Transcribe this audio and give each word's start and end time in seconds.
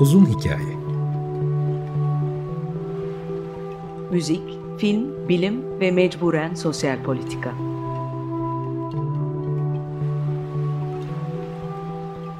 Uzun 0.00 0.26
Hikaye 0.26 0.80
Müzik, 4.10 4.42
film, 4.78 5.28
bilim 5.28 5.80
ve 5.80 5.90
mecburen 5.90 6.54
sosyal 6.54 7.02
politika. 7.02 7.52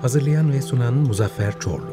Hazırlayan 0.02 0.52
ve 0.52 0.62
sunan 0.62 0.94
Muzaffer 0.94 1.58
Çorlu 1.58 1.89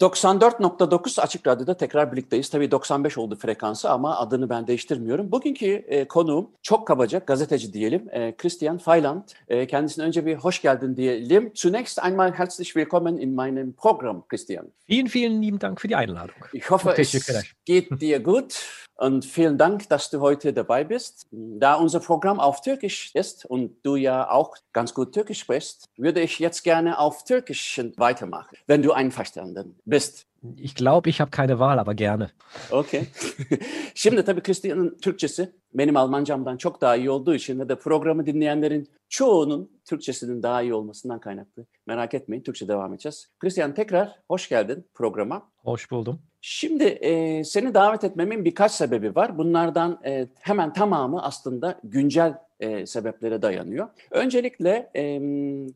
94.9 0.00 1.20
Açık 1.20 1.46
Radyo'da 1.46 1.76
tekrar 1.76 2.12
birlikteyiz. 2.12 2.48
Tabii 2.48 2.70
95 2.70 3.18
oldu 3.18 3.36
frekansı 3.36 3.90
ama 3.90 4.18
adını 4.18 4.50
ben 4.50 4.66
değiştirmiyorum. 4.66 5.32
Bugünkü 5.32 5.66
e, 5.66 6.08
konuğum 6.08 6.50
çok 6.62 6.86
kabaca 6.86 7.18
gazeteci 7.18 7.72
diyelim. 7.72 8.08
E, 8.10 8.36
Christian 8.36 8.78
Feiland. 8.78 9.22
E, 9.48 9.66
kendisine 9.66 10.04
önce 10.04 10.26
bir 10.26 10.34
hoş 10.34 10.62
geldin 10.62 10.96
diyelim. 10.96 11.52
Zunächst 11.54 12.06
einmal 12.06 12.32
herzlich 12.32 12.74
willkommen 12.74 13.16
in 13.16 13.34
meinem 13.34 13.72
Programm, 13.72 14.22
Christian. 14.28 14.66
Vielen, 14.88 15.08
vielen 15.08 15.42
lieben 15.42 15.60
Dank 15.60 15.80
für 15.80 15.88
die 15.88 15.96
Einladung. 15.96 16.36
Ich 16.52 16.70
hoffe, 16.70 16.94
es 16.98 17.54
geht 17.64 18.00
dir 18.00 18.24
gut. 18.24 18.66
Und 19.00 19.24
vielen 19.24 19.56
Dank, 19.56 19.88
dass 19.88 20.10
du 20.10 20.20
heute 20.20 20.52
dabei 20.52 20.84
bist. 20.84 21.26
Da 21.30 21.76
unser 21.76 22.00
Programm 22.00 22.38
auf 22.38 22.60
Türkisch 22.60 23.14
ist 23.14 23.46
und 23.46 23.70
du 23.82 23.96
ja 23.96 24.30
auch 24.30 24.54
ganz 24.74 24.92
gut 24.92 25.14
Türkisch 25.14 25.40
sprichst, 25.40 25.86
würde 25.96 26.20
ich 26.20 26.38
jetzt 26.38 26.62
gerne 26.64 26.98
auf 26.98 27.24
Türkisch 27.24 27.80
weitermachen, 27.96 28.58
wenn 28.66 28.82
du 28.82 28.92
einverstanden 28.92 29.74
bist. 29.86 30.26
Ich 30.56 30.74
glaube, 30.74 31.08
ich 31.08 31.20
habe 31.20 31.30
keine 31.30 31.58
Wahl, 31.58 31.78
aber 31.78 31.94
gerne. 31.94 32.30
Okay. 32.70 33.06
Şimdi 33.94 34.24
tabii 34.24 34.42
Christian'ın 34.42 34.98
Türkçesi 34.98 35.52
benim 35.74 35.96
Almancamdan 35.96 36.56
çok 36.56 36.80
daha 36.80 36.96
iyi 36.96 37.10
olduğu 37.10 37.34
için 37.34 37.58
ve 37.58 37.68
de 37.68 37.78
programı 37.78 38.26
dinleyenlerin 38.26 38.88
çoğunun 39.08 39.70
Türkçesinin 39.84 40.42
daha 40.42 40.62
iyi 40.62 40.74
olmasından 40.74 41.20
kaynaklı. 41.20 41.66
Merak 41.86 42.14
etmeyin, 42.14 42.42
Türkçe 42.42 42.68
devam 42.68 42.92
edeceğiz. 42.92 43.28
Christian 43.38 43.74
tekrar 43.74 44.18
hoş 44.28 44.48
geldin 44.48 44.86
programa. 44.94 45.50
Hoş 45.56 45.90
buldum. 45.90 46.22
Şimdi 46.40 46.84
e, 46.84 47.44
seni 47.44 47.74
davet 47.74 48.04
etmemin 48.04 48.44
birkaç 48.44 48.72
sebebi 48.72 49.14
var. 49.14 49.38
Bunlardan 49.38 50.00
e, 50.04 50.28
hemen 50.40 50.72
tamamı 50.72 51.22
aslında 51.22 51.80
güncel 51.84 52.34
e, 52.60 52.86
sebeplere 52.86 53.42
dayanıyor. 53.42 53.88
Öncelikle 54.10 54.90
e, 54.96 55.02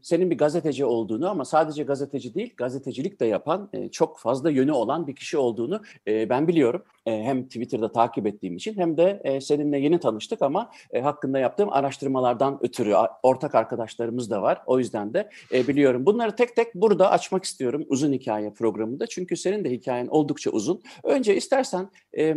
senin 0.03 0.31
bir 0.31 0.39
gazeteci 0.39 0.85
olduğunu 0.85 1.31
ama 1.31 1.45
sadece 1.45 1.83
gazeteci 1.83 2.35
değil, 2.35 2.55
gazetecilik 2.57 3.21
de 3.21 3.27
yapan 3.27 3.69
e, 3.73 3.89
çok 3.89 4.19
fazla 4.19 4.51
yönü 4.51 4.73
olan 4.73 5.07
bir 5.07 5.17
kişi 5.17 5.39
olduğunu 5.39 5.81
e, 6.09 6.29
ben 6.29 6.49
biliyorum. 6.49 6.83
E, 7.07 7.23
hem 7.23 7.45
Twitter'da 7.45 7.93
takip 7.93 8.27
ettiğim 8.27 8.57
için 8.57 8.79
hem 8.79 8.97
de 8.97 9.21
e, 9.25 9.41
seninle 9.41 9.79
yeni 9.79 10.01
tanıştık 10.01 10.43
ama 10.43 10.71
e, 10.93 11.01
hakkında 11.01 11.39
yaptığım 11.39 11.73
araştırmalardan 11.73 12.59
ötürü 12.63 12.95
ortak 13.23 13.55
arkadaşlarımız 13.55 14.31
da 14.31 14.43
var. 14.43 14.63
O 14.67 14.79
yüzden 14.79 15.15
de 15.15 15.31
e, 15.53 15.69
biliyorum. 15.69 16.07
Bunları 16.07 16.37
tek 16.37 16.57
tek 16.57 16.75
burada 16.75 17.11
açmak 17.11 17.45
istiyorum 17.45 17.85
uzun 17.89 18.13
hikaye 18.13 18.51
programında. 18.51 19.07
Çünkü 19.07 19.37
senin 19.37 19.65
de 19.65 19.71
hikayen 19.71 20.07
oldukça 20.07 20.51
uzun. 20.51 20.83
Önce 21.05 21.37
istersen 21.37 21.91
e, 22.19 22.35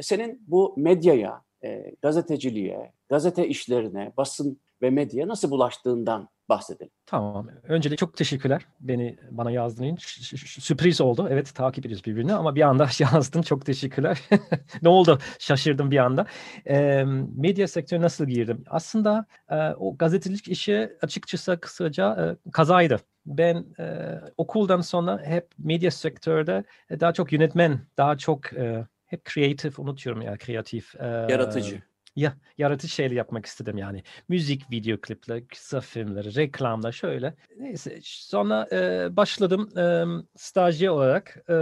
senin 0.00 0.42
bu 0.46 0.74
medyaya, 0.76 1.42
e, 1.64 1.94
gazeteciliğe, 2.02 2.92
gazete 3.08 3.48
işlerine, 3.48 4.12
basın 4.16 4.60
ve 4.82 4.90
medya 4.90 5.28
nasıl 5.28 5.50
bulaştığından 5.50 6.28
bahsedelim. 6.48 6.92
Tamam. 7.06 7.48
Öncelikle 7.62 7.96
çok 7.96 8.16
teşekkürler 8.16 8.66
beni 8.80 9.16
bana 9.30 9.50
yazdığın 9.50 9.84
için. 9.84 10.36
Sürpriz 10.60 11.00
oldu. 11.00 11.28
Evet 11.30 11.54
takip 11.54 11.86
ediyoruz 11.86 12.06
birbirini 12.06 12.34
ama 12.34 12.54
bir 12.54 12.62
anda 12.62 12.88
yazdın. 12.98 13.42
Çok 13.42 13.66
teşekkürler. 13.66 14.20
ne 14.82 14.88
oldu? 14.88 15.18
Şaşırdım 15.38 15.90
bir 15.90 15.98
anda. 15.98 16.26
E, 16.66 17.04
medya 17.36 17.68
sektörü 17.68 18.00
nasıl 18.00 18.26
girdim? 18.26 18.64
Aslında 18.66 19.26
e, 19.50 19.56
o 19.70 19.96
gazetecilik 19.96 20.48
işi 20.48 20.92
açıkçası 21.02 21.60
kısaca 21.60 22.36
e, 22.46 22.50
kazaydı. 22.50 23.00
Ben 23.26 23.66
e, 23.78 24.14
okuldan 24.36 24.80
sonra 24.80 25.22
hep 25.24 25.48
medya 25.58 25.90
sektörde 25.90 26.64
e, 26.90 27.00
daha 27.00 27.12
çok 27.12 27.32
yönetmen, 27.32 27.80
daha 27.96 28.18
çok 28.18 28.52
e, 28.52 28.86
hep 29.06 29.24
kreatif 29.24 29.78
unutuyorum 29.78 30.22
ya 30.22 30.36
kreatif. 30.38 30.94
E, 31.00 31.06
Yaratıcı 31.06 31.82
ya 32.18 32.34
yaratıcı 32.58 32.94
şeyler 32.94 33.16
yapmak 33.16 33.46
istedim 33.46 33.78
yani. 33.78 34.02
Müzik, 34.28 34.70
video 34.70 35.00
klipler, 35.00 35.48
kısa 35.48 35.80
filmler, 35.80 36.24
reklamlar 36.24 36.92
şöyle. 36.92 37.34
Neyse 37.58 37.98
sonra 38.02 38.68
e, 38.72 39.08
başladım 39.16 39.78
e, 39.78 40.04
stajyer 40.36 40.88
olarak 40.88 41.36
e, 41.48 41.54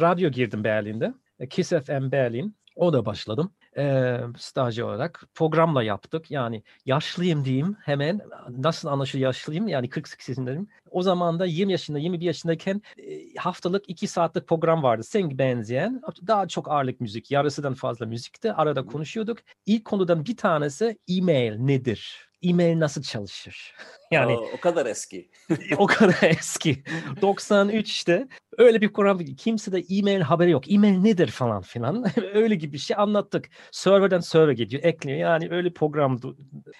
radyo 0.00 0.30
girdim 0.30 0.64
Berlin'de. 0.64 1.14
Kiss 1.50 1.68
FM 1.68 2.12
Berlin. 2.12 2.56
O 2.76 2.92
da 2.92 3.06
başladım 3.06 3.52
e, 3.76 4.18
stajyer 4.38 4.84
olarak 4.84 5.24
programla 5.34 5.82
yaptık. 5.82 6.30
Yani 6.30 6.62
yaşlıyım 6.86 7.44
diyeyim 7.44 7.76
hemen. 7.84 8.20
Nasıl 8.48 8.88
anlaşılır 8.88 9.22
yaşlıyım? 9.22 9.68
Yani 9.68 9.88
48 9.88 10.28
yaşındayım. 10.28 10.68
O 10.90 11.02
zaman 11.02 11.38
da 11.40 11.46
20 11.46 11.72
yaşında, 11.72 11.98
21 11.98 12.26
yaşındayken 12.26 12.82
e, 12.98 13.34
haftalık 13.34 13.88
2 13.88 14.06
saatlik 14.06 14.48
program 14.48 14.82
vardı. 14.82 15.02
Sen 15.04 15.38
benzeyen. 15.38 16.02
Daha 16.26 16.48
çok 16.48 16.70
ağırlık 16.70 17.00
müzik. 17.00 17.30
Yarısından 17.30 17.74
fazla 17.74 18.06
müzikti. 18.06 18.52
Arada 18.52 18.86
konuşuyorduk. 18.86 19.38
İlk 19.66 19.84
konudan 19.84 20.24
bir 20.24 20.36
tanesi 20.36 20.98
e-mail 21.08 21.56
nedir? 21.56 22.32
e-mail 22.42 22.80
nasıl 22.80 23.02
çalışır? 23.02 23.74
Yani 24.12 24.32
o, 24.32 24.48
o 24.56 24.60
kadar 24.60 24.86
eski. 24.86 25.30
o 25.78 25.86
kadar 25.86 26.18
eski. 26.22 26.82
93 27.22 27.90
işte 27.90 28.28
öyle 28.58 28.80
bir 28.80 28.92
program 28.92 29.18
kimse 29.18 29.72
de 29.72 29.84
e-mail 29.90 30.20
haberi 30.20 30.50
yok. 30.50 30.72
E-mail 30.72 30.98
nedir 30.98 31.28
falan 31.28 31.62
filan. 31.62 32.04
öyle 32.34 32.54
gibi 32.54 32.72
bir 32.72 32.78
şey 32.78 32.96
anlattık. 32.98 33.48
Serverden 33.72 34.20
server 34.20 34.52
gidiyor, 34.52 34.82
ekliyor. 34.84 35.18
Yani 35.18 35.48
öyle 35.50 35.72
program 35.72 36.20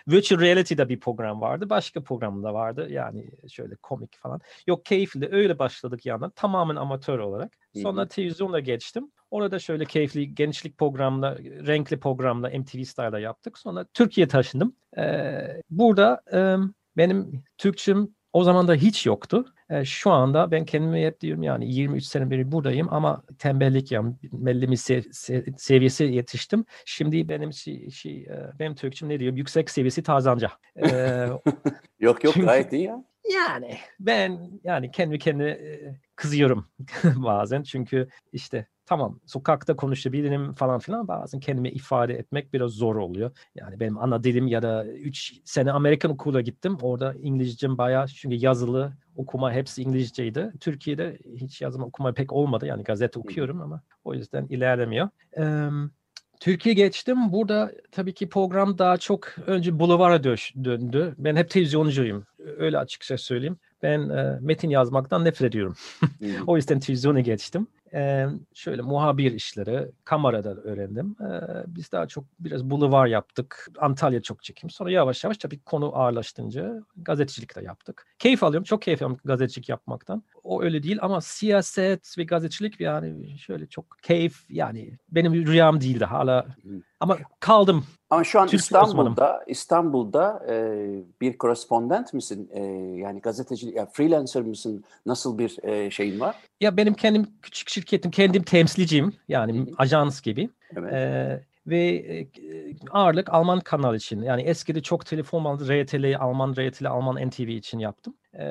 virtual 0.08 0.40
reality'de 0.40 0.88
bir 0.88 1.00
program 1.00 1.40
vardı. 1.40 1.70
Başka 1.70 2.02
program 2.02 2.42
da 2.42 2.54
vardı. 2.54 2.88
Yani 2.90 3.30
şöyle 3.48 3.74
komik 3.74 4.18
falan. 4.18 4.40
Yok 4.66 4.84
keyifli 4.84 5.28
öyle 5.32 5.58
başladık 5.58 6.06
yandan. 6.06 6.30
Tamamen 6.30 6.76
amatör 6.76 7.18
olarak. 7.18 7.52
Sonra 7.82 8.08
televizyonda 8.08 8.60
geçtim. 8.60 9.10
Orada 9.30 9.58
şöyle 9.58 9.84
keyifli 9.84 10.34
gençlik 10.34 10.78
programla, 10.78 11.38
renkli 11.38 12.00
programla 12.00 12.48
MTV 12.48 12.82
Style'da 12.82 13.18
yaptık. 13.18 13.58
Sonra 13.58 13.84
Türkiye 13.94 14.28
taşındım. 14.28 14.76
Ee, 14.98 15.62
burada 15.70 16.22
e, 16.32 16.56
benim 16.96 17.44
Türkçem 17.58 18.08
o 18.32 18.44
zaman 18.44 18.68
da 18.68 18.74
hiç 18.74 19.06
yoktu. 19.06 19.54
E, 19.70 19.84
şu 19.84 20.10
anda 20.10 20.50
ben 20.50 20.64
kendime 20.64 21.06
hep 21.06 21.20
diyorum 21.20 21.42
yani 21.42 21.74
23 21.74 22.04
sene 22.04 22.30
beri 22.30 22.52
buradayım 22.52 22.88
ama 22.90 23.22
tembellik 23.38 23.92
yani 23.92 24.14
belli 24.22 24.70
bir 24.70 24.76
se- 24.76 25.08
se- 25.08 25.58
seviyesi 25.58 26.04
yetiştim. 26.04 26.64
Şimdi 26.84 27.28
benim 27.28 27.52
şey, 27.52 27.90
şey 27.90 28.28
benim 28.58 28.74
Türkçem 28.74 29.08
ne 29.08 29.20
diyor? 29.20 29.36
Yüksek 29.36 29.70
seviyesi 29.70 30.02
tazanca. 30.02 30.50
Ee, 30.76 31.28
yok 32.00 32.24
yok 32.24 32.34
çünkü, 32.34 32.46
gayet 32.46 32.72
iyi 32.72 32.82
ya. 32.82 33.04
Yani 33.34 33.78
ben 34.00 34.50
yani 34.64 34.90
kendi 34.90 35.18
kendime 35.18 35.60
kızıyorum 36.16 36.68
bazen 37.04 37.62
çünkü 37.62 38.08
işte 38.32 38.66
tamam 38.86 39.20
sokakta 39.26 39.76
konuşabilirim 39.76 40.54
falan 40.54 40.78
filan 40.78 41.08
bazen 41.08 41.40
kendimi 41.40 41.68
ifade 41.68 42.14
etmek 42.14 42.52
biraz 42.52 42.70
zor 42.70 42.96
oluyor. 42.96 43.30
Yani 43.54 43.80
benim 43.80 43.98
ana 43.98 44.24
dilim 44.24 44.46
ya 44.46 44.62
da 44.62 44.86
3 44.86 45.32
sene 45.44 45.72
Amerikan 45.72 46.10
okula 46.10 46.40
gittim. 46.40 46.78
Orada 46.82 47.14
İngilizcem 47.22 47.78
bayağı 47.78 48.06
çünkü 48.06 48.36
yazılı 48.36 48.92
okuma 49.16 49.52
hepsi 49.52 49.82
İngilizceydi. 49.82 50.52
Türkiye'de 50.60 51.18
hiç 51.36 51.60
yazma 51.60 51.86
okuma 51.86 52.12
pek 52.12 52.32
olmadı. 52.32 52.66
Yani 52.66 52.84
gazete 52.84 53.18
okuyorum 53.18 53.60
ama 53.60 53.82
o 54.04 54.14
yüzden 54.14 54.46
ilerlemiyor. 54.46 55.08
Ee, 55.38 55.68
Türkiye 56.40 56.74
geçtim. 56.74 57.32
Burada 57.32 57.72
tabii 57.90 58.14
ki 58.14 58.28
program 58.28 58.78
daha 58.78 58.96
çok 58.96 59.34
önce 59.46 59.78
buluvara 59.78 60.24
döndü. 60.24 61.14
Ben 61.18 61.36
hep 61.36 61.50
televizyoncuyum. 61.50 62.26
Öyle 62.58 62.78
açıkça 62.78 63.18
söyleyeyim. 63.18 63.56
Ben 63.82 64.08
e, 64.08 64.38
metin 64.40 64.70
yazmaktan 64.70 65.24
nefret 65.24 65.48
ediyorum. 65.48 65.76
o 66.46 66.56
yüzden 66.56 66.80
televizyona 66.80 67.20
geçtim 67.20 67.66
e, 67.94 68.26
şöyle 68.54 68.82
muhabir 68.82 69.32
işleri 69.32 69.90
kamerada 70.04 70.54
öğrendim. 70.54 71.16
E, 71.20 71.30
biz 71.66 71.92
daha 71.92 72.06
çok 72.06 72.24
biraz 72.40 72.64
buluvar 72.64 73.06
yaptık. 73.06 73.68
Antalya 73.78 74.22
çok 74.22 74.42
çekim. 74.42 74.70
Sonra 74.70 74.90
yavaş 74.90 75.24
yavaş 75.24 75.38
tabii 75.38 75.58
konu 75.58 75.96
ağırlaştınca 75.96 76.82
gazetecilik 76.96 77.56
de 77.56 77.62
yaptık. 77.62 78.06
Keyif 78.18 78.42
alıyorum. 78.42 78.64
Çok 78.64 78.82
keyif 78.82 79.02
alıyorum 79.02 79.20
gazetecilik 79.24 79.68
yapmaktan. 79.68 80.22
O 80.44 80.62
öyle 80.62 80.82
değil 80.82 80.98
ama 81.00 81.20
siyaset 81.20 82.18
ve 82.18 82.24
gazetecilik 82.24 82.80
yani 82.80 83.38
şöyle 83.38 83.66
çok 83.66 83.96
keyif 84.02 84.44
yani 84.50 84.98
benim 85.10 85.46
rüyam 85.46 85.80
değildi 85.80 86.04
hala. 86.04 86.46
Ama 87.00 87.18
kaldım. 87.40 87.84
Ama 88.12 88.24
şu 88.24 88.40
an 88.40 88.48
Türk 88.48 88.60
İstanbul'da 88.60 89.10
Osman'ım. 89.10 89.42
İstanbul'da 89.46 90.46
e, 90.48 90.54
bir 91.20 91.38
korespondent 91.38 92.14
misin? 92.14 92.50
E, 92.52 92.62
yani 93.00 93.20
gazeteci, 93.20 93.68
ya 93.68 93.86
freelancer 93.86 94.42
mısın? 94.42 94.84
Nasıl 95.06 95.38
bir 95.38 95.64
e, 95.64 95.90
şeyin 95.90 96.20
var? 96.20 96.36
Ya 96.60 96.76
benim 96.76 96.94
kendim 96.94 97.26
küçük 97.42 97.70
şirketim, 97.70 98.10
kendim 98.10 98.42
temsilciyim. 98.42 99.12
Yani 99.28 99.66
ajans 99.78 100.20
gibi. 100.20 100.50
Evet. 100.76 100.92
E, 100.92 101.40
ve 101.66 101.78
e, 101.88 102.26
ağırlık 102.90 103.34
Alman 103.34 103.60
kanal 103.60 103.94
için. 103.94 104.22
Yani 104.22 104.42
eskide 104.42 104.82
çok 104.82 105.06
telefon 105.06 105.44
aldı. 105.44 105.64
RTL, 105.64 106.16
Alman 106.20 106.52
RTL, 106.52 106.90
Alman 106.90 107.28
NTV 107.28 107.48
için 107.48 107.78
yaptım. 107.78 108.14
E, 108.38 108.44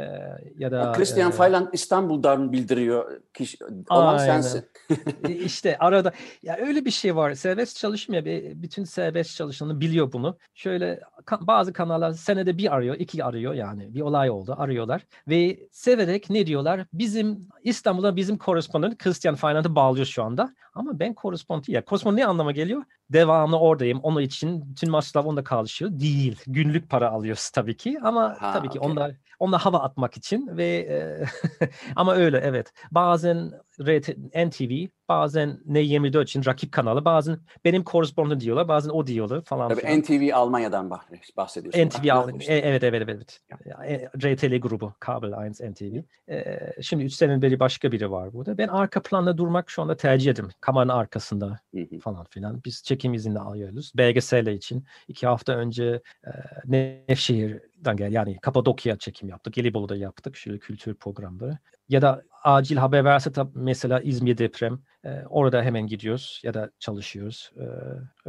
ya 0.57 0.71
da 0.71 0.91
Christian 0.91 1.29
e, 1.29 1.33
Fayland 1.33 1.67
İstanbul'dan 1.73 2.51
bildiriyor 2.51 3.21
kişi 3.33 3.57
olan 3.89 4.17
sensin. 4.17 4.65
işte 5.29 5.77
arada 5.77 6.11
ya 6.43 6.57
öyle 6.57 6.85
bir 6.85 6.91
şey 6.91 7.15
var. 7.15 7.33
Serbest 7.33 7.83
be- 8.25 8.61
bütün 8.61 8.83
serbest 8.83 9.35
çalışanı 9.35 9.81
biliyor 9.81 10.11
bunu. 10.11 10.37
Şöyle 10.55 10.99
bazı 11.41 11.73
kanallar 11.73 12.11
senede 12.11 12.57
bir 12.57 12.75
arıyor, 12.75 12.95
iki 12.99 13.23
arıyor 13.23 13.53
yani 13.53 13.95
bir 13.95 14.01
olay 14.01 14.29
oldu 14.29 14.55
arıyorlar 14.57 15.01
ve 15.27 15.59
severek 15.71 16.29
ne 16.29 16.47
diyorlar? 16.47 16.85
Bizim 16.93 17.47
İstanbul'da 17.63 18.15
bizim 18.15 18.37
korespondent 18.37 18.97
Christian 18.97 19.35
Fayland'ı 19.35 19.75
bağlıyor 19.75 20.05
şu 20.05 20.23
anda. 20.23 20.55
Ama 20.73 20.99
ben 20.99 21.13
korespondent 21.13 21.69
ya 21.69 21.85
korespondent 21.85 22.17
ne 22.19 22.25
anlama 22.25 22.51
geliyor? 22.51 22.83
Devamlı 23.09 23.59
oradayım. 23.59 23.99
Onun 24.03 24.21
için 24.21 24.69
bütün 24.69 24.91
maçlar 24.91 25.23
onda 25.23 25.43
çalışıyor. 25.43 25.91
Değil. 25.93 26.39
Günlük 26.47 26.89
para 26.89 27.09
alıyoruz 27.09 27.49
tabii 27.49 27.77
ki 27.77 27.99
ama 28.03 28.35
Ha, 28.39 28.53
tabii 28.53 28.69
ki 28.69 28.79
onda 28.79 29.11
onda 29.41 29.57
hava 29.57 29.79
atmak 29.79 30.17
için 30.17 30.57
ve 30.57 30.87
ama 31.95 32.13
öyle 32.15 32.37
evet. 32.37 32.73
Bazen 32.91 33.51
NTV, 34.49 34.87
bazen 35.09 35.59
N24 35.69 36.23
için 36.23 36.45
rakip 36.45 36.71
kanalı, 36.71 37.05
bazen 37.05 37.37
benim 37.65 37.83
korespondent 37.83 38.41
diyorlar, 38.41 38.67
bazen 38.67 38.89
o 38.89 39.07
diyorlar 39.07 39.41
falan 39.41 39.69
Tabii 39.69 39.81
filan. 39.81 39.99
NTV 39.99 40.33
Almanya'dan 40.35 40.87
bah- 40.89 41.37
bahsediyorsun. 41.37 41.79
NTV 41.81 42.09
Ha, 42.09 42.19
al- 42.19 42.39
işte. 42.39 42.53
e- 42.53 42.57
evet 42.57 42.83
evet 42.83 43.01
evet. 43.05 43.39
Ya, 43.65 43.85
e, 43.85 44.09
RTL 44.17 44.57
grubu, 44.59 44.93
Kabel 44.99 45.31
1 45.31 45.71
NTV. 45.71 46.03
E, 46.29 46.59
şimdi 46.81 47.03
3 47.03 47.13
sene 47.13 47.41
beri 47.41 47.59
başka 47.59 47.91
biri 47.91 48.11
var 48.11 48.33
burada. 48.33 48.57
Ben 48.57 48.67
arka 48.67 49.01
planda 49.01 49.37
durmak 49.37 49.69
şu 49.69 49.81
anda 49.81 49.97
tercih 49.97 50.31
ederim. 50.31 50.49
Kameranın 50.61 50.89
arkasında 50.89 51.59
falan 52.01 52.25
filan. 52.29 52.61
Biz 52.65 52.83
çekim 52.83 53.13
izni 53.13 53.39
alıyoruz. 53.39 53.91
BGS'le 53.97 54.47
için. 54.47 54.85
iki 55.07 55.27
hafta 55.27 55.53
önce 55.53 56.01
e, 56.25 56.31
Nevşehir'den 56.65 57.97
gel 57.97 58.11
yani 58.13 58.37
Kapadokya 58.41 58.97
çekim 58.97 59.29
yaptık. 59.29 59.53
Gelibolu'da 59.53 59.95
yaptık. 59.95 60.35
Şöyle 60.37 60.59
kültür 60.59 60.93
programları. 60.95 61.57
Ya 61.91 62.01
da 62.01 62.21
acil 62.43 62.77
haber 62.77 63.05
verse 63.05 63.29
tab- 63.29 63.51
mesela 63.55 63.99
İzmir 63.99 64.37
deprem. 64.37 64.79
e, 65.05 65.09
orada 65.29 65.63
hemen 65.63 65.87
gidiyoruz 65.87 66.41
ya 66.43 66.53
da 66.53 66.71
çalışıyoruz. 66.79 67.51
E, 67.57 67.63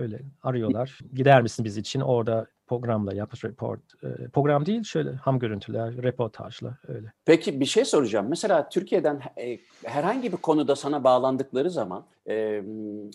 öyle 0.00 0.20
arıyorlar. 0.42 0.98
Gider 1.14 1.42
misin 1.42 1.64
biz 1.64 1.76
için? 1.76 2.00
Orada 2.00 2.46
programla 2.66 3.14
yap, 3.14 3.44
report. 3.44 3.80
e, 4.02 4.28
program 4.28 4.66
değil 4.66 4.82
şöyle 4.84 5.12
ham 5.12 5.38
görüntüler, 5.38 6.02
reportajla 6.02 6.78
öyle. 6.88 7.12
Peki 7.24 7.60
bir 7.60 7.64
şey 7.64 7.84
soracağım. 7.84 8.26
Mesela 8.28 8.68
Türkiye'den 8.68 9.20
e, 9.36 9.58
herhangi 9.84 10.32
bir 10.32 10.36
konuda 10.36 10.76
sana 10.76 11.04
bağlandıkları 11.04 11.70
zaman 11.70 12.06
e, 12.28 12.62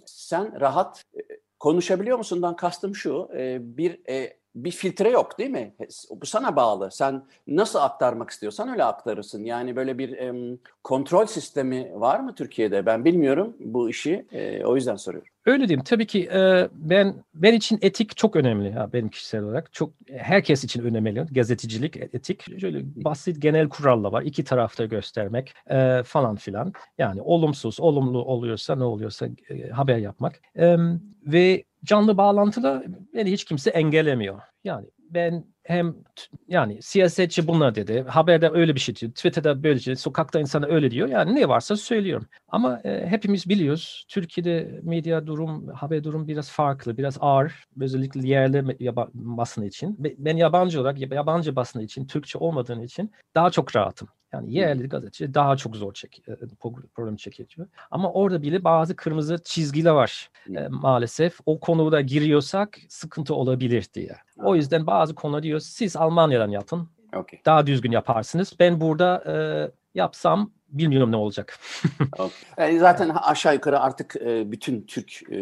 sen 0.05 0.61
rahat 0.61 1.03
e, 1.15 1.19
konuşabiliyor 1.59 2.17
musundan 2.17 2.55
kastım 2.55 2.95
şu. 2.95 3.29
e, 3.38 3.57
bir 3.77 3.99
e, 4.09 4.38
bir 4.63 4.71
filtre 4.71 5.09
yok 5.09 5.39
değil 5.39 5.50
mi? 5.50 5.74
Bu 6.21 6.25
sana 6.25 6.56
bağlı. 6.56 6.92
Sen 6.92 7.24
nasıl 7.48 7.80
aktarmak 7.80 8.30
istiyorsan 8.30 8.69
öyle 8.69 8.83
aktarırsın. 8.83 9.44
Yani 9.44 9.75
böyle 9.75 9.98
bir 9.98 10.18
em, 10.18 10.57
kontrol 10.83 11.25
sistemi 11.25 11.92
var 11.94 12.19
mı 12.19 12.36
Türkiye'de? 12.36 12.86
Ben 12.86 13.06
bilmiyorum 13.06 13.56
bu 13.59 13.89
işi. 13.89 14.25
e, 14.31 14.65
o 14.65 14.75
yüzden 14.75 14.95
soruyorum. 14.95 15.30
Öyle 15.45 15.68
diyeyim. 15.68 15.83
Tabii 15.83 16.07
ki 16.07 16.30
e, 16.33 16.69
ben 16.74 17.15
ben 17.33 17.54
için 17.54 17.80
etik 17.81 18.18
çok 18.18 18.36
önemli. 18.36 18.71
Ha, 18.71 18.94
benim 18.94 19.09
kişisel 19.09 19.44
olarak 19.44 19.74
çok 19.74 19.94
herkes 20.12 20.63
için 20.63 20.83
önemli. 20.83 21.25
Gazetecilik, 21.31 21.98
etik 21.98 22.59
şöyle 22.59 22.81
basit 22.95 23.42
genel 23.42 23.69
kurallar 23.69 24.12
var. 24.12 24.21
İki 24.21 24.44
tarafta 24.44 24.86
göstermek 24.86 25.54
e, 25.69 26.04
falan 26.04 26.36
filan. 26.36 26.74
Yani 26.98 27.21
olumsuz, 27.21 27.80
olumlu 27.80 28.24
oluyorsa 28.25 28.75
ne 28.75 28.83
oluyorsa 28.83 29.27
e, 29.50 29.69
haber 29.69 29.98
yapmak. 29.98 30.42
E, 30.59 30.77
ve 31.25 31.63
canlı 31.85 32.18
bağlantıda 32.18 32.83
beni 33.13 33.31
hiç 33.31 33.45
kimse 33.45 33.69
engellemiyor. 33.69 34.41
Yani 34.63 34.85
ben 35.00 35.44
hem 35.63 35.95
yani 36.47 36.81
siyasetçi 36.81 37.47
bunlar 37.47 37.75
dedi. 37.75 38.06
Haberde 38.07 38.50
öyle 38.50 38.75
bir 38.75 38.79
şey 38.79 38.95
diyor. 38.95 39.12
Twitter'da 39.12 39.63
böyle 39.63 39.79
şey. 39.79 39.95
Sokakta 39.95 40.39
insana 40.39 40.65
öyle 40.65 40.91
diyor. 40.91 41.07
Yani 41.07 41.35
ne 41.35 41.50
varsa 41.50 41.75
söylüyorum. 41.75 42.27
Ama 42.47 42.81
e, 42.83 43.07
hepimiz 43.07 43.50
biliyoruz. 43.50 44.06
Türkiye'de 44.09 44.79
medya 44.83 45.27
durum, 45.27 45.68
haber 45.68 46.03
durum 46.03 46.27
biraz 46.27 46.51
farklı, 46.51 46.97
biraz 46.97 47.18
ağır. 47.19 47.65
Özellikle 47.81 48.27
yerli 48.27 48.77
yaba- 48.80 49.09
basını 49.13 49.65
için. 49.65 50.03
Be- 50.03 50.15
Ben 50.18 50.38
yabancı 50.38 50.81
olarak, 50.81 50.97
yab- 51.00 51.15
yabancı 51.15 51.56
basını 51.56 51.83
için, 51.83 52.07
Türkçe 52.07 52.38
olmadığın 52.38 52.81
için 52.81 53.12
daha 53.35 53.50
çok 53.50 53.75
rahatım. 53.75 54.07
Yani 54.33 54.53
yerli 54.53 54.89
gazeteci 54.89 55.33
daha 55.33 55.57
çok 55.57 55.75
zor 55.75 55.94
çek, 55.94 56.21
e, 56.27 56.31
pro- 56.31 56.88
problem 56.88 57.15
çekiyor. 57.15 57.68
Ama 57.91 58.12
orada 58.12 58.41
bile 58.41 58.63
bazı 58.63 58.95
kırmızı 58.95 59.38
çizgiler 59.44 59.91
var 59.91 60.29
e, 60.56 60.68
maalesef. 60.68 61.39
O 61.45 61.59
konuda 61.59 62.01
giriyorsak 62.01 62.77
sıkıntı 62.89 63.35
olabilir 63.35 63.88
diye. 63.94 64.15
O 64.38 64.56
yüzden 64.56 64.88
bazı 64.88 65.15
konular 65.15 65.44
diyor 65.44 65.59
siz 65.59 65.95
Almanya'dan 65.95 66.50
yapın. 66.50 66.89
Okey. 67.15 67.41
Daha 67.45 67.68
düzgün 67.68 67.91
yaparsınız. 67.91 68.53
Ben 68.59 68.81
burada 68.81 69.24
e, 69.27 69.35
yapsam 69.95 70.51
bilmiyorum 70.69 71.12
ne 71.12 71.16
olacak. 71.16 71.60
Yani 72.58 72.80
zaten 72.80 73.10
aşağı 73.10 73.54
yukarı 73.54 73.80
artık 73.80 74.16
e, 74.16 74.52
bütün 74.52 74.81
Türk 74.81 75.24
e, 75.31 75.40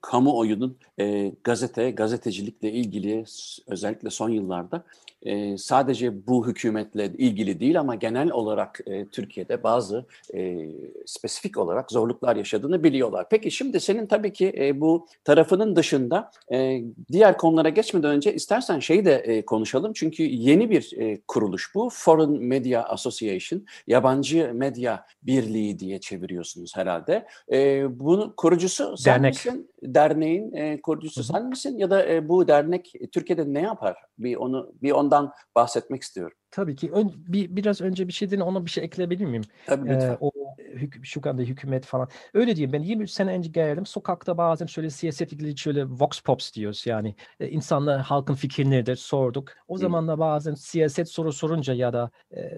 kamuoyunun 0.00 0.76
e, 0.98 1.32
gazete, 1.44 1.90
gazetecilikle 1.90 2.72
ilgili 2.72 3.24
özellikle 3.66 4.10
son 4.10 4.28
yıllarda 4.28 4.84
e, 5.24 5.58
sadece 5.58 6.26
bu 6.26 6.46
hükümetle 6.46 7.12
ilgili 7.18 7.60
değil 7.60 7.80
ama 7.80 7.94
genel 7.94 8.30
olarak 8.30 8.80
e, 8.86 9.06
Türkiye'de 9.06 9.62
bazı 9.62 10.06
e, 10.34 10.68
spesifik 11.06 11.58
olarak 11.58 11.92
zorluklar 11.92 12.36
yaşadığını 12.36 12.84
biliyorlar. 12.84 13.26
Peki 13.30 13.50
şimdi 13.50 13.80
senin 13.80 14.06
tabii 14.06 14.32
ki 14.32 14.52
e, 14.58 14.80
bu 14.80 15.06
tarafının 15.24 15.76
dışında 15.76 16.30
e, 16.52 16.82
diğer 17.12 17.38
konulara 17.38 17.68
geçmeden 17.68 18.10
önce 18.10 18.34
istersen 18.34 18.78
şeyi 18.78 19.04
de 19.04 19.14
e, 19.14 19.44
konuşalım. 19.44 19.92
Çünkü 19.92 20.22
yeni 20.22 20.70
bir 20.70 20.92
e, 20.98 21.20
kuruluş 21.28 21.74
bu. 21.74 21.88
Foreign 21.92 22.30
Media 22.30 22.82
Association, 22.82 23.62
Yabancı 23.86 24.53
Medya 24.54 25.06
Birliği 25.22 25.78
diye 25.78 26.00
çeviriyorsunuz 26.00 26.76
herhalde. 26.76 27.26
E, 27.52 27.86
bunun 28.00 28.34
kurucusu 28.36 28.96
sen 28.96 29.14
Dernek. 29.14 29.34
misin? 29.34 29.70
Derneğin 29.82 30.52
e, 30.52 30.80
kurucusu 30.80 31.24
sen 31.24 31.46
misin? 31.46 31.78
Ya 31.78 31.90
da 31.90 32.06
e, 32.06 32.28
bu 32.28 32.48
dernek 32.48 32.92
Türkiye'de 33.12 33.54
ne 33.54 33.60
yapar? 33.62 33.96
Bir 34.18 34.36
onu 34.36 34.72
bir 34.82 34.90
ondan 34.90 35.32
bahsetmek 35.54 36.02
istiyorum. 36.02 36.36
Tabii 36.54 36.76
ki. 36.76 36.90
Ön, 36.92 37.12
bir, 37.16 37.56
biraz 37.56 37.80
önce 37.80 38.08
bir 38.08 38.12
şey 38.12 38.30
dedin 38.30 38.40
ona 38.40 38.64
bir 38.64 38.70
şey 38.70 38.84
ekleyebilir 38.84 39.24
miyim? 39.24 39.42
Tabii 39.66 39.90
lütfen. 39.90 40.10
Ee, 40.10 40.16
o 40.20 40.30
hük, 40.58 41.06
şu 41.06 41.20
anda 41.24 41.42
hükümet 41.42 41.84
falan. 41.86 42.08
Öyle 42.34 42.56
diyeyim 42.56 42.72
ben 42.72 42.82
23 42.82 43.10
sene 43.10 43.32
önce 43.32 43.50
geldim. 43.50 43.86
Sokakta 43.86 44.38
bazen 44.38 44.66
şöyle 44.66 44.90
siyaset 44.90 45.32
ilgili 45.32 45.58
şöyle 45.58 45.84
vox 45.84 46.20
pops 46.20 46.52
diyoruz 46.54 46.86
yani. 46.86 47.14
E, 47.40 47.48
insanlar 47.48 48.00
halkın 48.00 48.34
fikri 48.34 48.70
nedir 48.70 48.96
sorduk. 48.96 49.52
O 49.68 49.78
zaman 49.78 50.08
da 50.08 50.18
bazen 50.18 50.54
siyaset 50.54 51.08
soru 51.08 51.32
sorunca 51.32 51.74
ya 51.74 51.92
da 51.92 52.10
e, 52.36 52.50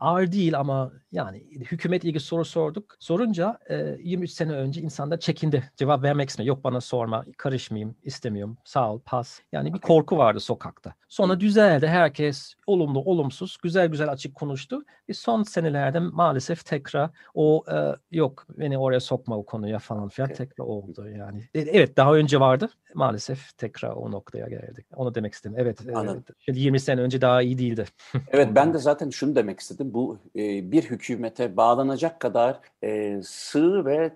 ağır 0.00 0.32
değil 0.32 0.58
ama 0.58 0.92
yani 1.12 1.38
hükümet 1.60 2.04
ilgili 2.04 2.20
soru 2.20 2.44
sorduk. 2.44 2.96
Sorunca 2.98 3.58
e, 3.70 3.96
23 4.02 4.30
sene 4.30 4.52
önce 4.52 4.80
insanlar 4.80 5.20
çekindi. 5.20 5.70
Cevap 5.76 6.02
vermek 6.02 6.28
istemiyor. 6.28 6.56
Yok 6.56 6.64
bana 6.64 6.80
sorma. 6.80 7.24
Karışmayayım. 7.38 7.96
istemiyorum. 8.02 8.56
Sağ 8.64 8.92
ol. 8.92 9.00
Pas. 9.04 9.40
Yani 9.52 9.74
bir 9.74 9.78
korku 9.78 10.18
vardı 10.18 10.40
sokakta. 10.40 10.94
Sonra 11.08 11.40
düzeldi. 11.40 11.86
Herkes 11.86 12.54
olumlu 12.66 13.00
olumsuz 13.00 13.41
güzel 13.62 13.86
güzel 13.88 14.08
açık 14.10 14.34
konuştu. 14.34 14.82
Ve 15.08 15.14
son 15.14 15.42
senelerde 15.42 15.98
maalesef 15.98 16.64
tekrar 16.64 17.10
o 17.34 17.64
e, 17.72 17.76
yok 18.16 18.46
beni 18.58 18.78
oraya 18.78 19.00
sokma 19.00 19.38
o 19.38 19.44
konuya 19.44 19.78
falan 19.78 20.08
filan 20.08 20.30
Okey. 20.30 20.36
tekrar 20.36 20.64
oldu 20.64 21.08
yani. 21.08 21.38
E, 21.54 21.60
Evet 21.60 21.96
daha 21.96 22.14
önce 22.14 22.40
vardı. 22.40 22.70
Maalesef 22.94 23.58
tekrar 23.58 23.90
o 23.90 24.10
noktaya 24.10 24.48
geldik. 24.48 24.86
Onu 24.94 25.14
demek 25.14 25.34
istedim. 25.34 25.56
Evet. 25.58 25.88
e, 25.88 25.94
Anladım. 25.94 26.24
şimdi 26.38 26.60
20 26.60 26.80
sene 26.80 27.00
önce 27.00 27.20
daha 27.20 27.42
iyi 27.42 27.58
değildi. 27.58 27.84
Evet 28.28 28.48
ben 28.54 28.74
de 28.74 28.78
zaten 28.78 29.10
şunu 29.10 29.34
demek 29.36 29.60
istedim. 29.60 29.94
Bu 29.94 30.18
e, 30.36 30.72
bir 30.72 30.82
hükümete 30.82 31.56
bağlanacak 31.56 32.20
kadar 32.20 32.60
e, 32.84 33.20
sığ 33.24 33.84
ve 33.84 34.12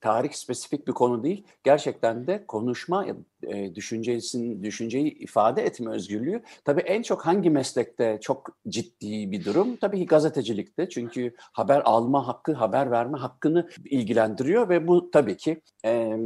tarih 0.00 0.32
spesifik 0.32 0.88
bir 0.88 0.92
konu 0.92 1.22
değil. 1.22 1.44
Gerçekten 1.64 2.26
de 2.26 2.44
konuşma, 2.48 3.06
e, 3.42 3.74
düşüncesini, 3.74 4.62
düşünceyi 4.62 5.14
ifade 5.18 5.62
etme 5.62 5.90
özgürlüğü. 5.90 6.42
Tabii 6.64 6.80
en 6.80 7.02
çok 7.02 7.26
hangi 7.26 7.50
meslekte 7.50 8.18
çok 8.20 8.56
ciddi 8.70 9.30
bir 9.30 9.44
durum? 9.44 9.76
Tabii 9.76 9.98
ki 9.98 10.06
gazetecilikte. 10.06 10.88
Çünkü 10.88 11.34
haber 11.38 11.82
alma 11.84 12.26
hakkı, 12.26 12.52
haber 12.52 12.90
verme 12.90 13.18
hakkını 13.18 13.68
ilgilendiriyor 13.84 14.68
ve 14.68 14.88
bu 14.88 15.10
tabii 15.10 15.36
ki 15.36 15.60
e, 15.84 16.16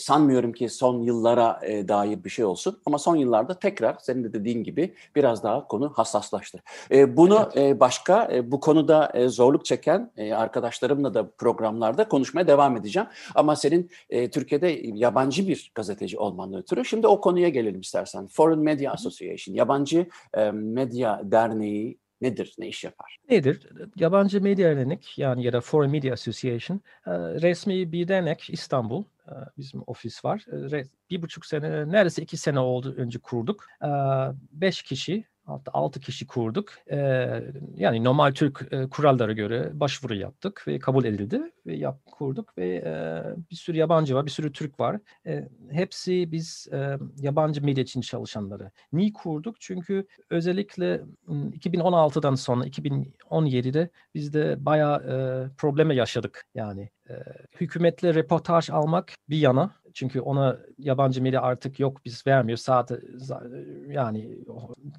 sanmıyorum 0.00 0.52
ki 0.52 0.68
son 0.68 1.02
yıllara 1.02 1.60
e, 1.62 1.88
dair 1.88 2.24
bir 2.24 2.30
şey 2.30 2.44
olsun. 2.44 2.78
Ama 2.86 2.98
son 2.98 3.16
yıllarda 3.16 3.58
tekrar 3.58 3.96
senin 4.00 4.24
de 4.24 4.32
dediğin 4.32 4.64
gibi 4.64 4.94
biraz 5.16 5.42
daha 5.42 5.66
konu 5.66 5.92
hassaslaştı. 5.96 6.62
E, 6.90 7.16
bunu 7.16 7.50
e, 7.56 7.80
başka 7.80 8.28
e, 8.32 8.50
bu 8.50 8.60
konuda 8.60 9.10
e, 9.14 9.28
zorluk 9.28 9.64
çeken 9.64 10.12
e, 10.16 10.32
arkadaşlarımla 10.32 11.14
da 11.14 11.30
programlarda 11.30 12.08
konuşmaya 12.08 12.46
devam 12.46 12.76
edeceğim. 12.76 13.08
Ama 13.34 13.56
senin 13.56 13.90
e, 14.10 14.30
Türkiye'de 14.30 14.80
yabancı 14.84 15.48
bir 15.48 15.72
gazeteci 15.74 16.18
olmandan 16.18 16.60
ötürü 16.60 16.84
şimdi 16.84 17.06
o 17.06 17.20
konuya 17.20 17.48
gelelim 17.48 17.80
istersen. 17.80 18.26
Foreign 18.26 18.60
Media 18.60 18.92
Association, 18.92 19.54
Yabancı 19.54 20.06
e, 20.34 20.50
Medya 20.50 21.20
Derneği 21.24 21.99
nedir, 22.20 22.54
ne 22.58 22.68
iş 22.68 22.84
yapar? 22.84 23.16
Nedir? 23.30 23.68
Yabancı 23.96 24.40
Medya 24.42 24.76
Dernek 24.76 25.18
yani 25.18 25.44
ya 25.44 25.52
da 25.52 25.60
Foreign 25.60 25.90
Media 25.92 26.12
Association 26.12 26.80
e, 27.06 27.10
resmi 27.14 27.92
bir 27.92 28.08
dernek 28.08 28.50
İstanbul. 28.50 29.04
e, 29.28 29.32
Bizim 29.58 29.82
ofis 29.86 30.24
var. 30.24 30.44
E, 30.48 30.54
re- 30.56 30.88
Bir 31.10 31.22
buçuk 31.22 31.46
sene, 31.46 31.88
neredeyse 31.88 32.22
iki 32.22 32.36
sene 32.36 32.58
oldu 32.60 32.94
önce 32.98 33.18
kurduk. 33.18 33.66
Beş 34.52 34.82
kişi 34.82 35.24
Hatta 35.46 35.70
6 35.74 36.00
kişi 36.00 36.26
kurduk. 36.26 36.72
Ee, 36.90 37.42
yani 37.76 38.04
normal 38.04 38.32
Türk 38.32 38.68
e, 38.70 38.88
kurallara 38.88 39.32
göre 39.32 39.70
başvuru 39.72 40.14
yaptık 40.14 40.64
ve 40.68 40.78
kabul 40.78 41.04
edildi 41.04 41.40
ve 41.66 41.76
yap, 41.76 42.00
kurduk 42.06 42.58
ve 42.58 42.66
e, 42.86 42.92
bir 43.50 43.56
sürü 43.56 43.76
yabancı 43.76 44.14
var, 44.14 44.26
bir 44.26 44.30
sürü 44.30 44.52
Türk 44.52 44.80
var. 44.80 45.00
E, 45.26 45.48
hepsi 45.70 46.32
biz 46.32 46.68
e, 46.72 46.98
yabancı 47.16 47.64
medya 47.64 47.82
için 47.82 48.00
çalışanları. 48.00 48.70
Niye 48.92 49.12
kurduk? 49.12 49.56
Çünkü 49.60 50.06
özellikle 50.30 51.00
2016'dan 51.28 52.34
sonra 52.34 52.66
2017'de 52.66 53.90
biz 54.14 54.32
de 54.32 54.64
bayağı 54.64 54.96
e, 54.96 55.14
probleme 55.56 55.94
yaşadık. 55.94 56.44
Yani 56.54 56.90
e, 57.10 57.14
hükümetle 57.60 58.14
reportaj 58.14 58.70
almak 58.70 59.12
bir 59.28 59.38
yana 59.38 59.79
çünkü 59.94 60.20
ona 60.20 60.58
yabancı 60.78 61.22
medya 61.22 61.42
artık 61.42 61.80
yok 61.80 62.04
biz 62.04 62.26
vermiyoruz. 62.26 62.62
Saat, 62.62 62.92
yani 63.88 64.38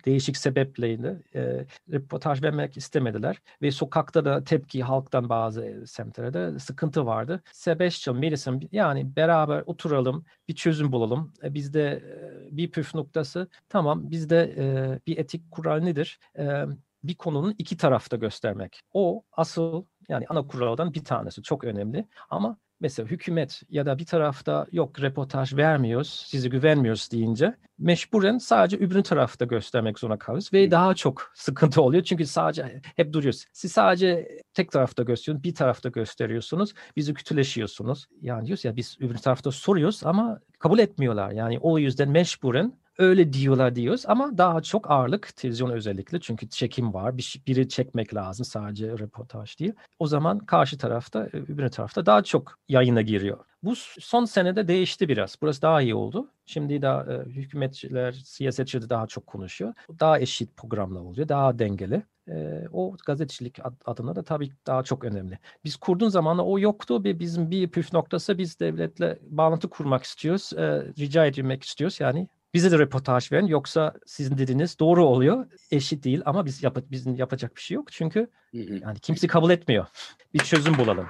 değişik 0.06 0.38
sebepleyle 0.38 1.22
e, 1.36 1.66
reportaj 1.92 2.44
vermek 2.44 2.78
istemediler. 2.78 3.42
Ve 3.62 3.72
sokakta 3.72 4.26
da 4.26 4.44
tepki 4.44 4.84
halktan 4.84 5.30
bazı 5.30 5.84
semtlerde 5.88 6.60
sıkıntı 6.60 7.06
vardı. 7.06 7.42
Sebeşçil, 7.52 8.12
Medicine 8.12 8.60
yani 8.72 9.16
beraber 9.16 9.64
oturalım 9.66 10.26
bir 10.48 10.56
çözüm 10.56 10.92
bulalım. 10.92 11.34
E, 11.44 11.54
bizde 11.54 11.82
e, 11.82 12.58
bir 12.58 12.72
püf 12.72 12.96
noktası 12.96 13.48
tamam 13.70 14.12
bizde 14.12 14.56
e, 14.58 15.00
bir 15.08 15.18
etik 15.18 15.52
kural 15.52 15.80
nedir? 15.80 16.20
E, 16.38 16.66
bir 17.04 17.16
konunun 17.16 17.56
iki 17.58 17.78
tarafta 17.78 18.18
göstermek. 18.18 18.82
O 18.94 19.24
asıl 19.32 19.84
yani 20.10 20.26
ana 20.30 20.48
kuraldan 20.48 20.94
bir 20.94 21.04
tanesi 21.04 21.44
çok 21.44 21.64
önemli. 21.64 22.08
Ama 22.30 22.58
mesela 22.82 23.10
hükümet 23.10 23.62
ya 23.70 23.86
da 23.86 24.00
bir 24.00 24.06
tarafta 24.06 24.66
yok 24.72 25.02
reportaj 25.02 25.54
vermiyoruz, 25.54 26.26
sizi 26.28 26.50
güvenmiyoruz 26.50 27.12
deyince 27.12 27.56
mecburen 27.82 28.38
sadece 28.38 28.78
öbür 28.78 29.04
tarafta 29.04 29.46
göstermek 29.46 30.00
zorunda 30.00 30.20
kalırız 30.20 30.54
ve 30.54 30.72
daha 30.72 30.96
çok 30.96 31.32
sıkıntı 31.36 31.82
oluyor. 31.82 32.04
Çünkü 32.04 32.26
sadece 32.26 32.82
hep 32.96 33.14
duruyoruz. 33.14 33.46
Siz 33.54 33.72
sadece 33.72 34.28
tek 34.54 34.72
tarafta 34.72 35.04
gösteriyorsunuz, 35.04 35.44
bir 35.44 35.56
tarafta 35.56 35.90
gösteriyorsunuz. 35.90 36.74
Bizi 36.96 37.14
kötüleşiyorsunuz. 37.14 38.08
Yani 38.22 38.46
diyoruz 38.46 38.66
ya 38.66 38.76
biz 38.76 38.98
öbür 39.00 39.18
tarafta 39.18 39.52
soruyoruz 39.52 40.02
ama 40.04 40.40
kabul 40.60 40.80
etmiyorlar. 40.80 41.32
Yani 41.32 41.60
o 41.60 41.78
yüzden 41.78 42.10
mecburen 42.10 42.74
öyle 43.02 43.34
diyorlar 43.34 43.76
diyoruz 43.76 44.04
ama 44.08 44.38
daha 44.38 44.62
çok 44.62 44.92
ağırlık 44.92 45.36
televizyon 45.36 45.70
özellikle 45.70 46.20
çünkü 46.20 46.50
çekim 46.50 46.94
var. 46.94 47.18
Bir, 47.18 47.42
biri 47.48 47.70
çekmek 47.70 48.16
lazım 48.16 48.46
sadece 48.46 48.92
röportaj 48.92 49.60
değil. 49.60 49.74
O 50.00 50.08
zaman 50.08 50.40
karşı 50.40 50.78
tarafta 50.78 51.30
öbür 51.34 51.70
tarafta 51.70 52.06
daha 52.06 52.24
çok 52.24 52.60
yayına 52.70 53.02
giriyor. 53.02 53.38
Bu 53.64 53.74
son 54.00 54.26
senede 54.26 54.68
değişti 54.68 55.10
biraz. 55.10 55.36
Burası 55.42 55.62
daha 55.62 55.82
iyi 55.82 55.96
oldu. 55.96 56.28
Şimdi 56.46 56.82
daha 56.82 57.04
e, 57.14 57.26
hükümetçiler, 57.26 58.12
siyasetçiler 58.12 58.90
daha 58.90 59.08
çok 59.08 59.28
konuşuyor. 59.28 59.74
Daha 60.00 60.20
eşit 60.20 60.58
programlar 60.58 61.02
oluyor. 61.02 61.28
Daha 61.28 61.60
dengeli. 61.60 62.04
E, 62.30 62.64
o 62.74 62.98
gazetecilik 63.06 63.60
adına 63.86 64.16
da 64.16 64.24
tabii 64.24 64.52
daha 64.68 64.84
çok 64.84 65.04
önemli. 65.04 65.40
Biz 65.64 65.76
kurduğun 65.76 66.10
zaman 66.10 66.40
o 66.40 66.60
yoktu 66.60 67.04
ve 67.04 67.20
bizim 67.20 67.52
bir 67.52 67.70
püf 67.72 67.94
noktası 67.94 68.38
biz 68.38 68.60
devletle 68.60 69.20
bağlantı 69.22 69.70
kurmak 69.70 70.04
istiyoruz. 70.04 70.54
E, 70.54 70.84
rica 71.00 71.26
etmek 71.26 71.64
istiyoruz. 71.64 72.00
Yani 72.00 72.28
bize 72.54 72.72
de 72.72 72.80
röportaj 72.80 73.32
verin 73.32 73.46
yoksa 73.46 73.94
sizin 74.06 74.38
dediğiniz 74.38 74.80
doğru 74.80 75.06
oluyor. 75.06 75.46
Eşit 75.72 76.04
değil 76.04 76.22
ama 76.26 76.46
biz 76.46 76.64
yap 76.64 76.78
bizim 76.92 77.16
yapacak 77.16 77.56
bir 77.56 77.62
şey 77.62 77.76
yok. 77.76 77.92
Çünkü 77.92 78.30
yani 78.54 79.00
kimse 79.02 79.28
kabul 79.28 79.50
etmiyor. 79.50 79.86
Bir 80.34 80.40
çözüm 80.40 80.78
bulalım. 80.78 81.08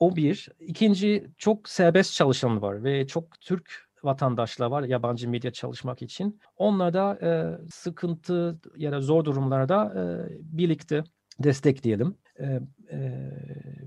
O 0.00 0.16
bir. 0.16 0.48
İkinci 0.60 1.26
çok 1.38 1.68
serbest 1.68 2.14
çalışan 2.14 2.62
var 2.62 2.84
ve 2.84 3.06
çok 3.06 3.40
Türk 3.40 3.84
vatandaşlar 4.02 4.66
var 4.66 4.82
yabancı 4.82 5.28
medya 5.28 5.50
çalışmak 5.50 6.02
için. 6.02 6.40
Onlar 6.56 6.94
da 6.94 7.18
e, 7.22 7.28
sıkıntı 7.70 8.60
ya 8.76 8.92
da 8.92 9.00
zor 9.00 9.24
durumlarda 9.24 9.92
e, 9.96 10.02
birlikte 10.58 11.04
destekleyelim. 11.38 12.16
E, 12.38 12.60
e, 12.90 13.30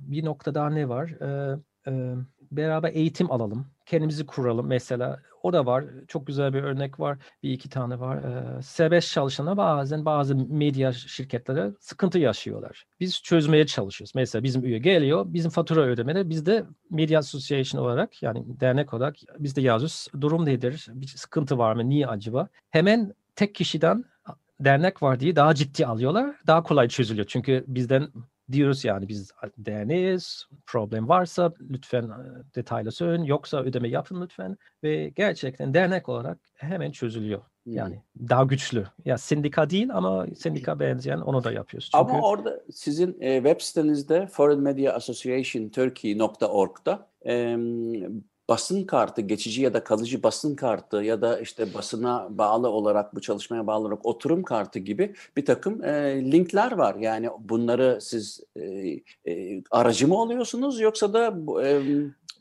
bir 0.01 0.25
nokta 0.25 0.55
daha 0.55 0.69
ne 0.69 0.89
var? 0.89 1.09
E, 1.09 1.57
e, 1.87 2.15
beraber 2.51 2.93
eğitim 2.93 3.31
alalım. 3.31 3.67
Kendimizi 3.87 4.25
kuralım 4.25 4.67
mesela. 4.67 5.19
O 5.43 5.53
da 5.53 5.65
var. 5.65 5.85
Çok 6.07 6.27
güzel 6.27 6.53
bir 6.53 6.63
örnek 6.63 6.99
var. 6.99 7.17
Bir 7.43 7.51
iki 7.51 7.69
tane 7.69 7.99
var. 7.99 8.17
Ee, 8.17 8.61
serbest 8.61 9.11
çalışana 9.11 9.57
bazen 9.57 10.05
bazı 10.05 10.35
medya 10.35 10.93
şirketleri 10.93 11.71
sıkıntı 11.79 12.19
yaşıyorlar. 12.19 12.85
Biz 12.99 13.21
çözmeye 13.21 13.65
çalışıyoruz. 13.65 14.11
Mesela 14.15 14.43
bizim 14.43 14.65
üye 14.65 14.79
geliyor. 14.79 15.25
Bizim 15.27 15.51
fatura 15.51 15.81
ödemede 15.81 16.29
biz 16.29 16.45
de 16.45 16.65
Media 16.89 17.19
Association 17.19 17.81
olarak 17.81 18.23
yani 18.23 18.59
dernek 18.59 18.93
olarak 18.93 19.15
biz 19.39 19.55
de 19.55 19.61
yazıyoruz. 19.61 20.07
Durum 20.21 20.45
nedir? 20.45 20.87
Bir 20.89 21.07
sıkıntı 21.07 21.57
var 21.57 21.73
mı? 21.73 21.89
Niye 21.89 22.07
acaba? 22.07 22.47
Hemen 22.69 23.13
tek 23.35 23.55
kişiden 23.55 24.05
dernek 24.59 25.03
var 25.03 25.19
diye 25.19 25.35
daha 25.35 25.55
ciddi 25.55 25.85
alıyorlar. 25.85 26.35
Daha 26.47 26.63
kolay 26.63 26.87
çözülüyor. 26.87 27.27
Çünkü 27.27 27.63
bizden 27.67 28.07
diyoruz 28.51 28.85
yani 28.85 29.07
biz 29.07 29.31
derneğiz. 29.57 30.45
Problem 30.65 31.09
varsa 31.09 31.53
lütfen 31.69 32.11
detaylı 32.55 32.91
söyleyin. 32.91 33.23
Yoksa 33.23 33.61
ödeme 33.61 33.89
yapın 33.89 34.21
lütfen. 34.21 34.57
Ve 34.83 35.09
gerçekten 35.09 35.73
dernek 35.73 36.09
olarak 36.09 36.37
hemen 36.55 36.91
çözülüyor. 36.91 37.41
Yani 37.65 38.01
daha 38.29 38.43
güçlü. 38.43 38.87
Ya 39.05 39.17
sendika 39.17 39.69
değil 39.69 39.89
ama 39.93 40.25
sendika 40.35 40.79
benzeyen 40.79 41.17
onu 41.17 41.43
da 41.43 41.51
yapıyoruz. 41.51 41.89
Çünkü... 41.93 42.11
Ama 42.11 42.21
orada 42.21 42.63
sizin 42.71 43.17
e, 43.21 43.35
web 43.35 43.61
sitenizde 43.61 44.27
Foreign 44.27 44.59
Media 44.59 44.93
Association 44.93 45.69
Turkey.org'da 45.69 47.09
e, 47.25 47.57
basın 48.49 48.83
kartı, 48.83 49.21
geçici 49.21 49.61
ya 49.61 49.73
da 49.73 49.83
kalıcı 49.83 50.23
basın 50.23 50.55
kartı 50.55 50.97
ya 50.97 51.21
da 51.21 51.39
işte 51.39 51.73
basına 51.73 52.27
bağlı 52.29 52.69
olarak 52.69 53.15
bu 53.15 53.21
çalışmaya 53.21 53.67
bağlı 53.67 53.81
olarak 53.81 54.05
oturum 54.05 54.43
kartı 54.43 54.79
gibi 54.79 55.15
bir 55.37 55.45
takım 55.45 55.83
e, 55.83 56.21
linkler 56.31 56.71
var. 56.71 56.95
Yani 56.95 57.29
bunları 57.39 57.99
siz 58.01 58.39
e, 58.55 58.61
e, 59.25 59.63
aracı 59.71 60.07
mı 60.07 60.21
oluyorsunuz 60.21 60.79
yoksa 60.79 61.13
da 61.13 61.35
e, 61.63 61.81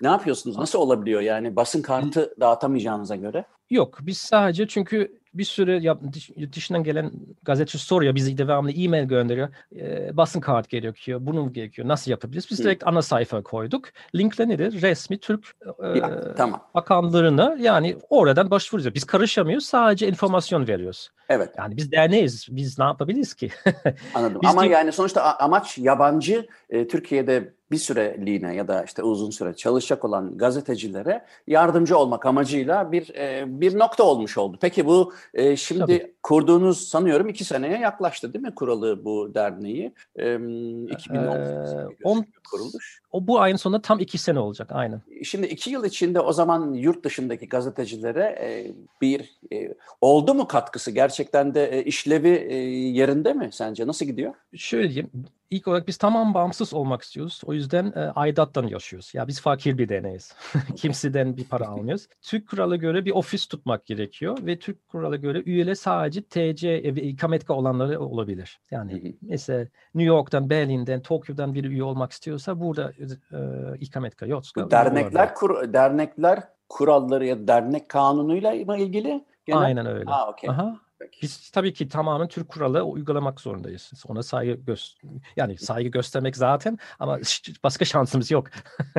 ne 0.00 0.08
yapıyorsunuz? 0.08 0.56
Nasıl 0.56 0.78
olabiliyor 0.78 1.20
yani 1.20 1.56
basın 1.56 1.82
kartı 1.82 2.34
dağıtamayacağınıza 2.40 3.16
göre? 3.16 3.44
Yok 3.70 3.98
biz 4.02 4.18
sadece 4.18 4.68
çünkü 4.68 5.20
bir 5.38 5.44
sürü 5.44 5.80
yap, 5.80 6.02
yurt 6.36 6.56
dışından 6.56 6.84
gelen 6.84 7.12
gazeteci 7.42 7.78
soruyor 7.78 8.14
bizi 8.14 8.38
devamlı 8.38 8.72
e-mail 8.72 9.04
gönderiyor. 9.04 9.48
E, 9.76 10.16
basın 10.16 10.40
kart 10.40 10.68
gerekiyor. 10.68 11.18
Bunu 11.22 11.52
gerekiyor. 11.52 11.88
Nasıl 11.88 12.10
yapabiliriz? 12.10 12.46
Biz 12.50 12.58
direkt 12.58 12.86
ana 12.86 13.02
sayfa 13.02 13.42
koyduk. 13.42 13.88
Linkle 14.14 14.48
nedir? 14.48 14.82
Resmi 14.82 15.18
Türk 15.18 15.44
e, 15.82 15.98
ya, 15.98 16.34
tamam. 16.34 16.62
bakanlığına 16.74 17.56
yani 17.60 17.96
oradan 18.10 18.50
başvuruyoruz. 18.50 18.94
Biz 18.94 19.04
karışamıyoruz. 19.04 19.66
Sadece 19.66 20.08
informasyon 20.08 20.68
veriyoruz. 20.68 21.10
Evet. 21.28 21.50
Yani 21.58 21.76
biz 21.76 21.92
derneğiz. 21.92 22.46
Biz 22.50 22.78
ne 22.78 22.84
yapabiliriz 22.84 23.34
ki? 23.34 23.50
Anladım. 24.14 24.40
Ama 24.44 24.62
de... 24.62 24.66
yani 24.66 24.92
sonuçta 24.92 25.36
amaç 25.38 25.78
yabancı 25.78 26.46
e, 26.70 26.88
Türkiye'de 26.88 27.56
bir 27.70 27.76
süreliğine 27.76 28.54
ya 28.54 28.68
da 28.68 28.84
işte 28.84 29.02
uzun 29.02 29.30
süre 29.30 29.56
çalışacak 29.56 30.04
olan 30.04 30.38
gazetecilere 30.38 31.24
yardımcı 31.46 31.98
olmak 31.98 32.26
amacıyla 32.26 32.92
bir 32.92 33.14
e, 33.14 33.44
bir 33.60 33.78
nokta 33.78 34.04
olmuş 34.04 34.38
oldu. 34.38 34.58
Peki 34.60 34.86
bu 34.86 35.12
e, 35.34 35.56
şimdi 35.56 35.80
Tabii. 35.80 36.14
kurduğunuz 36.22 36.88
sanıyorum 36.88 37.28
iki 37.28 37.44
seneye 37.44 37.78
yaklaştı 37.78 38.32
değil 38.32 38.44
mi 38.44 38.54
kuralı 38.54 39.04
bu 39.04 39.34
derneği? 39.34 39.94
E, 40.16 40.34
2010 40.34 42.18
ee, 42.18 42.24
kuruluş. 42.50 43.00
O 43.12 43.26
bu 43.26 43.40
ayın 43.40 43.56
sonunda 43.56 43.82
tam 43.82 43.98
iki 43.98 44.18
sene 44.18 44.38
olacak 44.38 44.68
aynen. 44.72 45.02
Şimdi 45.24 45.46
iki 45.46 45.70
yıl 45.70 45.84
içinde 45.84 46.20
o 46.20 46.32
zaman 46.32 46.72
yurt 46.72 47.04
dışındaki 47.04 47.48
gazetecilere 47.48 48.38
e, 48.40 48.72
bir 49.00 49.38
e, 49.52 49.74
oldu 50.00 50.34
mu 50.34 50.46
katkısı? 50.46 50.90
Gerçekten 50.90 51.15
de 51.24 51.78
e, 51.78 51.84
işlevi 51.84 52.28
e, 52.28 52.56
yerinde 52.74 53.32
mi 53.32 53.48
sence? 53.52 53.86
Nasıl 53.86 54.06
gidiyor? 54.06 54.34
Şöyle 54.54 54.88
diyeyim 54.88 55.10
ilk 55.50 55.68
olarak 55.68 55.88
biz 55.88 55.96
tamam 55.96 56.34
bağımsız 56.34 56.74
olmak 56.74 57.02
istiyoruz. 57.02 57.42
O 57.46 57.52
yüzden 57.52 57.92
e, 57.96 58.00
aidattan 58.00 58.66
yaşıyoruz. 58.66 59.14
Ya 59.14 59.28
biz 59.28 59.40
fakir 59.40 59.78
bir 59.78 59.88
deneyiz. 59.88 60.34
Kimseden 60.76 61.36
bir 61.36 61.44
para 61.44 61.68
almıyoruz. 61.68 62.08
Türk 62.22 62.48
kuralı 62.48 62.76
göre 62.76 63.04
bir 63.04 63.10
ofis 63.10 63.46
tutmak 63.46 63.86
gerekiyor 63.86 64.38
ve 64.42 64.58
Türk 64.58 64.88
kuralı 64.88 65.16
göre 65.16 65.42
üyeler 65.46 65.74
sadece 65.74 66.22
TC 66.22 66.68
ve 66.96 67.02
ikametgah 67.02 67.56
olanları 67.56 68.00
olabilir. 68.00 68.60
Yani 68.70 69.16
mesela 69.22 69.66
New 69.94 70.14
York'tan, 70.14 70.50
Berlin'den, 70.50 71.02
Tokyo'dan 71.02 71.54
bir 71.54 71.64
üye 71.64 71.82
olmak 71.82 72.12
istiyorsa 72.12 72.60
burada 72.60 72.92
e, 72.92 73.78
ikametgah 73.78 74.28
yoksa. 74.28 74.70
Dernekler 74.70 75.34
kur, 75.34 75.72
dernekler 75.72 76.42
kuralları 76.68 77.26
ya 77.26 77.48
dernek 77.48 77.88
kanunuyla 77.88 78.52
ilgili 78.52 79.24
Genel... 79.46 79.60
Aynen 79.60 79.86
öyle. 79.86 80.10
Ha, 80.10 80.28
okay. 80.28 80.50
Aha. 80.50 80.76
Peki. 80.98 81.22
Biz 81.22 81.50
tabii 81.50 81.72
ki 81.72 81.88
tamamen 81.88 82.28
Türk 82.28 82.48
kuralı 82.48 82.82
uygulamak 82.82 83.40
zorundayız. 83.40 83.92
Ona 84.06 84.22
saygı 84.22 84.52
göz 84.52 84.98
yani 85.36 85.58
saygı 85.58 85.88
göstermek 85.88 86.36
zaten 86.36 86.78
ama 86.98 87.18
başka 87.64 87.84
şansımız 87.84 88.30
yok. 88.30 88.46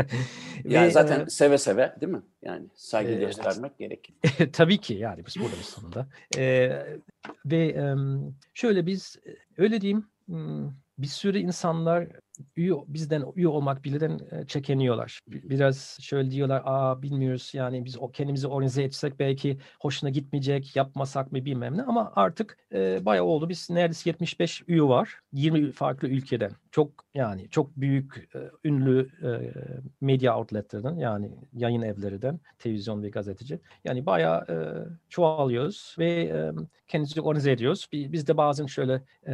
yani 0.64 0.92
zaten 0.92 1.26
e, 1.26 1.30
seve 1.30 1.58
seve 1.58 1.96
değil 2.02 2.12
mi? 2.12 2.22
Yani 2.42 2.68
saygı 2.76 3.12
e, 3.12 3.16
göstermek 3.16 3.78
gerekir. 3.78 4.16
tabii 4.54 4.78
ki 4.78 4.94
yani 4.94 5.26
biz 5.26 5.36
buradayız 5.40 5.66
sonunda. 5.66 6.08
E, 6.38 6.72
ve 7.46 7.68
e, 7.68 7.96
şöyle 8.54 8.86
biz 8.86 9.20
öyle 9.58 9.82
diyeyim 9.82 10.08
bir 10.98 11.08
sürü 11.08 11.40
insanlar 11.40 12.08
üye, 12.56 12.74
bizden 12.88 13.24
üye 13.36 13.48
olmak 13.48 13.84
bileden 13.84 14.20
e, 14.32 14.48
çekiniyorlar. 14.48 15.20
Biraz 15.28 15.98
şöyle 16.02 16.32
diyorlar, 16.32 16.62
aa 16.66 17.02
bilmiyoruz 17.02 17.52
yani 17.54 17.86
biz 17.86 17.98
o 17.98 18.12
kendimizi 18.12 18.48
organize 18.48 18.84
etsek 18.84 19.20
belki 19.20 19.58
hoşuna 19.80 20.10
gitmeyecek, 20.10 20.76
yapmasak 20.76 21.32
mı 21.32 21.46
bilmem 21.46 21.78
ne. 21.78 21.84
Ama 21.84 22.12
artık 22.16 22.58
e, 22.74 23.06
bayağı 23.06 23.26
oldu. 23.26 23.50
Biz 23.50 23.70
neredeyse 23.70 24.10
75 24.10 24.64
üye 24.68 24.82
var. 24.84 25.20
20 25.34 25.72
farklı 25.72 26.08
ülkeden. 26.08 26.52
Çok 26.72 27.06
yani 27.14 27.50
çok 27.50 27.78
büyük 27.78 28.30
e, 28.36 28.40
ünlü 28.64 29.10
e, 29.24 29.30
medya 30.02 30.38
outletlerden 30.38 30.96
yani 30.96 31.32
yayın 31.54 31.82
evlerinden, 31.82 32.40
televizyon 32.60 33.04
ve 33.04 33.10
gazeteci. 33.10 33.60
Yani 33.84 34.06
bayağı 34.06 34.46
e, 34.50 34.56
çoğalıyoruz 35.10 35.96
ve 36.00 36.08
e, 36.24 36.52
kendimizi 36.88 37.22
organize 37.22 37.52
ediyoruz. 37.52 37.88
Biz 37.94 38.28
de 38.28 38.38
bazen 38.38 38.66
şöyle 38.66 39.02
e, 39.28 39.34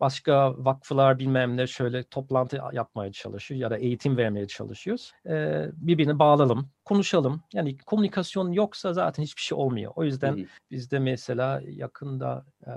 başka 0.00 0.64
vakıflar 0.64 1.18
bilmem 1.18 1.56
ne 1.56 1.66
şöyle 1.66 2.04
toplantı 2.12 2.60
yapmaya 2.72 3.12
çalışıyor 3.12 3.60
ya 3.60 3.70
da 3.70 3.76
eğitim 3.76 4.16
vermeye 4.16 4.46
çalışıyoruz. 4.46 5.12
E, 5.26 5.66
birbirine 5.74 6.18
bağlayalım, 6.18 6.70
konuşalım. 6.84 7.42
Yani 7.54 7.78
komünikasyon 7.78 8.52
yoksa 8.52 8.92
zaten 8.92 9.22
hiçbir 9.22 9.42
şey 9.42 9.58
olmuyor. 9.58 9.92
O 9.96 10.04
yüzden 10.04 10.36
hmm. 10.36 10.44
bizde 10.70 10.98
mesela 10.98 11.62
yakında 11.66 12.44
e, 12.66 12.72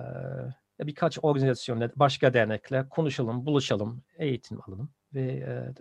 birkaç 0.88 1.20
organizasyonla, 1.22 1.92
başka 1.96 2.34
dernekle 2.34 2.90
konuşalım, 2.90 3.46
buluşalım, 3.46 4.04
eğitim 4.18 4.60
alalım 4.68 4.90
ve 5.14 5.22
e, 5.22 5.74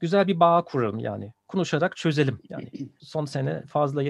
güzel 0.00 0.26
bir 0.26 0.40
bağ 0.40 0.64
kuralım 0.64 0.98
yani. 0.98 1.32
Konuşarak 1.48 1.96
çözelim. 1.96 2.38
Yani 2.48 2.70
son 3.00 3.24
sene 3.24 3.62
fazla 3.66 4.02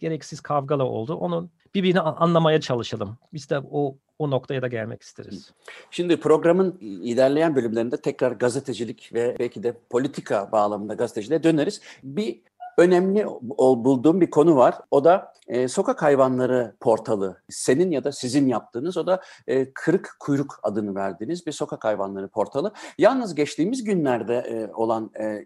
gereksiz 0.00 0.40
kavgalar 0.40 0.84
oldu. 0.84 1.14
Onun 1.14 1.50
birbirini 1.74 2.00
anlamaya 2.00 2.60
çalışalım. 2.60 3.18
Biz 3.32 3.50
de 3.50 3.60
o 3.70 3.98
o 4.20 4.30
noktaya 4.30 4.62
da 4.62 4.68
gelmek 4.68 5.02
isteriz. 5.02 5.52
Şimdi 5.90 6.20
programın 6.20 6.78
ilerleyen 6.80 7.56
bölümlerinde 7.56 7.96
tekrar 7.96 8.32
gazetecilik 8.32 9.10
ve 9.14 9.36
belki 9.38 9.62
de 9.62 9.76
politika 9.90 10.52
bağlamında 10.52 10.94
gazeteciliğe 10.94 11.42
döneriz. 11.42 11.80
Bir 12.02 12.40
önemli 12.80 13.26
bulduğum 13.40 14.20
bir 14.20 14.30
konu 14.30 14.56
var. 14.56 14.74
O 14.90 15.04
da 15.04 15.32
e, 15.48 15.68
sokak 15.68 16.02
hayvanları 16.02 16.74
portalı. 16.80 17.42
Senin 17.48 17.90
ya 17.90 18.04
da 18.04 18.12
sizin 18.12 18.48
yaptığınız 18.48 18.96
o 18.96 19.06
da 19.06 19.20
e, 19.46 19.72
Kırık 19.72 20.16
Kuyruk 20.20 20.60
adını 20.62 20.94
verdiğiniz 20.94 21.46
bir 21.46 21.52
sokak 21.52 21.84
hayvanları 21.84 22.28
portalı. 22.28 22.72
Yalnız 22.98 23.34
geçtiğimiz 23.34 23.84
günlerde 23.84 24.34
e, 24.34 24.72
olan 24.74 25.10
e, 25.20 25.44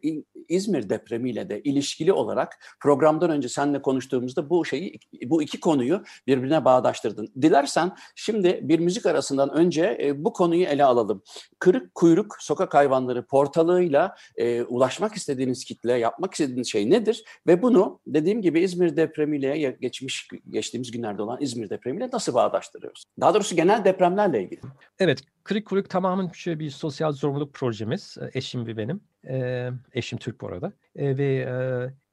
İzmir 0.48 0.88
depremiyle 0.88 1.48
de 1.48 1.62
ilişkili 1.62 2.12
olarak 2.12 2.58
programdan 2.80 3.30
önce 3.30 3.48
seninle 3.48 3.82
konuştuğumuzda 3.82 4.50
bu 4.50 4.64
şeyi 4.64 4.98
bu 5.26 5.42
iki 5.42 5.60
konuyu 5.60 6.02
birbirine 6.26 6.64
bağdaştırdın. 6.64 7.28
Dilersen 7.42 7.92
şimdi 8.14 8.60
bir 8.62 8.78
müzik 8.78 9.06
arasından 9.06 9.50
önce 9.50 9.98
e, 10.02 10.24
bu 10.24 10.32
konuyu 10.32 10.64
ele 10.64 10.84
alalım. 10.84 11.22
Kırık 11.58 11.94
Kuyruk 11.94 12.36
Sokak 12.40 12.74
Hayvanları 12.74 13.26
portalıyla 13.26 14.16
e, 14.36 14.62
ulaşmak 14.62 15.14
istediğiniz 15.14 15.64
kitle, 15.64 15.92
yapmak 15.92 16.32
istediğiniz 16.32 16.68
şey 16.68 16.90
nedir? 16.90 17.23
Ve 17.46 17.62
bunu 17.62 18.00
dediğim 18.06 18.42
gibi 18.42 18.60
İzmir 18.60 18.96
depremiyle 18.96 19.76
geçmiş 19.80 20.28
geçtiğimiz 20.50 20.90
günlerde 20.90 21.22
olan 21.22 21.38
İzmir 21.40 21.70
depremiyle 21.70 22.08
nasıl 22.12 22.34
bağdaştırıyoruz? 22.34 23.04
Daha 23.20 23.34
doğrusu 23.34 23.56
genel 23.56 23.84
depremlerle 23.84 24.42
ilgili. 24.42 24.60
Evet, 24.98 25.20
Kırık 25.44 25.66
Kuyruk 25.66 25.90
tamamen 25.90 26.30
şöyle 26.32 26.58
bir 26.58 26.70
sosyal 26.70 27.12
zorunluluk 27.12 27.54
projemiz. 27.54 28.16
Eşim 28.34 28.66
ve 28.66 28.76
benim. 28.76 29.00
E, 29.28 29.68
eşim 29.92 30.18
Türk 30.18 30.40
bu 30.40 30.48
arada. 30.48 30.72
E, 30.96 31.18
ve 31.18 31.36
e, 31.36 31.54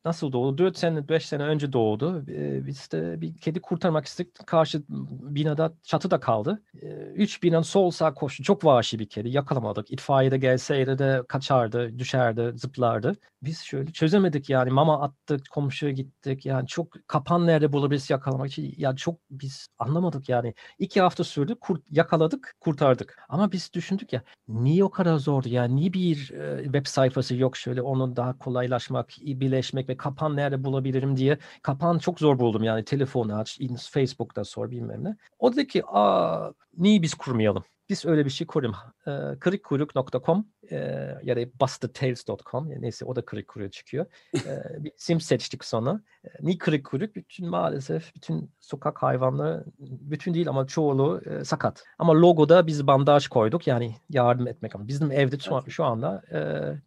nasıl 0.05 0.31
doğdu? 0.31 0.57
4 0.57 0.77
sene, 0.77 1.09
5 1.09 1.25
sene 1.25 1.43
önce 1.43 1.73
doğdu. 1.73 2.25
E, 2.29 2.67
biz 2.67 2.91
de 2.91 3.21
bir 3.21 3.37
kedi 3.37 3.61
kurtarmak 3.61 4.05
istedik. 4.05 4.47
Karşı 4.47 4.83
binada 4.89 5.73
çatıda 5.83 6.19
kaldı. 6.19 6.63
E, 6.81 6.87
üç 6.95 7.43
binanın 7.43 7.61
sol 7.61 7.91
sağ 7.91 8.13
koştu. 8.13 8.43
Çok 8.43 8.65
vahşi 8.65 8.99
bir 8.99 9.09
kedi. 9.09 9.29
Yakalamadık. 9.29 9.91
İtfaiye 9.91 10.31
de 10.31 10.37
gelseydi 10.37 10.97
de 10.97 11.23
kaçardı, 11.27 11.99
düşerdi, 11.99 12.51
zıplardı. 12.55 13.15
Biz 13.41 13.59
şöyle 13.59 13.91
çözemedik 13.91 14.49
yani. 14.49 14.69
Mama 14.71 15.01
attık, 15.01 15.49
komşuya 15.51 15.91
gittik. 15.91 16.45
Yani 16.45 16.67
çok 16.67 17.07
kapan 17.07 17.47
nerede 17.47 17.73
bulabiliriz 17.73 18.09
yakalamak 18.09 18.47
için. 18.47 18.73
Yani 18.77 18.97
çok 18.97 19.19
biz 19.31 19.67
anlamadık 19.79 20.29
yani. 20.29 20.53
İki 20.79 21.01
hafta 21.01 21.23
sürdü. 21.23 21.55
Kurt, 21.61 21.81
yakaladık, 21.91 22.55
kurtardık. 22.59 23.17
Ama 23.29 23.51
biz 23.51 23.73
düşündük 23.73 24.13
ya 24.13 24.23
niye 24.47 24.83
o 24.83 24.89
kadar 24.89 25.17
zordu? 25.17 25.49
Yani 25.49 25.75
niye 25.75 25.93
bir 25.93 26.31
e, 26.31 26.63
web 26.63 26.85
sayfası 26.85 27.35
yok 27.35 27.57
şöyle 27.57 27.81
onun 27.81 28.15
daha 28.15 28.37
kolaylaşmak, 28.37 29.09
birleşmek 29.21 29.89
ve 29.91 29.97
kapan 29.97 30.35
nerede 30.35 30.63
bulabilirim 30.63 31.17
diye. 31.17 31.37
Kapan 31.61 31.99
çok 31.99 32.19
zor 32.19 32.39
buldum 32.39 32.63
yani 32.63 32.83
telefonu 32.83 33.35
aç, 33.35 33.59
Facebook'ta 33.91 34.43
sor 34.43 34.71
bilmem 34.71 35.03
ne. 35.03 35.15
O 35.39 35.53
dedi 35.53 35.67
ki 35.67 35.83
aa 35.87 36.51
niye 36.77 37.01
biz 37.01 37.13
kurmayalım? 37.13 37.63
Biz 37.91 38.05
öyle 38.05 38.25
bir 38.25 38.29
şey 38.29 38.47
kurayım. 38.47 38.75
E, 39.07 39.39
kırıkkuyruk.com 39.39 40.45
e, 40.71 40.75
ya 41.23 41.35
da 41.35 41.41
bustedtails.com 41.61 42.69
neyse 42.81 43.05
o 43.05 43.15
da 43.15 43.25
kırık 43.25 43.47
kuyruk 43.47 43.73
çıkıyor. 43.73 44.05
E, 44.35 44.39
bir 44.83 44.91
isim 44.97 45.21
seçtik 45.21 45.65
sonra. 45.65 46.01
E, 46.23 46.29
niye 46.41 46.57
kırık 46.57 46.85
kuyruk? 46.85 47.15
Bütün 47.15 47.49
maalesef 47.49 48.15
bütün 48.15 48.51
sokak 48.59 49.03
hayvanları 49.03 49.65
bütün 49.79 50.33
değil 50.33 50.49
ama 50.49 50.67
çoğulu 50.67 51.21
e, 51.25 51.43
sakat. 51.45 51.83
Ama 51.99 52.13
logoda 52.13 52.67
biz 52.67 52.87
bandaj 52.87 53.27
koyduk 53.27 53.67
yani 53.67 53.95
yardım 54.09 54.47
etmek 54.47 54.75
ama 54.75 54.87
bizim 54.87 55.11
evde 55.11 55.39
şu, 55.39 55.71
şu 55.71 55.83
anda 55.83 56.21
e, 56.31 56.39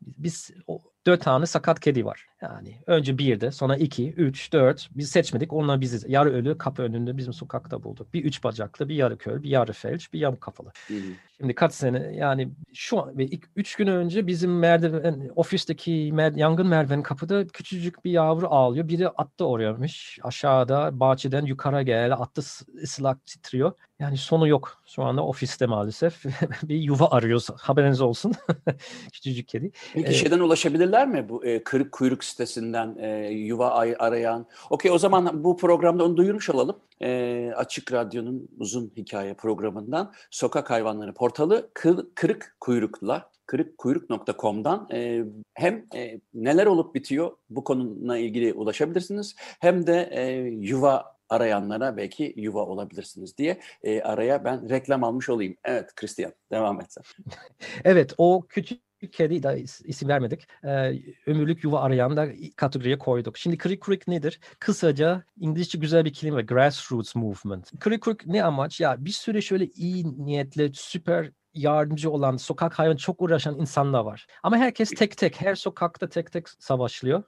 biz 0.03 0.51
o, 0.67 0.79
dört 1.07 1.21
tane 1.21 1.47
sakat 1.47 1.81
kedi 1.81 2.05
var. 2.05 2.27
Yani 2.45 2.75
önce 2.87 3.19
birde, 3.19 3.51
sonra 3.51 3.77
iki, 3.77 4.13
üç, 4.13 4.53
dört. 4.53 4.89
Biz 4.95 5.11
seçmedik. 5.11 5.53
Onlar 5.53 5.81
bizi 5.81 6.13
yarı 6.13 6.33
ölü 6.33 6.59
kapı 6.59 6.83
önünde 6.83 7.17
bizim 7.17 7.33
sokakta 7.33 7.83
bulduk. 7.83 8.15
Bir 8.15 8.25
üç 8.25 8.45
bacaklı, 8.45 8.89
bir 8.89 8.95
yarı 8.95 9.19
kör, 9.19 9.43
bir 9.43 9.51
yarı 9.51 9.73
felç, 9.73 10.13
bir 10.13 10.19
yamuk 10.19 10.41
kafalı. 10.41 10.73
Hı 10.89 10.95
hı. 10.95 11.01
Şimdi 11.39 11.55
kaç 11.55 11.75
sene 11.75 12.15
yani 12.17 12.49
şu 12.75 13.03
an 13.03 13.19
ve 13.19 13.25
ilk 13.25 13.49
üç 13.57 13.77
gün 13.77 13.87
önce 13.87 14.27
bizim 14.27 14.59
merdiven 14.59 15.31
ofisteki 15.37 16.11
mer, 16.13 16.33
yangın 16.33 16.67
merdiven 16.67 17.03
kapıda 17.03 17.47
küçücük 17.47 18.05
bir 18.05 18.11
yavru 18.11 18.47
ağlıyor. 18.49 18.89
Biri 18.89 19.09
attı 19.09 19.47
oraymış. 19.47 20.19
Aşağıda 20.23 21.01
bahçeden 21.01 21.45
yukarı 21.45 21.83
geldi. 21.83 22.15
Attı 22.15 22.43
ıslak 22.83 23.27
titriyor. 23.27 23.73
Yani 23.99 24.17
sonu 24.17 24.49
yok. 24.49 24.83
Şu 24.87 25.03
anda 25.03 25.25
ofiste 25.25 25.67
maalesef. 25.67 26.25
bir 26.63 26.77
yuva 26.77 27.09
arıyoruz. 27.11 27.51
Haberiniz 27.57 28.01
olsun. 28.01 28.33
küçücük 29.13 29.49
kedi. 29.49 29.71
Peki 29.95 30.09
ee, 30.09 30.13
şeyden 30.13 30.39
ulaşabilirler 30.39 31.09
mi 31.09 31.29
bu 31.29 31.45
e, 31.45 31.65
kırık 31.65 31.93
kuyruk 31.93 32.25
sitesinden 32.35 32.97
e, 32.99 33.31
yuva 33.33 33.71
arayan? 33.99 34.47
Okey 34.71 34.91
o 34.91 34.99
zaman 34.99 35.45
bu 35.45 35.57
programda 35.57 36.05
onu 36.05 36.17
duyurmuş 36.17 36.51
olalım. 36.51 36.77
E, 37.03 37.53
Açık 37.57 37.93
Radyo'nun 37.93 38.49
uzun 38.59 38.93
hikaye 38.97 39.35
programından 39.35 40.13
Sokak 40.31 40.71
Hayvanları 40.71 41.15
portalı 41.15 41.71
kır, 41.75 42.07
kırık 42.15 42.57
kuyrukla 42.61 43.31
kırıkkuyruk.com'dan 43.47 44.89
e, 44.93 45.25
hem 45.55 45.87
e, 45.95 46.21
neler 46.35 46.67
olup 46.67 46.95
bitiyor 46.95 47.31
bu 47.51 47.65
konuyla 47.65 48.19
ilgili 48.19 48.53
ulaşabilirsiniz 48.53 49.35
hem 49.39 49.87
de 49.87 50.09
e, 50.13 50.33
yuva 50.49 51.15
arayanlara 51.29 51.97
belki 51.97 52.35
yuva 52.37 52.67
olabilirsiniz 52.67 53.39
diye 53.39 53.61
e, 53.83 54.03
araya 54.03 54.45
ben 54.45 54.71
reklam 54.71 55.05
almış 55.05 55.29
olayım. 55.29 55.57
Evet 55.65 55.95
Christian 55.95 56.33
devam 56.51 56.81
et 56.81 56.93
sen. 56.93 57.05
evet 57.85 58.15
o 58.19 58.47
küçük 58.49 58.81
kedi 59.13 59.43
da 59.43 59.57
isim 59.57 60.09
vermedik. 60.09 60.49
Ee, 60.65 60.93
ömürlük 61.27 61.65
yuva 61.65 61.81
arayan 61.81 62.17
da 62.17 62.29
kategoriye 62.57 62.99
koyduk. 62.99 63.39
Şimdi 63.39 63.59
Creek 63.59 64.09
nedir? 64.09 64.41
Kısaca 64.59 65.25
İngilizce 65.37 65.79
güzel 65.79 66.05
bir 66.05 66.13
kelime 66.13 66.43
grassroots 66.43 67.15
movement. 67.15 67.85
Creek 67.85 68.27
ne 68.27 68.45
amaç? 68.45 68.81
Ya 68.81 69.05
bir 69.05 69.11
süre 69.11 69.41
şöyle 69.41 69.67
iyi 69.67 70.25
niyetli, 70.25 70.71
süper 70.75 71.31
yardımcı 71.55 72.11
olan, 72.11 72.37
sokak 72.37 72.79
hayvan 72.79 72.97
çok 72.97 73.23
uğraşan 73.23 73.61
insanlar 73.61 74.01
var. 74.01 74.27
Ama 74.43 74.57
herkes 74.57 74.91
tek 74.91 75.17
tek, 75.17 75.41
her 75.41 75.55
sokakta 75.55 76.09
tek 76.09 76.33
tek 76.33 76.49
savaşlıyor. 76.49 77.23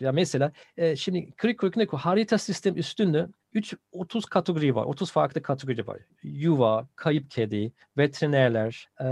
Ya 0.00 0.12
mesela 0.12 0.52
e, 0.76 0.96
şimdi 0.96 1.30
Krik 1.36 1.76
ne 1.76 1.84
harita 1.84 2.38
sistem 2.38 2.76
üstünde 2.76 3.28
3 3.56 3.74
30 3.92 4.26
kategori 4.26 4.74
var. 4.74 4.84
30 4.84 5.10
farklı 5.10 5.42
kategori 5.42 5.86
var. 5.86 5.98
Yuva, 6.22 6.86
kayıp 6.96 7.30
kedi, 7.30 7.72
veterinerler, 7.98 8.88
e, 9.00 9.06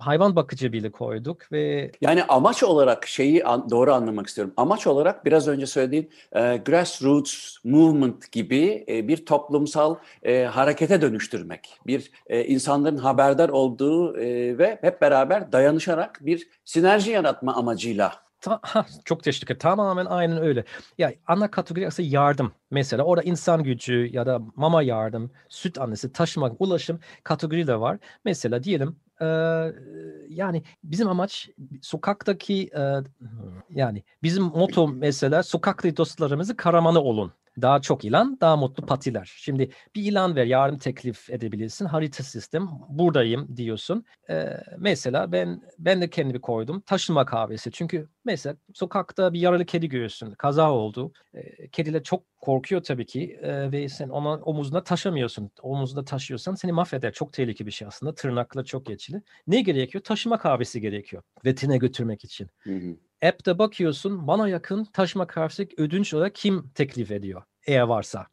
hayvan 0.00 0.36
bakıcı 0.36 0.72
bile 0.72 0.90
koyduk 0.90 1.52
ve 1.52 1.92
yani 2.00 2.24
amaç 2.24 2.62
olarak 2.62 3.06
şeyi 3.06 3.44
an, 3.44 3.70
doğru 3.70 3.92
anlamak 3.92 4.26
istiyorum. 4.26 4.54
Amaç 4.56 4.86
olarak 4.86 5.24
biraz 5.24 5.48
önce 5.48 5.66
söylediğin 5.66 6.10
e, 6.32 6.56
grassroots 6.56 7.56
movement 7.64 8.32
gibi 8.32 8.84
e, 8.88 9.08
bir 9.08 9.26
toplumsal 9.26 9.96
e, 10.22 10.44
harekete 10.44 11.02
dönüştürmek. 11.02 11.80
Bir 11.86 12.10
e, 12.26 12.44
insanların 12.44 12.96
haberdar 12.96 13.48
olduğu 13.48 14.18
e, 14.18 14.58
ve 14.58 14.78
hep 14.80 15.00
beraber 15.00 15.52
dayanışarak 15.52 16.18
bir 16.22 16.48
sinerji 16.64 17.10
yaratma 17.10 17.54
amacıyla 17.54 18.23
Ta, 18.44 18.60
çok 19.04 19.22
teşekkür 19.22 19.46
ederim. 19.46 19.58
Tamamen 19.58 20.06
aynen 20.06 20.38
öyle. 20.38 20.64
Ya 20.98 21.12
ana 21.26 21.50
kategori 21.50 21.86
aslında 21.86 22.08
yardım. 22.08 22.52
Mesela 22.70 23.02
orada 23.02 23.22
insan 23.22 23.62
gücü 23.62 24.08
ya 24.12 24.26
da 24.26 24.40
mama 24.56 24.82
yardım, 24.82 25.30
süt 25.48 25.78
annesi, 25.78 26.12
taşımak, 26.12 26.52
ulaşım 26.58 27.00
kategori 27.22 27.66
de 27.66 27.80
var. 27.80 27.98
Mesela 28.24 28.62
diyelim 28.62 28.96
e, 29.20 29.26
yani 30.28 30.62
bizim 30.84 31.08
amaç 31.08 31.50
sokaktaki 31.82 32.70
e, 32.76 32.94
yani 33.70 34.04
bizim 34.22 34.44
moto 34.44 34.88
mesela 34.88 35.42
sokaktaki 35.42 35.96
dostlarımızı 35.96 36.56
karamanı 36.56 37.00
olun. 37.00 37.32
Daha 37.62 37.80
çok 37.80 38.04
ilan, 38.04 38.38
daha 38.40 38.56
mutlu 38.56 38.86
patiler. 38.86 39.32
Şimdi 39.36 39.70
bir 39.94 40.02
ilan 40.02 40.36
ver, 40.36 40.44
yardım 40.46 40.78
teklif 40.78 41.30
edebilirsin. 41.30 41.84
Harita 41.84 42.22
sistem, 42.22 42.68
buradayım 42.88 43.56
diyorsun. 43.56 44.04
Ee, 44.30 44.56
mesela 44.78 45.32
ben 45.32 45.62
ben 45.78 46.02
de 46.02 46.10
kendimi 46.10 46.40
koydum. 46.40 46.80
Taşınma 46.80 47.24
kahvesi. 47.26 47.70
Çünkü 47.70 48.08
mesela 48.24 48.56
sokakta 48.74 49.32
bir 49.32 49.40
yaralı 49.40 49.64
kedi 49.66 49.88
görüyorsun. 49.88 50.34
Kaza 50.38 50.70
oldu. 50.72 51.12
Ee, 51.34 51.68
kediler 51.68 52.02
çok 52.02 52.22
korkuyor 52.40 52.82
tabii 52.82 53.06
ki 53.06 53.38
ee, 53.42 53.72
ve 53.72 53.88
sen 53.88 54.08
ona 54.08 54.34
omuzuna 54.34 54.84
taşımıyorsun. 54.84 55.50
Omuzunda 55.62 56.04
taşıyorsan 56.04 56.54
seni 56.54 56.72
mahveder. 56.72 57.12
Çok 57.12 57.32
tehlikeli 57.32 57.66
bir 57.66 57.72
şey 57.72 57.88
aslında. 57.88 58.14
Tırnakla 58.14 58.64
çok 58.64 58.86
geçili. 58.86 59.22
Ne 59.46 59.60
gerekiyor? 59.60 60.04
Taşıma 60.04 60.38
kahvesi 60.38 60.80
gerekiyor. 60.80 61.22
Vetine 61.44 61.78
götürmek 61.78 62.24
için. 62.24 62.48
Hı 62.62 62.74
hı. 62.76 62.96
App'te 63.24 63.58
bakıyorsun 63.58 64.26
bana 64.26 64.48
yakın 64.48 64.84
taşıma 64.84 65.26
kahvesi 65.26 65.68
ödünç 65.76 66.14
olarak 66.14 66.34
kim 66.34 66.68
teklif 66.74 67.10
ediyor? 67.10 67.42
Eğer 67.66 67.82
varsa. 67.82 68.26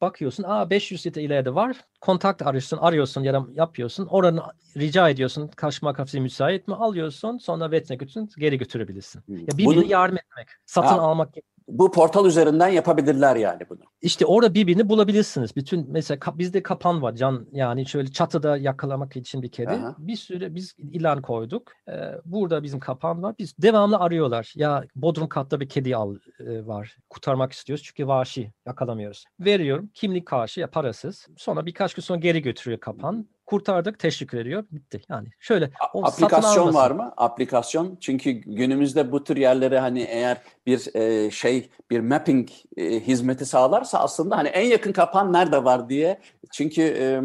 Bakıyorsun 0.00 0.44
aa 0.46 0.70
500 0.70 1.06
litre 1.06 1.22
ileride 1.22 1.54
var. 1.54 1.76
Kontak 2.00 2.42
arıyorsun, 2.42 2.76
arıyorsun 2.76 3.22
ya 3.22 3.34
da 3.34 3.46
yapıyorsun. 3.54 4.06
Oranı 4.06 4.42
rica 4.76 5.08
ediyorsun. 5.08 5.48
Taşıma 5.56 5.92
kahvesi 5.92 6.20
müsait 6.20 6.68
mi? 6.68 6.74
Alıyorsun. 6.74 7.38
Sonra 7.38 7.70
vetine 7.70 7.96
götürün, 7.96 8.30
geri 8.38 8.58
götürebilirsin. 8.58 9.22
Ya 9.28 9.36
birbirine 9.46 9.66
Bunun- 9.66 9.84
yardım 9.88 10.16
etmek. 10.18 10.48
Satın 10.66 10.88
Ha. 10.88 11.00
almak 11.00 11.34
Bu 11.68 11.90
portal 11.90 12.26
üzerinden 12.26 12.68
yapabilirler 12.68 13.36
yani 13.36 13.62
bunu. 13.70 13.78
İşte 14.02 14.26
orada 14.26 14.54
birbirini 14.54 14.88
bulabilirsiniz. 14.88 15.56
Bütün 15.56 15.86
mesela 15.92 16.18
ka- 16.18 16.38
bizde 16.38 16.62
kapan 16.62 17.02
var 17.02 17.14
can 17.14 17.46
yani 17.52 17.86
şöyle 17.86 18.10
çatıda 18.10 18.56
yakalamak 18.56 19.16
için 19.16 19.42
bir 19.42 19.50
kedi. 19.50 19.70
Aha. 19.70 19.94
Bir 19.98 20.16
süre 20.16 20.54
biz 20.54 20.74
ilan 20.78 21.22
koyduk. 21.22 21.72
Ee, 21.88 21.92
burada 22.24 22.62
bizim 22.62 22.80
kapan 22.80 23.22
var. 23.22 23.34
Biz 23.38 23.54
devamlı 23.58 23.98
arıyorlar. 23.98 24.52
Ya 24.56 24.84
Bodrum 24.96 25.28
katta 25.28 25.60
bir 25.60 25.68
kedi 25.68 25.96
al 25.96 26.16
e, 26.40 26.66
var. 26.66 26.96
Kurtarmak 27.10 27.52
istiyoruz 27.52 27.84
çünkü 27.84 28.06
vahşi 28.06 28.52
yakalamıyoruz. 28.66 29.24
Veriyorum 29.40 29.90
kimlik 29.94 30.26
karşı 30.26 30.60
ya 30.60 30.70
parasız. 30.70 31.26
Sonra 31.36 31.66
birkaç 31.66 31.94
gün 31.94 32.02
sonra 32.02 32.18
geri 32.18 32.42
götürüyor 32.42 32.80
kapan. 32.80 33.28
Kurtardık 33.46 33.98
teşekkür 33.98 34.38
ediyor. 34.38 34.64
Bitti. 34.70 35.02
Yani 35.08 35.28
şöyle 35.38 35.70
o 35.94 36.06
aplikasyon 36.06 36.74
var 36.74 36.90
mı? 36.90 37.12
Aplikasyon. 37.16 37.96
Çünkü 38.00 38.30
günümüzde 38.30 39.12
bu 39.12 39.24
tür 39.24 39.36
yerlere 39.36 39.78
hani 39.78 40.02
eğer 40.02 40.42
bir 40.66 40.94
e, 40.96 41.30
şey 41.30 41.70
bir 41.90 42.00
mapping 42.00 42.48
e, 42.76 43.00
hizmeti 43.00 43.46
sağlarsa 43.46 43.98
aslında 43.98 44.36
hani 44.36 44.48
en 44.48 44.66
yakın 44.66 44.92
kapan 44.92 45.32
nerede 45.32 45.64
var 45.64 45.88
diye. 45.88 46.20
Çünkü 46.52 46.82
e, 46.82 47.20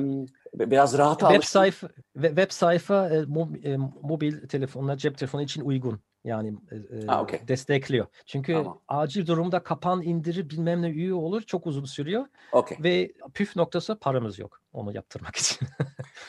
biraz 0.54 0.98
rahat 0.98 1.20
Web 1.20 1.36
alıştım. 1.36 1.62
sayfa 1.62 1.88
web 2.14 2.52
sayfa 2.52 3.10
e, 3.10 3.18
e, 3.64 3.78
mobil 4.02 4.48
telefonla 4.48 4.98
cep 4.98 5.18
telefonu 5.18 5.42
için 5.42 5.62
uygun. 5.62 6.00
Yani 6.24 6.54
e, 6.72 6.76
e, 6.76 7.06
Ha, 7.08 7.22
okey. 7.22 7.40
destekliyor. 7.48 8.06
Çünkü 8.26 8.54
Tamam. 8.54 8.82
acil 8.88 9.28
durumda 9.28 9.64
kapan 9.64 10.02
indirir 10.02 10.50
bilmem 10.50 10.82
ne 10.82 10.90
üye 10.90 11.14
olur 11.14 11.42
çok 11.42 11.68
uzun 11.68 11.86
sürüyor 11.86 12.26
Okey. 12.52 12.78
ve 12.84 13.12
püf 13.34 13.56
noktası 13.56 14.00
paramız 14.00 14.40
yok 14.40 14.59
onu 14.80 14.96
yaptırmak 14.96 15.36
için. 15.36 15.68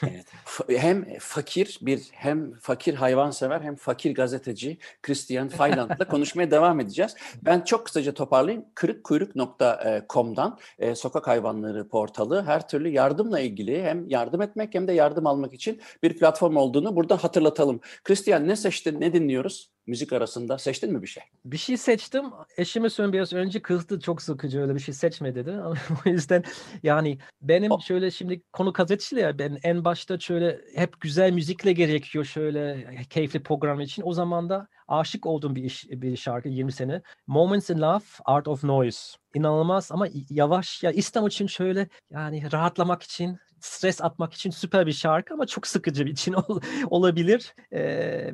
Evet. 0.09 0.27
Hem 0.69 1.19
fakir 1.19 1.79
bir 1.83 2.03
hem 2.13 2.53
fakir 2.55 2.95
hayvansever 2.95 3.61
hem 3.61 3.77
fakir 3.77 4.15
gazeteci 4.15 4.79
Christian 5.03 5.49
Feyland'la 5.49 6.05
konuşmaya 6.09 6.51
devam 6.51 6.81
edeceğiz. 6.81 7.17
Ben 7.45 7.61
çok 7.61 7.87
kısaca 7.87 8.15
toparlayayım. 8.15 8.65
Kırıkkuyruk.com'dan 8.75 10.59
e, 10.79 10.95
sokak 10.95 11.27
hayvanları 11.29 11.89
portalı 11.89 12.43
her 12.43 12.69
türlü 12.69 12.89
yardımla 12.89 13.41
ilgili 13.41 13.83
hem 13.83 14.09
yardım 14.09 14.43
etmek 14.43 14.75
hem 14.75 14.89
de 14.89 14.93
yardım 14.93 15.27
almak 15.27 15.53
için 15.55 15.81
bir 16.03 16.19
platform 16.19 16.57
olduğunu 16.57 16.97
burada 16.97 17.17
hatırlatalım. 17.25 17.81
Christian 18.05 18.49
ne 18.49 18.57
seçtin, 18.57 19.01
ne 19.01 19.13
dinliyoruz? 19.13 19.71
Müzik 19.87 20.13
arasında 20.13 20.59
seçtin 20.59 20.93
mi 20.93 21.03
bir 21.03 21.07
şey? 21.07 21.23
bir 21.45 21.57
şey 21.57 21.77
seçtim. 21.77 22.25
Eşime 22.57 22.91
söyleyeyim 22.91 23.13
biraz 23.13 23.33
önce 23.33 23.63
kızdı 23.63 24.01
çok 24.01 24.23
sıkıcı 24.23 24.61
öyle 24.61 24.75
bir 24.75 24.81
şey 24.81 24.95
seçme 24.95 25.35
dedi. 25.35 25.51
O 26.07 26.09
yüzden 26.09 26.45
yani 26.83 27.19
benim 27.43 27.71
O- 27.73 27.81
şöyle 27.81 28.11
şimdi 28.11 28.39
konu 28.53 28.72
gazeteci 28.72 29.16
ya 29.16 29.38
ben 29.38 29.59
en 29.62 29.85
başta 29.85 30.18
şöyle 30.18 30.61
hep 30.74 31.00
güzel 31.00 31.33
müzikle 31.33 31.72
gerekiyor 31.72 32.24
şöyle 32.24 32.87
keyifli 33.11 33.42
program 33.42 33.81
için. 33.81 34.03
O 34.07 34.12
zaman 34.12 34.48
da 34.48 34.68
aşık 34.88 35.26
olduğum 35.26 35.55
bir 35.55 35.64
iş, 35.64 35.87
bir 35.90 36.16
şarkı 36.16 36.48
20 36.48 36.72
sene. 36.72 37.03
Moments 37.26 37.70
in 37.70 37.79
Love, 37.81 38.05
Art 38.24 38.48
of 38.48 38.64
Noise. 38.64 39.16
İnanılmaz 39.35 39.92
ama 39.92 40.07
yavaş 40.31 40.83
ya 40.83 40.90
İstanbul 40.90 41.29
için 41.29 41.46
şöyle 41.46 41.88
yani 42.11 42.53
rahatlamak 42.53 43.03
için 43.03 43.38
stres 43.61 44.03
atmak 44.03 44.33
için 44.33 44.50
süper 44.50 44.87
bir 44.87 44.92
şarkı 44.92 45.35
ama 45.35 45.46
çok 45.46 45.66
sıkıcı 45.66 46.07
bir 46.07 46.11
için 46.11 46.33
ol- 46.48 46.61
olabilir 46.90 47.55
Ee, 47.72 47.81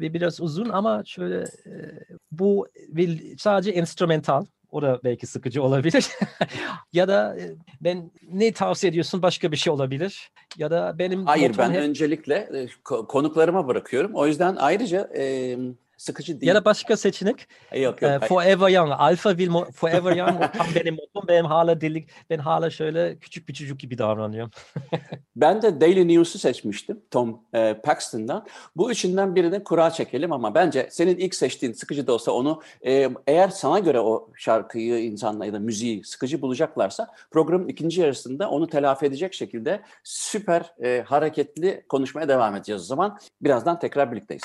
ve 0.00 0.14
biraz 0.14 0.40
uzun 0.40 0.68
ama 0.68 1.02
şöyle 1.06 1.40
e, 1.40 1.72
bu 2.30 2.68
sadece 3.38 3.70
enstrümantal 3.70 4.46
o 4.70 4.83
da 4.83 5.00
belki 5.05 5.26
sıkıcı 5.26 5.62
olabilir. 5.62 6.09
Ya 6.92 7.09
da 7.09 7.37
e, 7.40 7.55
ben 7.81 8.11
ne 8.33 8.52
tavsiye 8.52 8.90
ediyorsun? 8.90 9.22
Başka 9.22 9.52
bir 9.52 9.57
şey 9.57 9.72
olabilir. 9.72 10.31
Ya 10.57 10.70
da 10.70 10.98
benim 10.98 11.26
Hayır 11.26 11.59
ben 11.59 11.70
hep- 11.70 11.81
öncelikle 11.83 12.35
e, 12.35 12.64
ko- 12.85 13.07
konuklarıma 13.07 13.68
bırakıyorum. 13.68 14.14
O 14.14 14.26
yüzden 14.26 14.57
ayrıca 14.57 15.11
e, 15.16 15.57
sıkıcı 15.96 16.40
değil. 16.40 16.48
ya 16.48 16.54
da 16.54 16.64
başka 16.64 16.96
seçenek 16.96 17.48
yok 17.74 18.02
yok. 18.02 18.22
e. 18.22 18.26
Forever 18.26 18.68
Young 18.68 18.92
Alpha 18.98 19.30
Will 19.30 19.50
Mo- 19.50 19.72
Forever 19.72 20.16
Young 20.16 20.40
tam 20.56 20.66
benim 20.74 20.94
mottom 20.94 21.28
benim 21.28 21.44
hala 21.44 21.80
delik 21.80 22.09
ben 22.30 22.38
hala 22.38 22.70
şöyle 22.70 23.18
küçük 23.18 23.48
bir 23.48 23.54
çocuk 23.54 23.80
gibi 23.80 23.98
davranıyorum. 23.98 24.50
Ben 25.37 25.62
de 25.62 25.80
Daily 25.80 26.09
News'u 26.09 26.38
seçmiştim 26.38 27.00
Tom 27.11 27.40
e, 27.54 27.74
Paxton'dan. 27.85 28.46
Bu 28.76 28.90
üçünden 28.90 29.35
birini 29.35 29.64
kura 29.64 29.90
çekelim 29.90 30.32
ama 30.32 30.54
bence 30.54 30.88
senin 30.90 31.16
ilk 31.16 31.35
seçtiğin 31.35 31.72
sıkıcı 31.72 32.06
da 32.06 32.12
olsa 32.12 32.32
onu 32.32 32.62
e, 32.87 33.11
eğer 33.26 33.48
sana 33.48 33.78
göre 33.78 34.00
o 34.00 34.30
şarkıyı 34.37 34.98
insanla 35.04 35.46
ya 35.46 35.52
da 35.52 35.59
müziği 35.59 36.04
sıkıcı 36.04 36.42
bulacaklarsa 36.42 37.09
programın 37.30 37.68
ikinci 37.68 38.00
yarısında 38.00 38.50
onu 38.50 38.66
telafi 38.66 39.06
edecek 39.06 39.35
şekilde 39.35 39.80
süper 40.04 40.74
e, 40.85 41.02
hareketli 41.06 41.85
konuşmaya 41.88 42.28
devam 42.28 42.56
edeceğiz 42.56 42.82
o 42.82 42.85
zaman. 42.85 43.18
Birazdan 43.42 43.78
tekrar 43.78 44.12
birlikteyiz. 44.12 44.44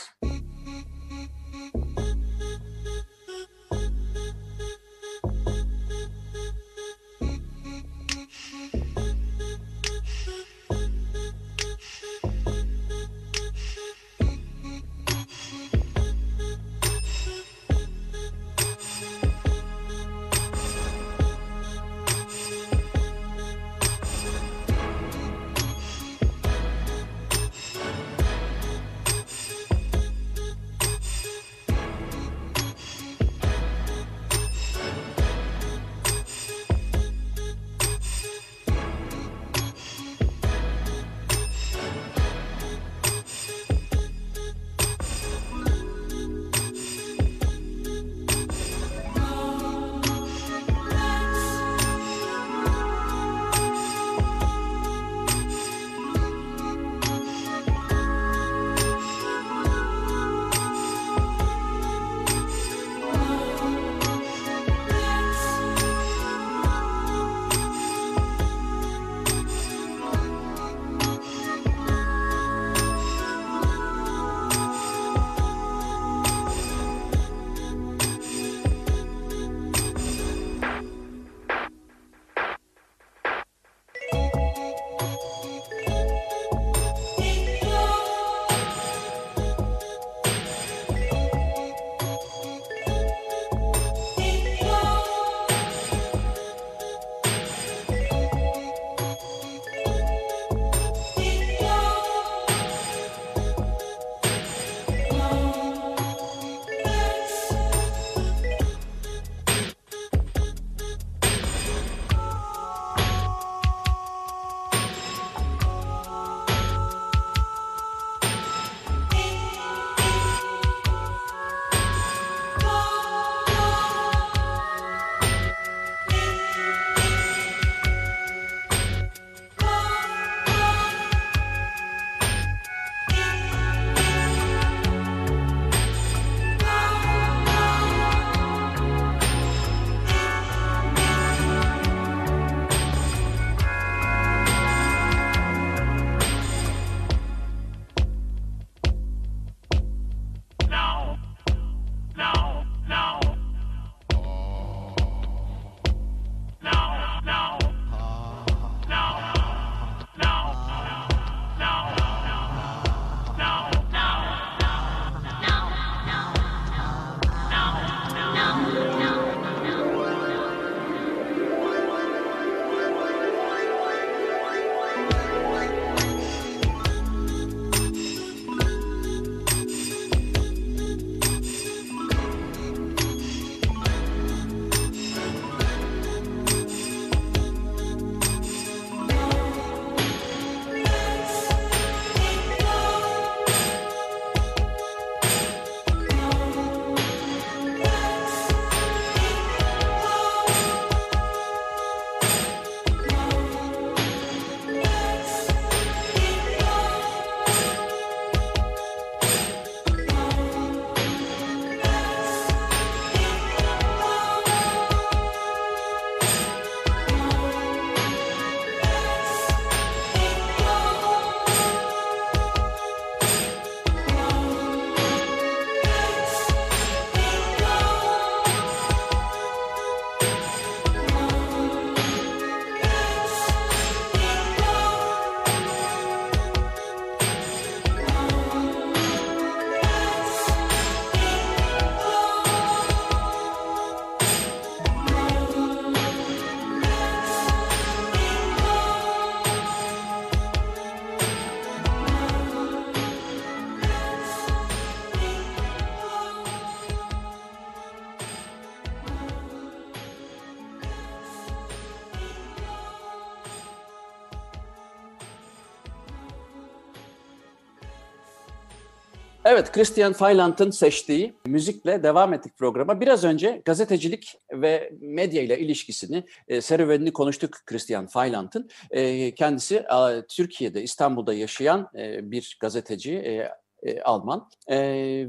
Evet, 269.45 269.71
Christian 269.71 270.13
Feyland'ın 270.13 270.69
seçtiği 270.69 271.33
müzikle 271.45 272.03
devam 272.03 272.33
ettik 272.33 272.57
programa. 272.57 273.01
Biraz 273.01 273.23
önce 273.23 273.61
gazetecilik 273.65 274.37
ve 274.53 274.91
medya 275.01 275.41
ile 275.41 275.59
ilişkisini, 275.59 276.23
e, 276.47 276.61
serüvenini 276.61 277.13
konuştuk 277.13 277.57
Christian 277.65 278.07
Feyland'ın. 278.07 278.69
E, 278.91 279.35
kendisi 279.35 279.75
e, 279.75 280.25
Türkiye'de, 280.29 280.83
İstanbul'da 280.83 281.33
yaşayan 281.33 281.89
e, 281.97 282.31
bir 282.31 282.57
gazeteci, 282.61 283.13
e, 283.13 283.51
e, 283.83 284.01
Alman. 284.01 284.49
E, 284.67 284.77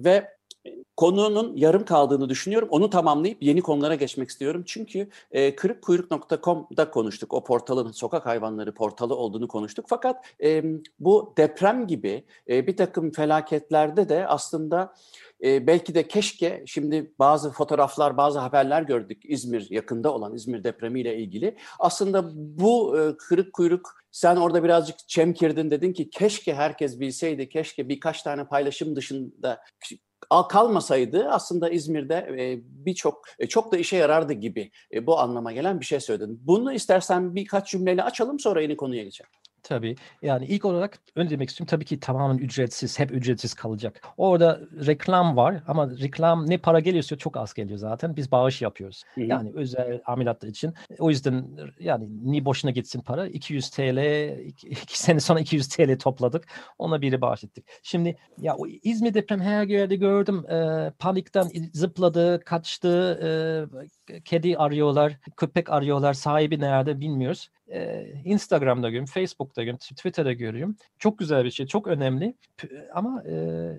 ve 0.04 0.28
konunun 0.96 1.56
yarım 1.56 1.84
kaldığını 1.84 2.28
düşünüyorum. 2.28 2.68
Onu 2.70 2.90
tamamlayıp 2.90 3.42
yeni 3.42 3.62
konulara 3.62 3.94
geçmek 3.94 4.28
istiyorum. 4.28 4.62
Çünkü 4.66 5.08
e, 5.30 5.56
kırıkkuyruk.com'da 5.56 6.90
konuştuk. 6.90 7.34
O 7.34 7.44
portalın 7.44 7.92
sokak 7.92 8.26
hayvanları 8.26 8.74
portalı 8.74 9.16
olduğunu 9.16 9.48
konuştuk. 9.48 9.84
Fakat 9.88 10.24
e, 10.42 10.64
bu 11.00 11.34
deprem 11.36 11.86
gibi 11.86 12.24
e, 12.48 12.66
bir 12.66 12.76
takım 12.76 13.12
felaketlerde 13.12 14.08
de 14.08 14.26
aslında 14.26 14.94
e, 15.44 15.66
belki 15.66 15.94
de 15.94 16.08
keşke 16.08 16.62
şimdi 16.66 17.12
bazı 17.18 17.50
fotoğraflar, 17.50 18.16
bazı 18.16 18.38
haberler 18.38 18.82
gördük 18.82 19.22
İzmir 19.24 19.66
yakında 19.70 20.14
olan 20.14 20.34
İzmir 20.34 20.64
depremiyle 20.64 21.16
ilgili. 21.16 21.56
Aslında 21.78 22.30
bu 22.34 22.98
e, 22.98 23.16
kırık 23.16 23.52
kuyruk 23.52 24.02
sen 24.10 24.36
orada 24.36 24.64
birazcık 24.64 25.08
çemkirdin 25.08 25.70
dedin 25.70 25.92
ki 25.92 26.10
keşke 26.10 26.54
herkes 26.54 27.00
bilseydi, 27.00 27.48
keşke 27.48 27.88
birkaç 27.88 28.22
tane 28.22 28.44
paylaşım 28.44 28.96
dışında 28.96 29.60
kalmasaydı 30.48 31.28
aslında 31.28 31.70
İzmir'de 31.70 32.26
birçok 32.64 33.24
çok 33.48 33.72
da 33.72 33.76
işe 33.76 33.96
yarardı 33.96 34.32
gibi 34.32 34.70
bu 35.02 35.18
anlama 35.18 35.52
gelen 35.52 35.80
bir 35.80 35.84
şey 35.84 36.00
söyledin. 36.00 36.40
Bunu 36.42 36.72
istersen 36.72 37.34
birkaç 37.34 37.70
cümleyle 37.70 38.02
açalım 38.02 38.38
sonra 38.38 38.62
yeni 38.62 38.76
konuya 38.76 39.04
geçelim. 39.04 39.30
Tabii. 39.62 39.96
Yani 40.22 40.46
ilk 40.46 40.64
olarak 40.64 40.98
önce 41.16 41.30
demek 41.30 41.48
istiyorum 41.50 41.68
tabii 41.70 41.84
ki 41.84 42.00
tamamen 42.00 42.38
ücretsiz, 42.38 42.98
hep 42.98 43.12
ücretsiz 43.12 43.54
kalacak. 43.54 44.00
Orada 44.16 44.60
reklam 44.86 45.36
var 45.36 45.62
ama 45.66 45.90
reklam 45.90 46.50
ne 46.50 46.58
para 46.58 46.80
geliyorsa 46.80 47.16
çok 47.16 47.36
az 47.36 47.54
geliyor 47.54 47.78
zaten. 47.78 48.16
Biz 48.16 48.32
bağış 48.32 48.62
yapıyoruz. 48.62 49.02
Hı 49.14 49.20
hı. 49.20 49.24
Yani 49.24 49.52
özel 49.54 50.00
ameliyatlar 50.06 50.48
için. 50.48 50.74
O 50.98 51.10
yüzden 51.10 51.44
yani 51.80 52.32
ni 52.32 52.44
boşuna 52.44 52.70
gitsin 52.70 53.00
para. 53.00 53.26
200 53.26 53.70
TL, 53.70 53.98
iki, 54.46 54.68
iki 54.82 54.98
sene 54.98 55.20
sonra 55.20 55.40
200 55.40 55.68
TL 55.68 55.98
topladık. 55.98 56.48
Ona 56.78 57.02
biri 57.02 57.20
bağış 57.20 57.44
ettik. 57.44 57.64
Şimdi 57.82 58.16
ya 58.38 58.56
o 58.56 58.66
İzmir 58.66 59.14
deprem 59.14 59.40
her 59.40 59.66
yerde 59.66 59.96
gördüm. 59.96 60.50
E, 60.50 60.90
panikten 60.98 61.48
zıpladı, 61.72 62.40
kaçtı. 62.44 63.18
E, 64.10 64.20
kedi 64.24 64.56
arıyorlar, 64.56 65.18
köpek 65.36 65.70
arıyorlar. 65.70 66.14
Sahibi 66.14 66.60
nerede 66.60 67.00
bilmiyoruz. 67.00 67.50
Instagram'da 68.24 68.88
görüyorum, 68.88 69.12
Facebook'ta 69.12 69.62
görüyorum, 69.62 69.78
Twitter'da 69.78 70.32
görüyorum. 70.32 70.76
Çok 70.98 71.18
güzel 71.18 71.44
bir 71.44 71.50
şey, 71.50 71.66
çok 71.66 71.86
önemli. 71.86 72.34
Ama 72.94 73.22
e, 73.22 73.34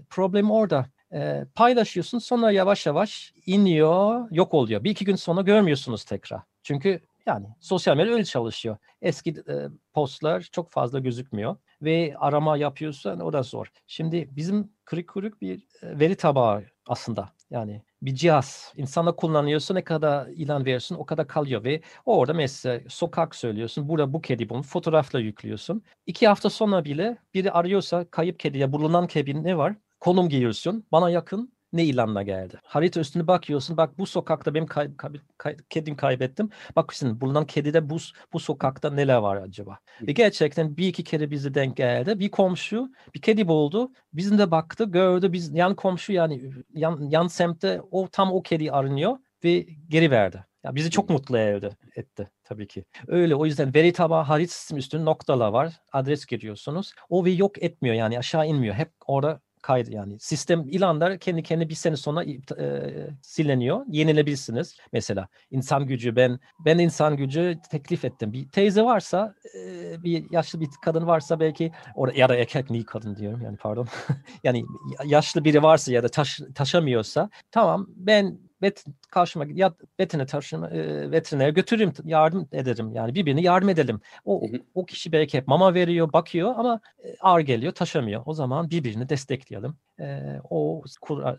problem 0.10 0.52
orada. 0.52 0.86
E, 1.13 1.46
paylaşıyorsun 1.56 2.19
sonra 2.19 2.52
yavaş 2.52 2.86
yavaş 2.86 3.34
iniyor, 3.46 4.28
yok 4.32 4.54
oluyor. 4.54 4.84
Bir 4.84 4.91
iki 4.91 5.06
gün 5.06 5.15
sonra 5.15 5.41
görmüyorsunuz 5.41 6.04
tekrar. 6.04 6.41
Çünkü 6.63 7.00
yani 7.25 7.47
sosyal 7.59 7.97
medya 7.97 8.13
öyle 8.13 8.25
çalışıyor. 8.25 8.77
Eski 9.01 9.29
e, 9.29 9.67
postlar 9.93 10.41
çok 10.41 10.71
fazla 10.71 10.99
gözükmüyor 10.99 11.55
ve 11.81 12.15
arama 12.17 12.57
yapıyorsan 12.57 13.19
o 13.19 13.33
da 13.33 13.43
zor. 13.43 13.71
Şimdi 13.88 14.29
bizim 14.31 14.71
kırık 14.86 15.07
kırık 15.07 15.41
bir 15.41 15.67
veri 15.83 16.15
tabağı 16.15 16.63
aslında. 16.88 17.29
Yani 17.49 17.81
bir 18.01 18.15
cihaz. 18.15 18.73
İnsanla 18.77 19.15
kullanıyorsun 19.15 19.75
ne 19.75 19.83
kadar 19.83 20.27
ilan 20.27 20.65
verirsin 20.65 20.95
o 20.95 21.05
kadar 21.05 21.27
kalıyor 21.27 21.63
ve 21.63 21.81
orada 22.05 22.33
mesela 22.33 22.81
sokak 22.89 23.36
söylüyorsun. 23.36 23.89
Burada 23.89 24.13
bu 24.13 24.21
kedi 24.21 24.49
bunu 24.49 24.63
fotoğrafla 24.63 25.19
yüklüyorsun. 25.19 25.83
İki 26.05 26.27
hafta 26.27 26.49
sonra 26.49 26.86
bile 26.86 27.17
biri 27.33 27.51
arıyorsa 27.51 28.05
kayıp 28.05 28.39
kediye 28.39 28.71
bulunan 28.71 29.07
kedi 29.07 29.43
ne 29.43 29.57
var? 29.57 29.75
Konum 29.99 30.29
giriyorsun. 30.29 30.86
Bana 30.91 31.09
yakın 31.09 31.52
ne 31.73 31.83
ilanla 31.83 32.21
geldi. 32.21 32.59
Harita 32.63 32.99
üstüne 32.99 33.27
bakıyorsun. 33.27 33.77
Bak 33.77 33.97
bu 33.97 34.05
sokakta 34.05 34.53
benim 34.53 34.65
kay, 34.65 34.95
kay, 34.97 35.12
kay, 35.38 35.57
kedim 35.69 35.95
kaybettim. 35.95 36.49
Bak 36.75 36.93
şimdi 36.93 37.21
bulunan 37.21 37.45
kedide 37.45 37.89
bu, 37.89 37.97
bu 38.33 38.39
sokakta 38.39 38.91
neler 38.91 39.17
var 39.17 39.38
acaba? 39.38 39.79
Ve 40.01 40.12
gerçekten 40.12 40.77
bir 40.77 40.88
iki 40.88 41.03
kere 41.03 41.31
bize 41.31 41.53
denk 41.53 41.77
geldi. 41.77 42.19
Bir 42.19 42.31
komşu 42.31 42.91
bir 43.15 43.21
kedi 43.21 43.47
buldu. 43.47 43.91
Bizim 44.13 44.38
de 44.38 44.51
baktı 44.51 44.83
gördü. 44.83 45.33
Biz 45.33 45.53
yan 45.55 45.75
komşu 45.75 46.13
yani 46.13 46.51
yan, 46.73 47.07
yan 47.09 47.27
semtte 47.27 47.81
o 47.91 48.07
tam 48.07 48.31
o 48.31 48.41
kedi 48.41 48.71
aranıyor 48.71 49.17
ve 49.43 49.65
geri 49.88 50.12
verdi. 50.12 50.45
Ya 50.63 50.75
bizi 50.75 50.89
çok 50.91 51.09
mutlu 51.09 51.38
etti, 51.38 51.69
etti 51.95 52.29
tabii 52.43 52.67
ki. 52.67 52.86
Öyle 53.07 53.36
o 53.36 53.45
yüzden 53.45 53.73
veri 53.73 53.93
tabağı 53.93 54.23
harita 54.23 54.53
sistemi 54.53 54.79
üstünde 54.79 55.05
noktalar 55.05 55.49
var. 55.49 55.73
Adres 55.91 56.25
giriyorsunuz. 56.25 56.93
O 57.09 57.25
ve 57.25 57.31
yok 57.31 57.63
etmiyor 57.63 57.95
yani 57.95 58.19
aşağı 58.19 58.47
inmiyor. 58.47 58.75
Hep 58.75 58.91
orada 59.07 59.41
kaydı 59.63 59.91
yani 59.91 60.19
sistem 60.19 60.67
ilanlar 60.69 61.17
kendi 61.17 61.43
kendi 61.43 61.69
bir 61.69 61.76
sene 61.76 61.97
sonra 61.97 62.23
e, 62.23 63.10
siliniyor. 63.21 63.86
Yenilebilirsiniz. 63.88 64.78
Mesela 64.93 65.28
insan 65.52 65.88
gücü 65.88 66.15
ben 66.15 66.39
ben 66.60 66.78
insan 66.78 67.17
gücü 67.17 67.58
teklif 67.71 68.06
ettim. 68.06 68.34
Bir 68.34 68.49
teyze 68.49 68.82
varsa 68.82 69.36
e, 69.56 70.04
bir 70.04 70.32
yaşlı 70.32 70.60
bir 70.60 70.67
kadın 70.82 71.08
varsa 71.08 71.39
belki 71.39 71.71
orada 71.95 72.17
ya 72.17 72.30
da 72.30 72.36
erkek 72.36 72.69
niye 72.69 72.84
kadın 72.86 73.15
diyorum 73.15 73.41
yani 73.41 73.58
pardon. 73.58 73.88
yani 74.43 74.65
yaşlı 75.06 75.45
biri 75.45 75.63
varsa 75.63 75.91
ya 75.91 76.04
da 76.04 76.10
taş, 76.10 76.39
taşamıyorsa 76.56 77.30
tamam 77.52 77.88
ben 77.89 78.39
vet 78.63 78.86
karşıma 79.10 79.45
ya 79.54 79.73
vetine 79.99 80.26
taşıma 80.26 80.69
e, 80.69 81.12
veterinere 81.12 81.52
götürürüm 81.52 81.93
yardım 82.04 82.49
ederim 82.52 82.93
yani 82.93 83.15
birbirini 83.15 83.43
yardım 83.43 83.69
edelim. 83.69 84.02
O 84.26 84.41
o 84.73 84.86
kişi 84.86 85.12
belki 85.12 85.38
hep 85.38 85.47
mama 85.47 85.73
veriyor, 85.73 86.13
bakıyor 86.13 86.54
ama 86.58 86.80
e, 87.04 87.15
ağır 87.19 87.39
geliyor, 87.41 87.73
taşamıyor. 87.73 88.23
O 88.26 88.34
zaman 88.34 88.69
birbirini 88.69 89.10
destekleyelim. 89.10 89.78
E, 89.99 90.39
o 90.49 90.84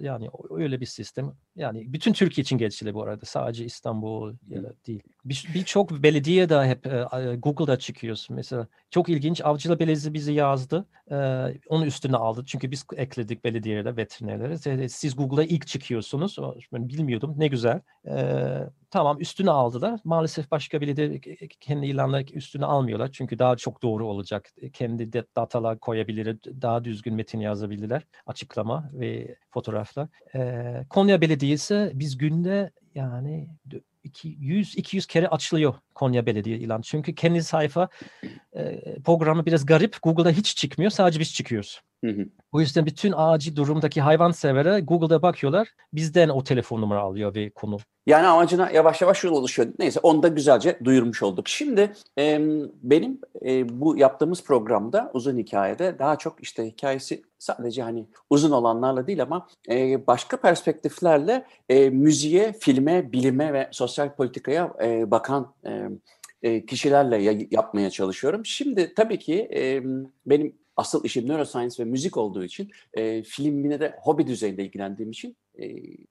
yani 0.01 0.29
öyle 0.51 0.81
bir 0.81 0.87
sistem. 0.87 1.33
Yani 1.57 1.93
bütün 1.93 2.12
Türkiye 2.12 2.43
için 2.43 2.59
geçerli 2.59 2.95
bu 2.95 3.03
arada. 3.03 3.27
Sadece 3.27 3.64
İstanbul 3.64 4.35
değil. 4.87 5.03
Birçok 5.25 5.90
bir 5.90 6.03
belediye 6.03 6.49
de 6.49 6.64
hep 6.67 6.87
e, 6.87 7.37
Google'da 7.37 7.79
çıkıyoruz. 7.79 8.27
Mesela 8.31 8.67
çok 8.90 9.09
ilginç 9.09 9.40
Avcılar 9.45 9.79
Belediyesi 9.79 10.14
bizi 10.14 10.33
yazdı. 10.33 10.87
E, 11.11 11.17
onu 11.69 11.87
üstüne 11.87 12.17
aldı. 12.17 12.45
Çünkü 12.47 12.71
biz 12.71 12.85
ekledik 12.97 13.45
belediyelere, 13.45 13.97
veterinerlere. 13.97 14.88
Siz 14.88 15.17
Google'a 15.17 15.45
ilk 15.45 15.67
çıkıyorsunuz. 15.67 16.37
Ben 16.73 16.88
bilmiyordum. 16.88 17.35
Ne 17.37 17.47
güzel. 17.47 17.81
E, 18.07 18.14
tamam 18.95 19.21
üstüne 19.21 19.51
aldılar. 19.51 20.01
Maalesef 20.05 20.51
başka 20.51 20.81
belediye 20.81 21.21
kendi 21.61 21.87
ilanları 21.87 22.23
üstüne 22.33 22.65
almıyorlar. 22.65 23.11
Çünkü 23.13 23.39
daha 23.39 23.57
çok 23.57 23.83
doğru 23.83 24.07
olacak. 24.07 24.51
Kendi 24.73 25.13
datalar 25.13 25.79
koyabilir, 25.79 26.39
daha 26.63 26.85
düzgün 26.85 27.15
metin 27.15 27.41
yazabilirler. 27.41 28.03
Açıklama 28.27 28.91
ve 28.93 29.37
fotoğraflar. 29.51 30.09
E, 30.35 30.87
Konya 30.91 31.21
Belediyesi 31.21 31.91
biz 31.95 32.19
günde 32.19 32.71
yani 32.95 33.49
100-200 34.25 35.07
kere 35.07 35.29
açılıyor 35.29 35.75
Konya 35.95 36.27
Belediye 36.27 36.59
ilan. 36.59 36.81
Çünkü 36.81 37.15
kendi 37.15 37.43
sayfa 37.43 37.89
e, 38.57 38.83
programı 39.05 39.47
biraz 39.47 39.67
garip. 39.67 39.97
Google'da 40.03 40.31
hiç 40.31 40.57
çıkmıyor. 40.57 40.91
Sadece 40.91 41.21
biz 41.21 41.35
çıkıyoruz. 41.35 41.81
Hı 42.05 42.11
hı. 42.11 42.27
O 42.53 42.61
yüzden 42.61 42.87
bütün 42.87 43.14
acil 43.17 43.57
durumdaki 43.57 44.01
hayvan 44.01 44.31
severe 44.31 44.81
Google'da 44.81 45.23
bakıyorlar. 45.23 45.69
Bizden 45.93 46.29
o 46.29 46.45
telefon 46.45 46.81
numara 46.81 47.01
alıyor 47.01 47.35
ve 47.35 47.51
konu. 47.51 47.79
Yani 48.07 48.27
amacına 48.27 48.71
yavaş 48.71 49.03
yavaş 49.03 49.25
yol 49.25 49.33
oluşuyor. 49.33 49.69
Neyse 49.79 50.01
onu 50.03 50.23
da 50.23 50.29
güzelce 50.29 50.79
duyurmuş 50.85 51.23
olduk. 51.23 51.49
Şimdi 51.49 51.93
e, 52.19 52.40
benim 52.83 53.21
e, 53.47 53.81
bu 53.81 53.99
yaptığımız 53.99 54.45
programda 54.45 55.11
uzun 55.14 55.38
hikayede 55.38 55.99
daha 55.99 56.17
çok 56.17 56.43
işte 56.43 56.67
hikayesi 56.67 57.23
sadece 57.38 57.83
hani 57.83 58.07
uzun 58.31 58.51
olanlarla 58.51 59.07
değil 59.07 59.23
ama 59.23 59.49
e, 59.71 60.07
başka 60.07 60.37
perspektiflerle 60.37 61.47
e, 61.69 61.90
müziğe, 61.90 62.53
filme, 62.53 63.12
bilime 63.12 63.53
ve 63.53 63.69
sosyal 63.73 64.14
politikaya 64.14 64.73
e, 64.83 65.11
bakan 65.11 65.55
e, 66.43 66.67
kişilerle 66.67 67.47
yapmaya 67.51 67.90
çalışıyorum. 67.90 68.47
Şimdi 68.47 68.95
tabii 68.95 69.19
ki 69.19 69.49
e, 69.55 69.83
benim 70.27 70.63
asıl 70.77 71.05
işim 71.05 71.29
neuroscience 71.29 71.85
ve 71.85 71.91
müzik 71.91 72.17
olduğu 72.17 72.45
için 72.45 72.71
e, 72.95 73.23
filmine 73.23 73.81
de 73.81 73.99
hobi 74.03 74.27
düzeyinde 74.27 74.65
ilgilendiğim 74.65 75.11
için 75.11 75.37
e, 75.59 75.67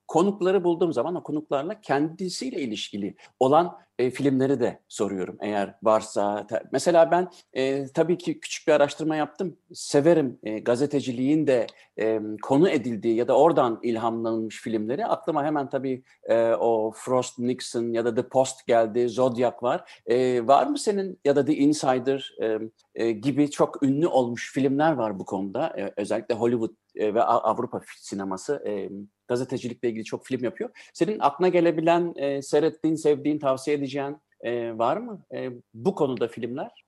konukları 0.08 0.64
bulduğum 0.64 0.94
zaman 0.94 1.16
o 1.16 1.24
konuklarla 1.24 1.82
kendisiyle 1.82 2.62
ilişkili 2.62 3.16
olan 3.40 3.78
e, 4.00 4.10
filmleri 4.10 4.60
de 4.60 4.80
soruyorum 4.88 5.38
eğer 5.42 5.76
varsa. 5.84 6.48
Mesela 6.72 7.12
ben 7.12 7.30
e, 7.54 7.88
tabii 7.88 8.18
ki 8.18 8.40
küçük 8.40 8.68
bir 8.68 8.74
araştırma 8.74 9.16
yaptım. 9.16 9.58
Severim 9.74 10.40
e, 10.44 10.60
gazeteciliğin 10.60 11.48
de 11.48 11.68
e, 12.00 12.20
konu 12.42 12.70
edildiği 12.70 13.16
ya 13.16 13.28
da 13.28 13.38
oradan 13.38 13.80
ilhamlanmış 13.84 14.62
filmleri. 14.62 15.06
Aklıma 15.06 15.46
hemen 15.46 15.70
tabii 15.70 16.04
e, 16.24 16.52
o 16.54 16.92
Frost 16.96 17.40
Nixon 17.40 17.94
ya 17.94 18.06
da 18.06 18.16
The 18.16 18.28
Post 18.28 18.68
geldi, 18.68 19.10
Zodiac 19.10 19.56
var. 19.62 20.02
E, 20.06 20.48
var 20.48 20.68
mı 20.68 20.78
senin 20.78 21.20
ya 21.26 21.36
da 21.36 21.46
The 21.46 21.56
Insider 21.56 22.36
e, 22.42 22.60
e, 22.96 23.12
gibi 23.12 23.52
çok 23.52 23.84
ünlü 23.84 24.08
olmuş 24.08 24.54
filmler 24.54 24.92
var 24.92 25.20
bu 25.20 25.26
konuda. 25.26 25.74
E, 25.78 25.94
özellikle 25.98 26.36
Hollywood 26.36 26.72
e, 26.96 27.14
ve 27.14 27.24
Avrupa 27.24 27.82
sineması 27.98 28.64
e, 28.68 28.90
gazetecilikle 29.28 29.90
ilgili 29.90 30.04
çok 30.06 30.26
film 30.26 30.44
yapıyor. 30.44 30.70
Senin 30.94 31.20
aklına 31.20 31.48
gelebilen, 31.48 32.14
e, 32.16 32.42
seyrettiğin, 32.42 32.96
sevdiğin, 32.96 33.40
tavsiye 33.40 33.78
edeceğin 33.78 34.18
e, 34.44 34.78
var 34.78 34.98
mı? 34.98 35.26
E, 35.34 35.50
bu 35.74 35.96
konuda 35.96 36.28
filmler? 36.28 36.86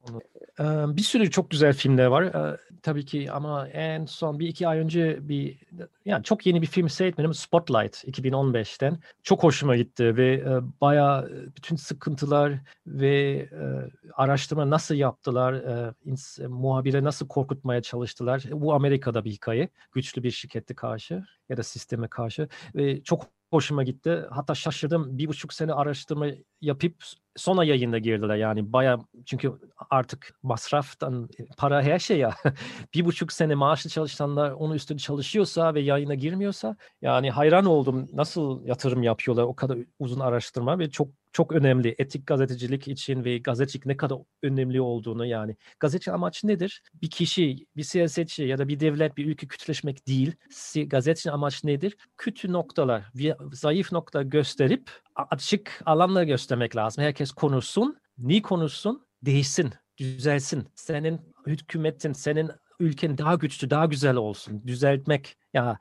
Bir 0.97 1.01
sürü 1.01 1.31
çok 1.31 1.49
güzel 1.49 1.73
filmler 1.73 2.05
var. 2.05 2.57
Tabii 2.81 3.05
ki 3.05 3.31
ama 3.31 3.67
en 3.67 4.05
son 4.05 4.39
bir 4.39 4.47
iki 4.47 4.67
ay 4.67 4.79
önce 4.79 5.29
bir 5.29 5.59
yani 6.05 6.23
çok 6.23 6.45
yeni 6.45 6.61
bir 6.61 6.67
film 6.67 6.89
seyretmedim. 6.89 7.33
Spotlight 7.33 8.03
2015'ten 8.03 8.99
çok 9.23 9.43
hoşuma 9.43 9.75
gitti 9.75 10.17
ve 10.17 10.45
bayağı 10.81 11.31
bütün 11.55 11.75
sıkıntılar 11.75 12.53
ve 12.87 13.49
araştırma 14.13 14.69
nasıl 14.69 14.95
yaptılar 14.95 15.63
muhabire 16.47 17.03
nasıl 17.03 17.27
korkutmaya 17.27 17.81
çalıştılar? 17.81 18.43
Bu 18.51 18.73
Amerika'da 18.73 19.25
bir 19.25 19.31
hikaye 19.31 19.69
güçlü 19.91 20.23
bir 20.23 20.31
şirkette 20.31 20.73
karşı 20.73 21.23
ya 21.49 21.57
da 21.57 21.63
sisteme 21.63 22.07
karşı 22.07 22.47
ve 22.75 23.03
çok 23.03 23.27
hoşuma 23.55 23.83
gitti. 23.83 24.25
Hatta 24.31 24.55
şaşırdım. 24.55 25.17
Bir 25.17 25.27
buçuk 25.27 25.53
sene 25.53 25.73
araştırma 25.73 26.27
yapıp 26.61 26.95
sonra 27.35 27.63
yayında 27.63 27.97
girdiler. 27.97 28.35
Yani 28.35 28.73
baya 28.73 28.99
çünkü 29.25 29.53
artık 29.89 30.39
masraftan 30.43 31.29
para 31.57 31.83
her 31.83 31.99
şey 31.99 32.17
ya. 32.17 32.35
bir 32.93 33.05
buçuk 33.05 33.33
sene 33.33 33.55
maaşlı 33.55 33.89
çalışanlar 33.89 34.51
onun 34.51 34.73
üstünde 34.73 34.99
çalışıyorsa 34.99 35.73
ve 35.73 35.81
yayına 35.81 36.15
girmiyorsa 36.15 36.75
yani 37.01 37.31
hayran 37.31 37.65
oldum. 37.65 38.07
Nasıl 38.13 38.65
yatırım 38.65 39.03
yapıyorlar 39.03 39.43
o 39.43 39.55
kadar 39.55 39.77
uzun 39.99 40.19
araştırma 40.19 40.79
ve 40.79 40.89
çok 40.89 41.07
çok 41.35 41.51
önemli. 41.51 41.95
Etik 41.97 42.27
gazetecilik 42.27 42.87
için 42.87 43.25
ve 43.25 43.37
gazetecilik 43.37 43.85
ne 43.85 43.97
kadar 43.97 44.17
önemli 44.43 44.81
olduğunu 44.81 45.25
yani. 45.25 45.55
Gazeteci 45.79 46.11
amaç 46.11 46.43
nedir? 46.43 46.83
Bir 47.01 47.09
kişi, 47.09 47.67
bir 47.75 47.83
siyasetçi 47.83 48.43
ya 48.43 48.57
da 48.57 48.67
bir 48.67 48.79
devlet, 48.79 49.17
bir 49.17 49.25
ülke 49.25 49.47
kötüleşmek 49.47 50.07
değil. 50.07 50.35
Gazetecinin 50.87 51.33
amaç 51.33 51.63
nedir? 51.63 51.97
Kötü 52.17 52.51
noktalar, 52.53 53.11
zayıf 53.51 53.91
nokta 53.91 54.23
gösterip 54.23 54.91
açık 55.15 55.81
alanları 55.85 56.25
göstermek 56.25 56.75
lazım. 56.75 57.03
Herkes 57.03 57.31
konuşsun. 57.31 57.97
Niye 58.17 58.41
konuşsun? 58.41 59.05
Değişsin, 59.21 59.73
düzelsin. 59.97 60.67
Senin 60.75 61.21
hükümetin, 61.47 62.13
senin 62.13 62.51
ülken 62.79 63.17
daha 63.17 63.35
güçlü, 63.35 63.69
daha 63.69 63.85
güzel 63.85 64.15
olsun. 64.15 64.67
Düzeltmek. 64.67 65.37
Ya 65.53 65.79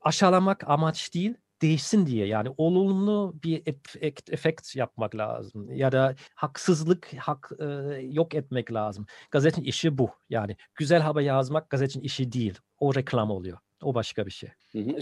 aşağılamak 0.00 0.70
amaç 0.70 1.14
değil 1.14 1.34
değişsin 1.62 2.06
diye 2.06 2.26
yani 2.26 2.48
olumlu 2.56 3.34
bir 3.44 3.62
efekt, 3.66 4.32
efekt 4.32 4.76
yapmak 4.76 5.16
lazım 5.16 5.72
ya 5.72 5.92
da 5.92 6.14
haksızlık 6.34 7.14
hak 7.18 7.52
e, 7.58 7.64
yok 8.02 8.34
etmek 8.34 8.72
lazım. 8.72 9.06
Gazetenin 9.30 9.66
işi 9.66 9.98
bu 9.98 10.10
yani 10.30 10.56
güzel 10.74 11.00
haber 11.00 11.20
yazmak 11.20 11.70
gazetenin 11.70 12.04
işi 12.04 12.32
değil 12.32 12.58
o 12.80 12.94
reklam 12.94 13.30
oluyor 13.30 13.58
o 13.82 13.94
başka 13.94 14.26
bir 14.26 14.30
şey. 14.30 14.50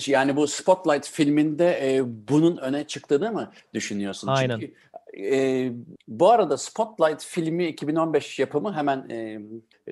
Yani 0.07 0.37
bu 0.37 0.47
Spotlight 0.47 1.07
filminde 1.07 1.97
e, 1.97 2.03
bunun 2.29 2.57
öne 2.57 2.87
çıktığını 2.87 3.33
mı 3.33 3.51
düşünüyorsun? 3.75 4.29
Aynen. 4.29 4.61
Çünkü 4.61 4.75
e, 5.19 5.73
bu 6.09 6.31
arada 6.31 6.57
Spotlight 6.57 7.25
filmi 7.25 7.67
2015 7.67 8.39
yapımı 8.39 8.75
hemen 8.75 9.09
e, 9.11 9.41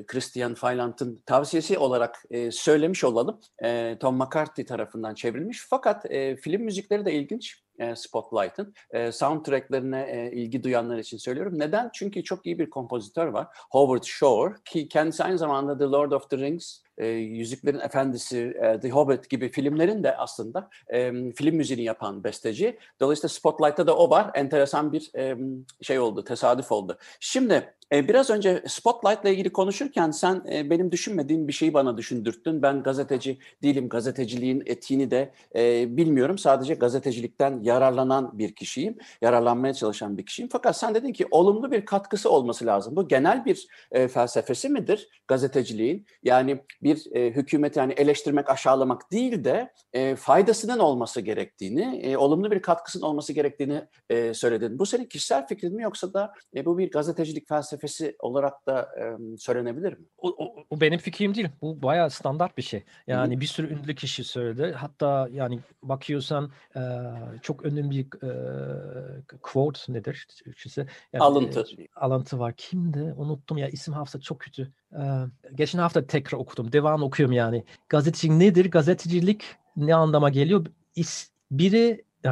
Christian 0.07 0.55
Feyland'ın 0.55 1.23
tavsiyesi 1.27 1.79
olarak 1.79 2.25
e, 2.31 2.51
söylemiş 2.51 3.05
olalım. 3.05 3.41
E, 3.63 3.97
Tom 4.01 4.17
McCarthy 4.17 4.67
tarafından 4.67 5.15
çevrilmiş. 5.15 5.67
Fakat 5.71 6.11
e, 6.11 6.37
film 6.37 6.63
müzikleri 6.63 7.05
de 7.05 7.13
ilginç. 7.13 7.63
Spotlight'ın. 7.95 8.75
E, 8.91 9.13
soundtracklerine 9.13 10.07
e, 10.11 10.37
ilgi 10.37 10.63
duyanlar 10.63 10.99
için 10.99 11.17
söylüyorum. 11.17 11.59
Neden? 11.59 11.91
Çünkü 11.95 12.25
çok 12.25 12.47
iyi 12.47 12.59
bir 12.59 12.71
kompozitör 12.71 13.27
var. 13.27 13.47
Howard 13.71 14.05
Shore 14.05 14.55
ki 14.65 14.89
kendisi 14.89 15.25
aynı 15.25 15.39
zamanda 15.39 15.79
The 15.79 15.85
Lord 15.85 16.13
of 16.13 16.31
the 16.31 16.39
Rings, 16.39 16.83
e, 16.99 17.07
Yüzüklerin 17.07 17.81
Efendisi, 17.81 18.39
e, 18.63 18.81
The 18.81 18.91
Hobbit 18.91 19.31
gibi 19.31 19.49
filmlerin 19.49 20.03
de 20.03 20.17
aslında 20.17 20.71
e, 20.89 21.33
film 21.33 21.57
müziğini 21.57 21.83
yapan 21.83 22.25
besteci. 22.25 22.79
Dolayısıyla 23.01 23.29
Spotlight'ta 23.29 23.87
da 23.87 23.97
o 23.97 24.11
var. 24.11 24.31
Enteresan 24.35 24.93
bir 24.93 25.13
şey 25.83 25.99
oldu, 25.99 26.25
tesadüf 26.25 26.73
oldu. 26.73 26.99
Şimdi 27.21 27.75
biraz 27.93 28.31
önce 28.31 28.63
Spotlight'la 28.67 29.29
ilgili 29.29 29.53
konuşurken 29.53 30.11
sen 30.11 30.45
benim 30.45 30.93
düşünmediğim 30.93 31.49
bir 31.49 31.53
şeyi 31.53 31.75
bana 31.75 31.97
düşündürttün. 31.97 32.63
Ben 32.63 32.83
gazeteci 32.83 33.39
değilim, 33.63 33.89
gazeteciliğin 33.89 34.63
etiğini 34.67 35.11
de 35.11 35.33
bilmiyorum. 35.97 36.39
Sadece 36.39 36.75
gazetecilikten 36.75 37.61
yararlanan 37.63 38.39
bir 38.39 38.55
kişiyim, 38.55 38.99
yararlanmaya 39.23 39.75
çalışan 39.75 40.19
bir 40.19 40.27
kişiyim. 40.27 40.49
Fakat 40.53 40.77
sen 40.77 40.95
dedin 40.95 41.13
ki 41.13 41.27
olumlu 41.31 41.71
bir 41.71 41.85
katkısı 41.85 42.31
olması 42.31 42.67
lazım. 42.67 42.97
Bu 42.97 43.09
genel 43.09 43.45
bir 43.45 43.69
felsefesi 44.09 44.69
midir 44.69 45.09
gazeteciliğin? 45.29 46.07
Yani 46.23 46.61
bir 46.83 46.88
e, 47.13 47.31
hükümet 47.31 47.77
yani 47.77 47.93
eleştirmek, 47.93 48.51
aşağılamak 48.51 49.13
değil 49.13 49.45
de 49.45 49.73
e, 49.93 50.17
faydasının 50.17 50.79
olması 50.79 51.21
gerektiğini, 51.21 52.01
e, 52.03 52.17
olumlu 52.17 52.51
bir 52.51 52.63
katkısının 52.63 53.05
olması 53.05 53.33
gerektiğini 53.33 53.83
e, 54.11 54.35
söyledin. 54.35 54.79
Bu 54.79 54.87
senin 54.87 55.05
kişisel 55.05 55.47
fikrin 55.47 55.75
mi 55.75 55.83
yoksa 55.83 56.13
da 56.15 56.33
e, 56.57 56.65
bu 56.65 56.79
bir 56.79 56.91
gazetecilik 56.91 57.49
felsefesi 57.49 58.17
olarak 58.19 58.67
da 58.67 58.83
e, 58.83 59.37
söylenebilir 59.39 59.93
mi? 59.93 60.05
O, 60.19 60.29
o, 60.29 60.65
o 60.71 60.81
benim 60.81 60.99
fikrim 60.99 61.35
değil. 61.35 61.49
Bu 61.63 61.83
bayağı 61.83 62.11
standart 62.11 62.57
bir 62.57 62.63
şey. 62.63 62.85
Yani 63.07 63.41
bir 63.41 63.47
sürü 63.47 63.75
ünlü 63.75 63.95
kişi 63.95 64.25
söyledi. 64.25 64.73
Hatta 64.73 65.29
yani 65.33 65.61
bakıyorsan 65.83 66.51
e, 66.77 66.81
çok 67.43 67.65
önemli 67.65 67.91
bir 67.91 68.27
e, 68.27 69.39
quote 69.43 69.81
nedir 69.89 70.27
Türkçesi? 70.45 70.87
Yani, 71.13 71.25
Alıntı. 71.25 71.61
e, 71.61 71.87
alıntı 71.97 72.39
var. 72.39 72.55
Kimdi? 72.57 73.15
Unuttum 73.17 73.59
ya. 73.59 73.69
isim 73.69 73.95
hafıza 73.95 74.21
çok 74.21 74.41
kötü. 74.41 74.73
Geçen 75.55 75.79
hafta 75.79 76.07
tekrar 76.07 76.39
okudum. 76.39 76.73
Devam 76.73 77.03
okuyorum 77.03 77.33
yani. 77.33 77.65
Gazetecilik 77.89 78.37
nedir? 78.37 78.71
Gazetecilik 78.71 79.45
ne 79.77 79.95
anlama 79.95 80.31
geliyor? 80.31 80.67
İs, 80.95 81.29
biri 81.51 82.05
e, 82.25 82.31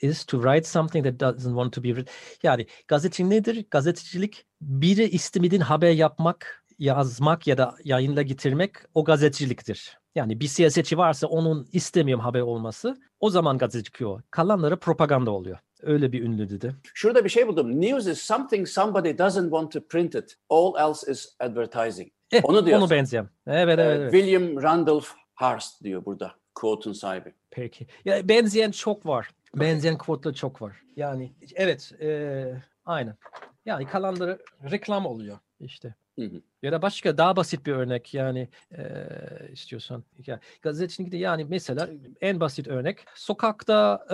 is 0.00 0.24
to 0.24 0.42
write 0.42 0.68
something 0.68 1.06
that 1.06 1.20
doesn't 1.20 1.50
want 1.50 1.72
to 1.72 1.82
be 1.82 1.88
written. 1.88 2.14
Yani 2.42 2.66
gazetecilik 2.88 3.30
nedir? 3.30 3.66
Gazetecilik 3.70 4.46
biri 4.60 5.04
istemediğin 5.04 5.62
haber 5.62 5.90
yapmak, 5.90 6.64
yazmak 6.78 7.46
ya 7.46 7.58
da 7.58 7.74
yayınla 7.84 8.22
getirmek 8.22 8.74
o 8.94 9.04
gazeteciliktir. 9.04 9.98
Yani 10.14 10.40
bir 10.40 10.46
siyasetçi 10.46 10.98
varsa 10.98 11.26
onun 11.26 11.68
istemiyorum 11.72 12.24
haber 12.24 12.40
olması 12.40 12.96
o 13.20 13.30
zaman 13.30 13.58
gazetecilik 13.58 14.08
o. 14.08 14.20
Kalanları 14.30 14.76
propaganda 14.76 15.30
oluyor. 15.30 15.58
Öyle 15.82 16.12
bir 16.12 16.22
ünlü 16.22 16.50
dedi. 16.50 16.74
Şurada 16.94 17.24
bir 17.24 17.28
şey 17.30 17.48
buldum. 17.48 17.80
News 17.80 18.06
is 18.06 18.20
something 18.20 18.68
somebody 18.68 19.18
doesn't 19.18 19.42
want 19.50 19.72
to 19.72 19.80
print 19.88 20.14
it. 20.14 20.36
All 20.48 20.74
else 20.90 21.12
is 21.12 21.36
advertising. 21.40 22.12
Eh, 22.32 22.40
Onu 22.44 22.66
diyorsun. 22.66 22.82
Onu 22.84 22.90
benzeyen. 22.90 23.28
Evet 23.46 23.78
Ee, 23.78 23.82
evet. 23.82 24.00
evet. 24.00 24.12
William 24.12 24.62
Randolph 24.62 25.06
Hearst 25.34 25.82
diyor 25.84 26.04
burada. 26.04 26.32
Quote'un 26.54 26.92
sahibi. 26.92 27.34
Peki. 27.50 27.86
Ya 28.04 28.28
benzeyen 28.28 28.70
çok 28.70 29.06
var. 29.06 29.28
Benzeyen 29.54 29.98
quote'lar 29.98 30.34
çok 30.34 30.62
var. 30.62 30.76
Yani 30.96 31.32
evet, 31.54 31.92
e, 32.02 32.44
aynen. 32.84 33.16
Yani 33.66 33.86
kalanları 33.86 34.38
reklam 34.70 35.06
oluyor 35.06 35.38
işte. 35.60 35.94
Hı 36.18 36.24
hı. 36.24 36.42
Ya 36.62 36.72
da 36.72 36.82
başka 36.82 37.18
daha 37.18 37.36
basit 37.36 37.66
bir 37.66 37.72
örnek 37.72 38.14
yani 38.14 38.48
e, 38.72 38.82
istiyorsan. 39.52 40.04
Ya, 40.26 40.40
gazetecilikte 40.62 41.16
yani 41.16 41.44
mesela 41.44 41.88
en 42.20 42.40
basit 42.40 42.68
örnek 42.68 43.04
sokakta 43.14 44.06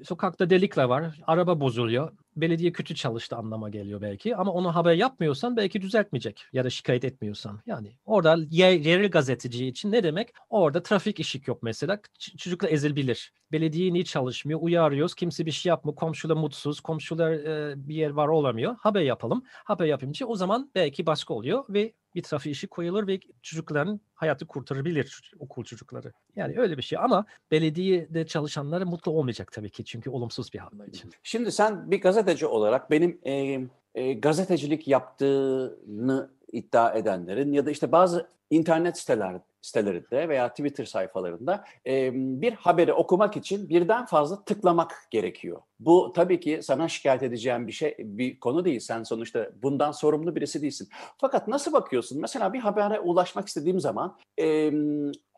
e, 0.00 0.04
sokakta 0.04 0.50
delikler 0.50 0.84
var. 0.84 1.20
Araba 1.26 1.60
bozuluyor. 1.60 2.12
Belediye 2.36 2.72
kötü 2.72 2.94
çalıştı 2.94 3.36
anlama 3.36 3.68
geliyor 3.68 4.00
belki 4.00 4.36
ama 4.36 4.52
onu 4.52 4.74
haber 4.74 4.94
yapmıyorsan 4.94 5.56
belki 5.56 5.82
düzeltmeyecek 5.82 6.44
ya 6.52 6.64
da 6.64 6.70
şikayet 6.70 7.04
etmiyorsan. 7.04 7.60
Yani 7.66 7.92
orada 8.04 8.36
yer, 8.50 8.72
yerel 8.72 9.10
gazeteci 9.10 9.66
için 9.66 9.92
ne 9.92 10.02
demek? 10.02 10.28
Orada 10.48 10.82
trafik 10.82 11.18
ışık 11.20 11.48
yok 11.48 11.62
mesela. 11.62 11.94
Ç- 11.94 12.36
çocuklar 12.36 12.68
ezilebilir. 12.68 13.32
Belediye 13.52 13.92
niye 13.92 14.04
çalışmıyor? 14.04 14.60
Uyarıyoruz. 14.62 15.14
Kimse 15.14 15.46
bir 15.46 15.50
şey 15.50 15.70
yapmıyor. 15.70 15.96
Komşular 15.96 16.36
mutsuz. 16.36 16.80
Komşular 16.80 17.32
e, 17.32 17.74
bir 17.88 17.94
yer 17.94 18.10
var 18.10 18.28
olamıyor. 18.28 18.76
Haber 18.80 19.00
yapalım. 19.02 19.42
Haber 19.64 19.86
yapınca 19.86 20.26
o 20.26 20.36
zaman 20.36 20.70
belki 20.74 21.06
baskı 21.06 21.34
oluyor 21.34 21.64
ve 21.68 21.92
bir 22.14 22.22
trafik 22.22 22.52
ışık 22.52 22.70
koyulur 22.70 23.06
ve 23.06 23.20
çocukların 23.42 24.00
hayatı 24.14 24.46
kurtarabilir 24.46 25.32
okul 25.38 25.64
çocukları. 25.64 26.12
Yani 26.36 26.58
öyle 26.58 26.76
bir 26.76 26.82
şey 26.82 26.98
ama 26.98 27.24
belediyede 27.50 28.26
çalışanları 28.26 28.86
mutlu 28.86 29.12
olmayacak 29.12 29.52
tabii 29.52 29.70
ki 29.70 29.84
çünkü 29.84 30.10
olumsuz 30.10 30.52
bir 30.52 30.58
hamle 30.58 30.86
için. 30.86 31.10
Şimdi 31.22 31.52
sen 31.52 31.90
bir 31.90 32.00
gazeteci 32.00 32.46
olarak 32.46 32.90
benim 32.90 33.20
e, 33.24 33.60
e, 33.94 34.12
gazetecilik 34.12 34.88
yaptığını 34.88 36.30
iddia 36.52 36.92
edenlerin 36.94 37.52
ya 37.52 37.66
da 37.66 37.70
işte 37.70 37.92
bazı 37.92 38.28
internet 38.50 38.98
siteler 38.98 39.40
sitelerinde 39.62 40.28
veya 40.28 40.48
Twitter 40.48 40.84
sayfalarında 40.84 41.64
e, 41.86 42.10
bir 42.14 42.52
haberi 42.52 42.92
okumak 42.92 43.36
için 43.36 43.68
birden 43.68 44.06
fazla 44.06 44.44
tıklamak 44.44 45.06
gerekiyor. 45.10 45.60
Bu 45.80 46.12
tabii 46.12 46.40
ki 46.40 46.60
sana 46.62 46.88
şikayet 46.88 47.22
edeceğim 47.22 47.66
bir 47.66 47.72
şey 47.72 47.94
bir 47.98 48.40
konu 48.40 48.64
değil. 48.64 48.80
Sen 48.80 49.02
sonuçta 49.02 49.50
bundan 49.62 49.92
sorumlu 49.92 50.36
birisi 50.36 50.62
değilsin. 50.62 50.88
Fakat 51.18 51.48
nasıl 51.48 51.72
bakıyorsun? 51.72 52.20
Mesela 52.20 52.52
bir 52.52 52.60
habere 52.60 53.00
ulaşmak 53.00 53.48
istediğim 53.48 53.80
zaman 53.80 54.18
e, 54.40 54.72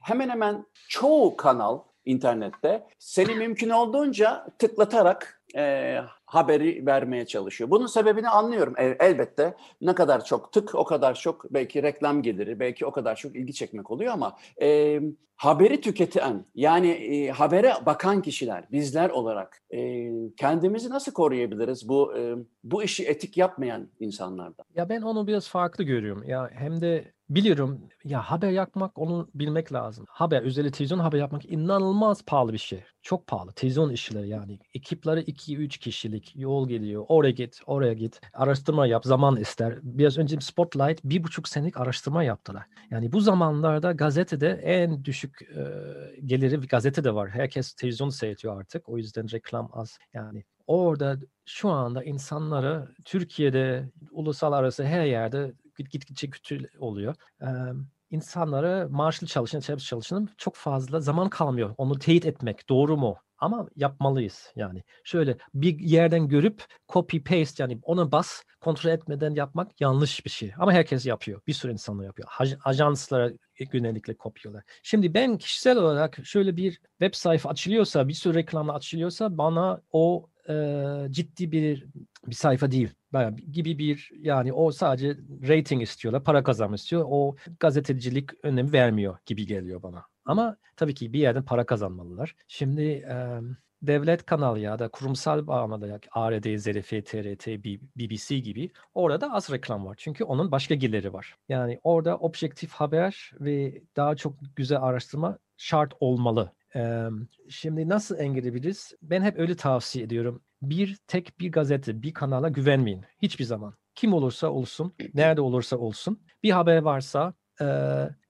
hemen 0.03 0.29
hemen 0.29 0.67
çoğu 0.89 1.37
kanal 1.37 1.79
internette 2.05 2.87
seni 2.99 3.35
mümkün 3.35 3.71
olduğunca 3.71 4.47
tıklatarak 4.59 5.43
e, 5.57 5.99
haberi 6.33 6.87
vermeye 6.87 7.27
çalışıyor. 7.27 7.71
Bunun 7.71 7.87
sebebini 7.87 8.29
anlıyorum 8.29 8.75
El, 8.77 8.97
elbette. 9.01 9.55
Ne 9.81 9.95
kadar 9.95 10.25
çok 10.25 10.53
tık 10.53 10.75
o 10.75 10.85
kadar 10.85 11.15
çok 11.15 11.55
belki 11.55 11.83
reklam 11.83 12.23
geliri, 12.23 12.61
belki 12.61 12.87
o 12.87 12.93
kadar 12.93 13.17
çok 13.17 13.37
ilgi 13.37 13.55
çekmek 13.55 13.91
oluyor 13.91 14.13
ama 14.13 14.37
e, 14.63 15.01
haberi 15.37 15.81
tüketen 15.81 16.45
yani 16.55 16.89
e, 16.91 17.31
habere 17.31 17.73
bakan 17.87 18.23
kişiler 18.23 18.65
bizler 18.73 19.11
olarak 19.11 19.63
e, 19.71 20.09
kendimizi 20.37 20.91
nasıl 20.91 21.13
koruyabiliriz 21.13 21.89
bu 21.89 22.17
e, 22.17 22.35
bu 22.65 22.83
işi 22.83 23.05
etik 23.05 23.37
yapmayan 23.37 23.89
insanlardan? 24.01 24.65
Ya 24.75 24.89
ben 24.89 25.03
onu 25.03 25.27
biraz 25.27 25.49
farklı 25.49 25.85
görüyorum. 25.85 26.25
Ya 26.29 26.51
hem 26.53 26.81
de 26.81 27.13
biliyorum 27.35 27.81
ya 28.05 28.23
haber 28.23 28.51
yapmak 28.51 28.99
onu 28.99 29.29
bilmek 29.35 29.73
lazım. 29.73 30.05
Haber 30.09 30.43
özellikle 30.43 30.73
televizyon 30.73 30.99
haber 30.99 31.19
yapmak 31.19 31.45
inanılmaz 31.45 32.25
pahalı 32.25 32.53
bir 32.53 32.59
şey. 32.59 32.85
Çok 33.03 33.27
pahalı. 33.27 33.53
Televizyon 33.53 33.91
işleri 33.91 34.29
yani. 34.29 34.59
Ekipleri 34.75 35.21
2-3 35.21 35.79
kişilik 35.79 36.33
yol 36.37 36.69
geliyor. 36.69 37.05
Oraya 37.09 37.31
git, 37.31 37.61
oraya 37.67 37.93
git. 37.93 38.21
Araştırma 38.33 38.87
yap, 38.87 39.05
zaman 39.05 39.37
ister. 39.37 39.79
Biraz 39.83 40.19
önce 40.19 40.41
Spotlight 40.41 41.05
bir 41.05 41.25
buçuk 41.25 41.49
senelik 41.49 41.81
araştırma 41.81 42.23
yaptılar. 42.25 42.67
Yani 42.91 43.13
bu 43.13 43.21
zamanlarda 43.21 43.93
gazetede 43.93 44.51
en 44.51 45.05
düşük 45.05 45.43
e, 45.43 45.63
geliri 46.25 46.63
bir 46.63 46.69
gazete 46.69 47.05
de 47.05 47.15
var. 47.15 47.31
Herkes 47.31 47.75
televizyon 47.75 48.09
seyrediyor 48.09 48.61
artık. 48.61 48.89
O 48.89 48.99
yüzden 48.99 49.33
reklam 49.33 49.71
az. 49.73 49.99
Yani 50.15 50.45
orada 50.67 51.17
şu 51.47 51.69
anda 51.69 52.05
insanları 52.05 52.89
Türkiye'de 53.05 53.91
ulusal 54.11 54.53
arası 54.53 54.85
her 54.85 55.05
yerde 55.05 55.53
gitgide 55.91 56.31
kötü 56.31 56.69
oluyor. 56.79 57.15
Ee, 57.43 57.47
insanlara 58.11 58.89
maaşlı 58.91 59.27
çalışan, 59.27 59.61
çalışanın 59.61 60.29
çok 60.39 60.57
fazla 60.57 61.01
zaman 61.01 61.29
kalmıyor. 61.31 61.75
Onu 61.79 61.99
teyit 61.99 62.27
etmek 62.27 62.69
doğru 62.69 62.97
mu? 62.97 63.17
Ama 63.43 63.69
yapmalıyız 63.77 64.53
yani. 64.57 64.83
Şöyle 65.05 65.37
bir 65.55 65.79
yerden 65.79 66.29
görüp 66.29 66.65
copy 66.89 67.19
paste 67.19 67.63
yani 67.63 67.79
onu 67.83 68.13
bas 68.13 68.43
kontrol 68.61 68.91
etmeden 68.91 69.35
yapmak 69.35 69.81
yanlış 69.81 70.25
bir 70.25 70.31
şey. 70.31 70.53
Ama 70.59 70.73
herkes 70.73 71.07
yapıyor. 71.07 71.41
Bir 71.47 71.53
sürü 71.53 71.73
insanlar 71.73 72.05
yapıyor. 72.05 72.29
Ajanslara 72.65 73.33
genellikle 73.73 74.15
kopyalar. 74.15 74.65
Şimdi 74.83 75.15
ben 75.15 75.39
kişisel 75.39 75.79
olarak 75.79 76.19
şöyle 76.25 76.57
bir 76.57 76.81
web 77.01 77.15
sayfa 77.15 77.51
açılıyorsa, 77.51 78.09
bir 78.09 78.15
sürü 78.15 78.35
reklamla 78.35 78.75
açılıyorsa 78.75 79.39
bana 79.39 79.81
o 79.93 80.29
e, 80.49 80.55
ciddi 81.11 81.53
bir 81.53 81.87
bir 82.27 82.35
sayfa 82.35 82.71
değil. 82.71 82.91
Bayağı 83.13 83.37
gibi 83.37 83.79
bir 83.79 84.11
yani 84.19 84.53
o 84.53 84.73
sadece 84.73 85.17
rating 85.49 85.83
istiyorlar, 85.83 86.25
para 86.25 86.43
kazanmak 86.43 86.79
istiyor. 86.79 87.05
O 87.09 87.37
gazetecilik 87.61 88.31
önemi 88.43 88.73
vermiyor 88.73 89.19
gibi 89.27 89.47
geliyor 89.47 89.83
bana. 89.83 90.12
Ama 90.25 90.57
tabii 90.77 90.95
ki 90.95 91.13
bir 91.13 91.19
yerden 91.19 91.45
para 91.45 91.67
kazanmalılar. 91.67 92.37
Şimdi 92.49 92.83
e, 92.83 93.41
devlet 93.83 94.27
kanalı 94.27 94.59
ya 94.59 94.79
da 94.79 94.89
kurumsal 94.89 95.47
bağlamda 95.47 96.01
ARD, 96.13 96.59
ZRF, 96.59 96.91
TRT, 97.05 97.47
BBC 97.97 98.39
gibi 98.39 98.71
orada 98.95 99.33
az 99.33 99.51
reklam 99.51 99.87
var. 99.87 99.95
Çünkü 99.99 100.25
onun 100.25 100.51
başka 100.51 100.75
geliri 100.75 101.13
var. 101.13 101.37
Yani 101.49 101.81
orada 101.83 102.19
objektif 102.19 102.73
haber 102.73 103.33
ve 103.41 103.83
daha 103.97 104.17
çok 104.17 104.35
güzel 104.57 104.83
araştırma 104.83 105.39
şart 105.57 105.93
olmalı. 106.01 106.53
Ee, 106.77 107.09
şimdi 107.49 107.89
nasıl 107.89 108.19
engelleyebiliriz? 108.19 108.93
Ben 109.03 109.23
hep 109.23 109.39
öyle 109.39 109.57
tavsiye 109.57 110.05
ediyorum. 110.05 110.43
Bir 110.63 110.99
tek 111.07 111.41
bir 111.41 111.53
gazete, 111.53 112.03
bir 112.03 112.15
kanala 112.15 112.49
güvenmeyin. 112.49 113.05
Hiçbir 113.23 113.45
zaman. 113.45 113.75
Kim 113.95 114.13
olursa 114.13 114.49
olsun, 114.49 114.95
nerede 115.15 115.41
olursa 115.41 115.77
olsun. 115.77 116.23
Bir 116.43 116.51
haber 116.51 116.83
varsa 116.83 117.35
e, 117.61 117.67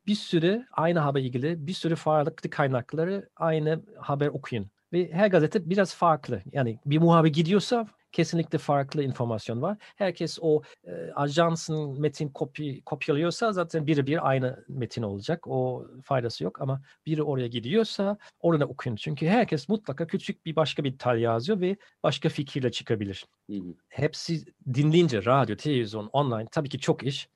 bir 0.06 0.14
sürü 0.14 0.66
aynı 0.72 0.98
haber 0.98 1.20
ilgili 1.20 1.66
bir 1.66 1.72
sürü 1.72 1.96
farklı 1.96 2.50
kaynakları 2.50 3.28
aynı 3.36 3.82
haber 3.98 4.28
okuyun. 4.28 4.70
Ve 4.92 5.12
her 5.12 5.26
gazete 5.26 5.70
biraz 5.70 5.94
farklı. 5.94 6.42
Yani 6.52 6.78
bir 6.86 6.98
muhabir 6.98 7.32
gidiyorsa 7.32 7.86
kesinlikle 8.12 8.58
farklı 8.58 9.02
informasyon 9.02 9.62
var. 9.62 9.76
Herkes 9.80 10.38
o 10.40 10.62
e, 10.84 11.12
ajansın 11.14 12.00
metin 12.00 12.28
kopy, 12.28 12.80
kopyalıyorsa 12.86 13.52
zaten 13.52 13.86
birebir 13.86 14.28
aynı 14.28 14.64
metin 14.68 15.02
olacak. 15.02 15.46
O 15.46 15.86
faydası 16.04 16.44
yok 16.44 16.60
ama 16.60 16.82
biri 17.06 17.22
oraya 17.22 17.46
gidiyorsa 17.46 18.18
orada 18.40 18.66
okuyun. 18.66 18.96
Çünkü 18.96 19.26
herkes 19.26 19.68
mutlaka 19.68 20.06
küçük 20.06 20.46
bir 20.46 20.56
başka 20.56 20.84
bir 20.84 20.92
detay 20.92 21.20
yazıyor 21.20 21.60
ve 21.60 21.76
başka 22.02 22.28
fikirle 22.28 22.70
çıkabilir. 22.70 23.26
Hı 23.50 23.56
hı. 23.56 23.74
Hepsi 23.88 24.44
dinleyince 24.74 25.24
radyo, 25.24 25.56
televizyon, 25.56 26.06
online 26.06 26.46
tabii 26.50 26.68
ki 26.68 26.78
çok 26.78 27.02
iş. 27.02 27.28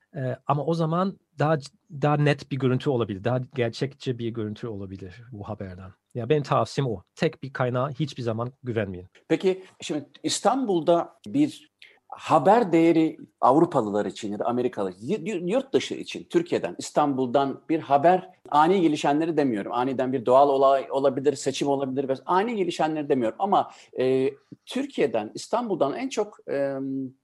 Ama 0.47 0.65
o 0.65 0.75
zaman 0.75 1.19
daha 1.39 1.59
daha 1.91 2.17
net 2.17 2.51
bir 2.51 2.57
görüntü 2.57 2.91
olabilir. 2.91 3.25
Daha 3.25 3.41
gerçekçi 3.55 4.19
bir 4.19 4.29
görüntü 4.29 4.67
olabilir 4.67 5.23
bu 5.33 5.49
haberden. 5.49 5.93
Ya 6.15 6.29
benim 6.29 6.43
tavsiyem 6.43 6.91
o. 6.91 7.03
Tek 7.15 7.43
bir 7.43 7.53
kaynağa 7.53 7.91
hiçbir 7.91 8.23
zaman 8.23 8.53
güvenmeyin. 8.63 9.09
Peki 9.29 9.65
şimdi 9.81 10.07
İstanbul'da 10.23 11.21
bir 11.27 11.71
haber 12.09 12.73
değeri 12.73 13.19
Avrupalılar 13.41 14.07
için 14.07 14.33
ya 14.33 14.39
da 14.39 14.45
Amerikalı 14.45 14.93
yurt 15.27 15.73
dışı 15.73 15.95
için 15.95 16.27
Türkiye'den 16.31 16.77
İstanbul'dan 16.79 17.61
bir 17.69 17.81
haber 17.81 18.31
ani 18.51 18.81
gelişenleri 18.81 19.37
demiyorum. 19.37 19.73
Aniden 19.73 20.13
bir 20.13 20.27
doğal 20.27 20.49
olay 20.49 20.87
olabilir, 20.91 21.35
seçim 21.35 21.69
olabilir 21.69 22.09
ve 22.09 22.15
ani 22.27 22.57
gelişenleri 22.57 23.09
demiyorum 23.09 23.37
ama 23.39 23.71
e, 23.99 24.31
Türkiye'den 24.67 25.31
İstanbul'dan 25.35 25.95
en 25.95 26.09
çok 26.09 26.51
e, 26.51 26.77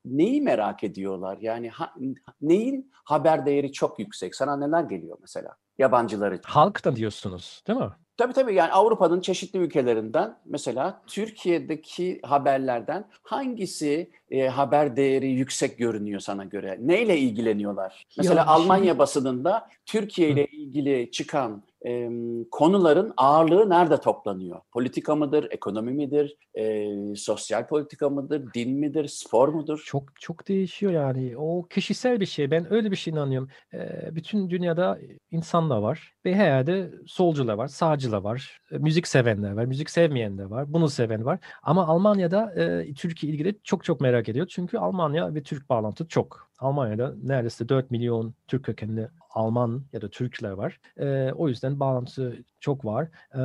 neyi 0.05 0.43
merak 0.43 0.85
ediyorlar? 0.85 1.39
Yani 1.41 1.68
ha, 1.68 1.95
neyin 2.41 2.93
haber 3.05 3.47
değeri 3.47 3.72
çok 3.72 3.99
yüksek? 3.99 4.35
Sana 4.35 4.57
neler 4.57 4.83
geliyor 4.83 5.18
mesela 5.20 5.57
yabancılar 5.78 6.33
için? 6.33 6.49
Halktan 6.49 6.97
diyorsunuz 6.97 7.62
değil 7.68 7.78
mi? 7.78 7.91
Tabii 8.23 8.33
tabii 8.33 8.55
yani 8.55 8.73
Avrupa'nın 8.73 9.20
çeşitli 9.20 9.59
ülkelerinden 9.59 10.37
mesela 10.45 11.03
Türkiye'deki 11.07 12.20
haberlerden 12.23 13.05
hangisi 13.23 14.11
e, 14.31 14.49
haber 14.49 14.97
değeri 14.97 15.31
yüksek 15.31 15.79
görünüyor 15.79 16.20
sana 16.20 16.45
göre? 16.45 16.79
Neyle 16.81 17.18
ilgileniyorlar? 17.18 18.07
Mesela 18.16 18.41
ya, 18.41 18.47
Almanya 18.47 18.85
şimdi... 18.85 18.99
basınında 18.99 19.68
Türkiye 19.87 20.29
ile 20.29 20.47
ilgili 20.47 21.11
çıkan 21.11 21.62
e, 21.87 22.09
konuların 22.51 23.12
ağırlığı 23.16 23.70
nerede 23.70 24.01
toplanıyor? 24.01 24.61
Politika 24.72 25.16
mıdır, 25.16 25.47
ekonomi 25.51 25.93
midir, 25.93 26.37
e, 26.55 26.87
sosyal 27.16 27.66
politika 27.66 28.11
mıdır, 28.11 28.55
din 28.55 28.78
midir, 28.78 29.09
spor 29.09 29.49
mudur? 29.49 29.83
Çok 29.87 30.20
çok 30.20 30.49
değişiyor 30.49 30.93
yani. 30.93 31.37
O 31.37 31.62
kişisel 31.62 32.20
bir 32.20 32.26
şey. 32.26 32.51
Ben 32.51 32.72
öyle 32.72 32.91
bir 32.91 32.97
şey 32.97 33.12
inanıyorum. 33.12 33.49
E, 33.74 34.09
bütün 34.14 34.51
dünyada 34.51 34.99
insanlar 35.30 35.78
var 35.78 36.14
ve 36.24 36.35
her 36.35 36.47
yerde 36.47 36.91
solcular 37.07 37.55
var, 37.55 37.66
sağcılar 37.66 38.22
var, 38.22 38.61
e, 38.72 38.78
müzik 38.78 39.09
sevenler 39.09 39.53
var, 39.53 39.64
müzik 39.64 39.91
sevmeyenler 39.91 40.45
var, 40.45 40.72
bunu 40.72 40.89
seven 40.89 41.24
var. 41.24 41.39
Ama 41.62 41.87
Almanya'da 41.87 42.55
e, 42.57 42.95
Türkiye 42.95 43.33
ilgili 43.33 43.59
çok 43.64 43.85
çok 43.85 44.01
merak 44.01 44.28
ediyor. 44.28 44.47
Çünkü 44.47 44.78
Almanya 44.78 45.35
ve 45.35 45.43
Türk 45.43 45.68
bağlantı 45.68 46.09
çok. 46.09 46.53
Almanya'da 46.59 47.14
neredeyse 47.22 47.68
4 47.68 47.91
milyon 47.91 48.35
Türk 48.49 48.64
kökenli 48.64 49.09
Alman 49.35 49.85
ya 49.93 50.03
da 50.03 50.11
Türkler 50.11 50.51
var. 50.51 50.80
E, 50.97 51.33
o 51.33 51.49
yüzden 51.49 51.80
bağlantısı 51.80 52.45
çok 52.61 52.85
var. 52.85 53.09
E, 53.35 53.41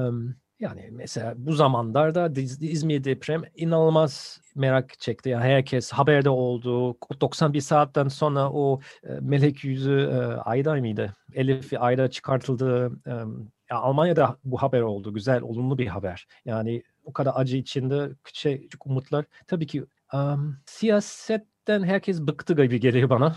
yani 0.59 0.89
mesela 0.91 1.33
bu 1.37 1.53
zamanlarda 1.53 2.41
İzmir 2.61 3.03
deprem 3.03 3.41
inanılmaz 3.55 4.41
merak 4.55 4.99
çekti. 4.99 5.29
Yani 5.29 5.43
herkes 5.43 5.91
haberde 5.91 6.29
oldu. 6.29 6.97
91 7.21 7.61
saatten 7.61 8.07
sonra 8.07 8.51
o 8.51 8.79
melek 9.21 9.63
yüzü 9.63 10.09
Ayda 10.45 10.75
mıydı? 10.75 11.13
Elif 11.33 11.73
Ayda 11.79 12.07
çıkartıldı. 12.09 12.91
E, 13.07 13.11
ya 13.71 13.77
Almanya'da 13.77 14.37
bu 14.43 14.61
haber 14.61 14.81
oldu. 14.81 15.13
Güzel, 15.13 15.41
olumlu 15.41 15.77
bir 15.77 15.87
haber. 15.87 16.27
Yani 16.45 16.83
o 17.03 17.13
kadar 17.13 17.33
acı 17.35 17.57
içinde 17.57 18.09
küçük 18.23 18.85
umutlar. 18.85 19.25
Tabii 19.47 19.67
ki 19.67 19.85
um, 20.13 20.57
siyaset 20.65 21.45
Türk'ten 21.67 21.87
herkes 21.87 22.21
bıktı 22.21 22.53
gibi 22.53 22.79
geliyor 22.79 23.09
bana. 23.09 23.35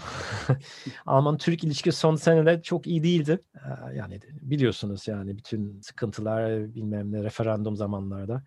Alman-Türk 1.07 1.65
ilişki 1.65 1.93
son 1.93 2.15
seneler 2.15 2.63
çok 2.63 2.87
iyi 2.87 3.03
değildi. 3.03 3.39
Yani 3.95 4.21
biliyorsunuz 4.43 5.09
yani 5.09 5.37
bütün 5.37 5.81
sıkıntılar 5.81 6.75
bilmem 6.75 7.13
ne 7.13 7.23
referandum 7.23 7.77
zamanlarda. 7.77 8.43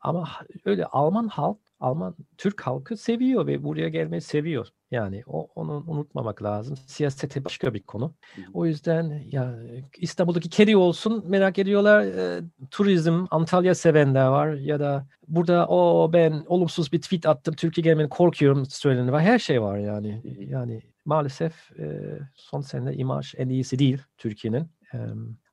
Ama 0.00 0.28
öyle 0.64 0.86
Alman 0.86 1.28
halk, 1.28 1.58
Alman 1.80 2.14
Türk 2.38 2.60
halkı 2.60 2.96
seviyor 2.96 3.46
ve 3.46 3.64
buraya 3.64 3.88
gelmeyi 3.88 4.20
seviyor. 4.20 4.68
Yani 4.90 5.22
o, 5.26 5.48
onu 5.54 5.84
unutmamak 5.86 6.42
lazım. 6.42 6.76
Siyasete 6.86 7.44
başka 7.44 7.74
bir 7.74 7.82
konu. 7.82 8.14
O 8.54 8.66
yüzden 8.66 9.22
ya 9.32 9.58
İstanbul'daki 9.98 10.48
kedi 10.50 10.76
olsun 10.76 11.24
merak 11.28 11.58
ediyorlar. 11.58 12.04
E, 12.04 12.42
turizm, 12.70 13.26
Antalya 13.30 13.74
sevenler 13.74 14.26
var 14.26 14.52
ya 14.54 14.80
da 14.80 15.06
burada 15.28 15.66
o 15.68 16.10
ben 16.12 16.44
olumsuz 16.46 16.92
bir 16.92 17.02
tweet 17.02 17.26
attım. 17.26 17.54
Türkiye 17.54 17.82
gelmeni 17.82 18.08
korkuyorum 18.08 18.66
söylenen 18.66 19.12
var. 19.12 19.22
Her 19.22 19.38
şey 19.38 19.62
var 19.62 19.78
yani. 19.78 20.22
Yani 20.38 20.82
maalesef 21.04 21.78
e, 21.78 22.00
son 22.34 22.60
sene 22.60 22.94
imaj 22.94 23.34
en 23.36 23.48
iyisi 23.48 23.78
değil 23.78 23.98
Türkiye'nin. 24.18 24.70
E, 24.94 24.98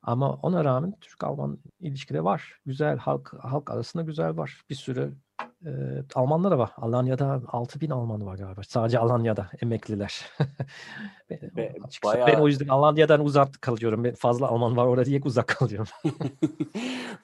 ama 0.04 0.34
ona 0.34 0.64
rağmen 0.66 0.95
Türk-Alman 1.01 1.60
ilişkileri 1.80 2.24
var. 2.24 2.60
Güzel 2.66 2.97
halk 2.97 3.34
halk 3.39 3.72
arasında 3.72 4.04
güzel 4.04 4.38
var. 4.38 4.62
Bir 4.70 4.76
sürü 4.76 5.18
e, 5.66 5.72
Almanlar 6.16 6.51
da 6.51 6.57
var. 6.57 6.72
Alanya'da 6.78 7.41
6 7.47 7.82
bin 7.82 7.89
Alman 7.89 8.26
var 8.26 8.38
galiba. 8.38 8.61
Sadece 8.68 8.99
Alanya'da 8.99 9.47
emekliler. 9.61 10.22
ben, 11.30 11.70
açıkçası 11.84 12.03
bayağı- 12.03 12.28
ben 12.28 12.39
o 12.39 12.47
yüzden 12.47 12.68
Alanya'dan 12.68 13.26
uzak 13.26 13.61
kalıyorum. 13.61 14.03
Ben 14.03 14.16
fazla 14.16 14.47
Alman 14.47 14.78
var 14.78 14.86
orada 14.86 15.05
diye 15.05 15.22
uzak 15.26 15.47
kalıyorum. 15.47 15.88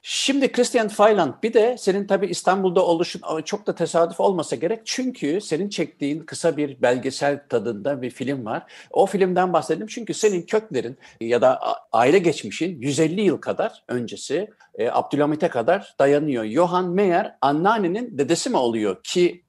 Şimdi 0.02 0.52
Christian 0.52 0.88
Feyland 0.88 1.34
bir 1.44 1.54
de 1.54 1.78
senin 1.80 2.08
tabii 2.08 2.28
İstanbul'da 2.28 2.86
oluşun 2.86 3.22
çok 3.46 3.68
da 3.68 3.76
tesadüf 3.76 4.20
olmasa 4.20 4.56
gerek. 4.56 4.82
Çünkü 4.86 5.42
senin 5.42 5.70
çektiğin 5.70 6.20
kısa 6.20 6.58
bir 6.58 6.82
belgesel 6.82 7.44
tadında 7.50 8.02
bir 8.02 8.10
film 8.10 8.46
var. 8.46 8.64
O 8.92 9.06
filmden 9.06 9.54
bahsedelim 9.54 9.88
çünkü 9.88 10.14
senin 10.14 10.42
köklerin 10.42 10.98
ya 11.22 11.42
da 11.42 11.60
aile 11.92 12.20
geçmişin 12.20 12.82
150 12.82 13.22
yıl 13.22 13.38
kadar 13.38 13.84
öncesi 13.88 14.50
e, 14.78 14.90
Abdülhamit'e 14.90 15.48
kadar 15.48 15.96
dayanıyor. 16.00 16.46
Johann 16.46 16.90
Meyer 16.90 17.36
anneannenin 17.42 18.18
dedesi 18.18 18.29
mi 18.50 18.58
oluyor 18.58 19.04
ki 19.04 19.44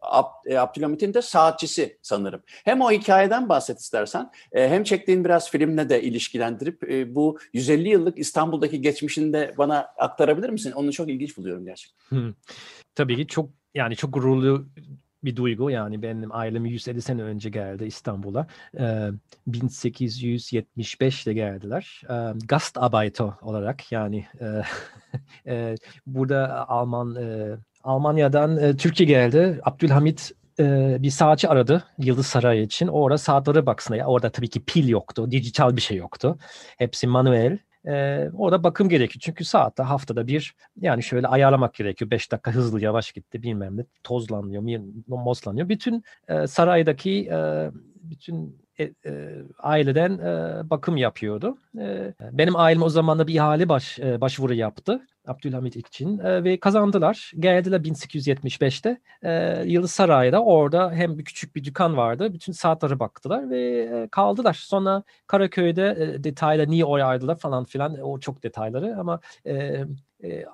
e, 0.47 0.57
Abdülhamit'in 0.59 1.15
de 1.15 1.23
saatçisi 1.23 1.99
sanırım. 2.03 2.43
Hem 2.47 2.81
o 2.81 2.91
hikayeden 2.91 3.49
bahset 3.49 3.79
istersen 3.79 4.31
e, 4.53 4.69
hem 4.69 4.85
çektiğin 4.85 5.25
biraz 5.25 5.51
filmle 5.51 5.89
de 5.89 6.03
ilişkilendirip 6.03 6.91
e, 6.91 7.15
bu 7.15 7.39
150 7.53 7.89
yıllık 7.89 8.19
İstanbul'daki 8.19 8.81
geçmişini 8.81 9.33
de 9.33 9.55
bana 9.59 9.79
aktarabilir 9.99 10.51
misin? 10.51 10.73
Onu 10.73 10.93
çok 10.93 11.09
ilginç 11.09 11.37
buluyorum 11.37 11.65
gerçekten. 11.65 12.17
Hı. 12.17 12.35
Tabii 12.95 13.17
ki 13.17 13.27
çok 13.27 13.51
yani 13.75 13.97
çok 13.97 14.15
gururlu 14.15 14.67
bir 15.25 15.37
duygu. 15.37 15.71
Yani 15.71 16.03
benim 16.03 16.33
ailem 16.33 16.67
150 16.67 17.03
sene 17.03 17.23
önce 17.23 17.51
geldi 17.51 17.85
İstanbul'a. 17.85 18.47
Ee, 18.79 19.09
1875'te 19.49 21.33
geldiler. 21.33 22.03
Ee, 22.11 22.39
Gastarbeiter 22.49 23.31
olarak 23.43 23.93
yani 23.93 24.27
e, 24.41 24.47
e, 25.47 25.75
burada 26.07 26.69
Alman 26.69 27.15
e, 27.15 27.57
Almanya'dan 27.85 28.57
e, 28.57 28.77
Türkiye 28.77 29.09
geldi. 29.09 29.61
Abdülhamit 29.63 30.33
e, 30.59 30.97
bir 31.03 31.11
saatçi 31.11 31.49
aradı 31.49 31.85
Yıldız 31.99 32.27
Sarayı 32.27 32.63
için. 32.63 32.87
Orada 32.87 33.19
saatlere 33.19 33.67
baksın. 33.67 33.95
Ya, 33.95 34.07
orada 34.07 34.31
tabii 34.31 34.49
ki 34.49 34.65
pil 34.65 34.89
yoktu. 34.89 35.31
Dijital 35.31 35.77
bir 35.77 35.81
şey 35.81 35.97
yoktu. 35.97 36.39
Hepsi 36.79 37.07
manuel. 37.07 37.59
Ee, 37.87 38.29
orada 38.35 38.65
bakım 38.65 38.89
gerekiyor. 38.89 39.21
Çünkü 39.21 39.45
saatte 39.45 39.83
haftada 39.83 40.27
bir 40.27 40.55
yani 40.81 41.03
şöyle 41.03 41.27
ayarlamak 41.27 41.75
gerekiyor. 41.75 42.11
5 42.11 42.33
dakika 42.33 42.51
hızlı 42.51 42.81
yavaş 42.81 43.13
gitti 43.13 43.43
bilmem 43.43 43.77
ne 43.77 43.85
tozlanıyor, 44.03 44.81
mozlanıyor. 45.09 45.69
Bütün 45.69 46.05
e, 46.29 46.47
saraydaki 46.47 47.29
e, 47.33 47.71
bütün 48.03 48.63
e, 48.79 48.85
e, 48.85 49.43
aileden 49.59 50.19
e, 50.19 50.71
bakım 50.71 50.97
yapıyordu. 50.97 51.59
E, 51.79 52.15
benim 52.33 52.57
ailem 52.57 52.83
o 52.83 52.89
zaman 52.89 53.19
da 53.19 53.27
bir 53.27 53.35
ihale 53.35 53.69
baş, 53.69 53.99
e, 53.99 54.21
başvuru 54.21 54.55
yaptı 54.55 55.01
Abdülhamit 55.27 55.77
için 55.77 56.19
e, 56.19 56.45
ve 56.45 56.61
kazandılar. 56.61 57.33
Geldiler 57.39 57.81
1875'te 57.81 59.01
e, 59.23 59.63
Yıldız 59.67 59.91
Sarayı'da 59.91 60.45
orada 60.45 60.93
hem 60.93 61.19
bir 61.19 61.25
küçük 61.25 61.57
bir 61.57 61.65
dükkan 61.65 61.97
vardı. 61.97 62.33
Bütün 62.33 62.53
saatlere 62.53 63.01
baktılar 63.01 63.51
ve 63.51 63.61
e, 63.61 64.09
kaldılar. 64.09 64.55
Sonra 64.55 65.03
Karaköy'de 65.27 65.97
e, 66.01 66.25
detayla 66.25 66.67
niye 66.67 66.85
oraya 66.85 67.05
ayrıldılar 67.05 67.39
falan 67.39 67.65
filan 67.65 68.01
o 68.01 68.21
çok 68.21 68.43
detayları 68.43 68.97
ama 68.99 69.21
e, 69.47 69.85
e, 70.25 70.45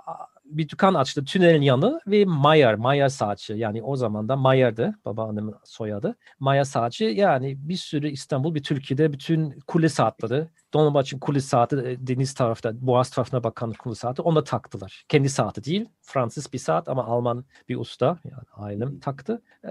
bir 0.47 0.69
dükkan 0.69 0.95
açtı 0.95 1.25
tünelin 1.25 1.63
yanı 1.63 2.01
ve 2.07 2.25
Mayer, 2.25 2.75
Mayer 2.75 3.09
saatçi 3.09 3.53
yani 3.53 3.83
o 3.83 3.97
zaman 3.97 4.29
da 4.29 4.37
Mayer'dı 4.37 4.95
babaannemin 5.05 5.55
soyadı. 5.65 6.15
Mayer 6.41 6.65
saatçi 6.65 7.05
yani 7.05 7.57
bir 7.69 7.77
sürü 7.77 8.09
İstanbul 8.09 8.55
bir 8.55 8.63
Türkiye'de 8.63 9.13
bütün 9.13 9.61
kule 9.67 9.89
saatleri 9.89 10.49
Dolmabahçe'nin 10.75 11.21
kule 11.21 11.41
saati 11.41 11.77
e, 11.77 12.07
deniz 12.07 12.35
tarafta 12.35 12.87
Boğaz 12.87 13.11
tarafına 13.11 13.45
bakan 13.45 13.73
kule 13.73 13.95
saati 13.95 14.23
onu 14.23 14.37
da 14.37 14.45
taktılar. 14.45 15.05
Kendi 15.09 15.29
saati 15.29 15.65
değil 15.65 15.89
Fransız 16.03 16.53
bir 16.53 16.59
saat 16.59 16.89
ama 16.89 17.05
Alman 17.05 17.45
bir 17.69 17.77
usta 17.77 18.19
yani 18.25 18.43
ailem 18.57 19.01
taktı. 19.01 19.43
Ee, 19.65 19.71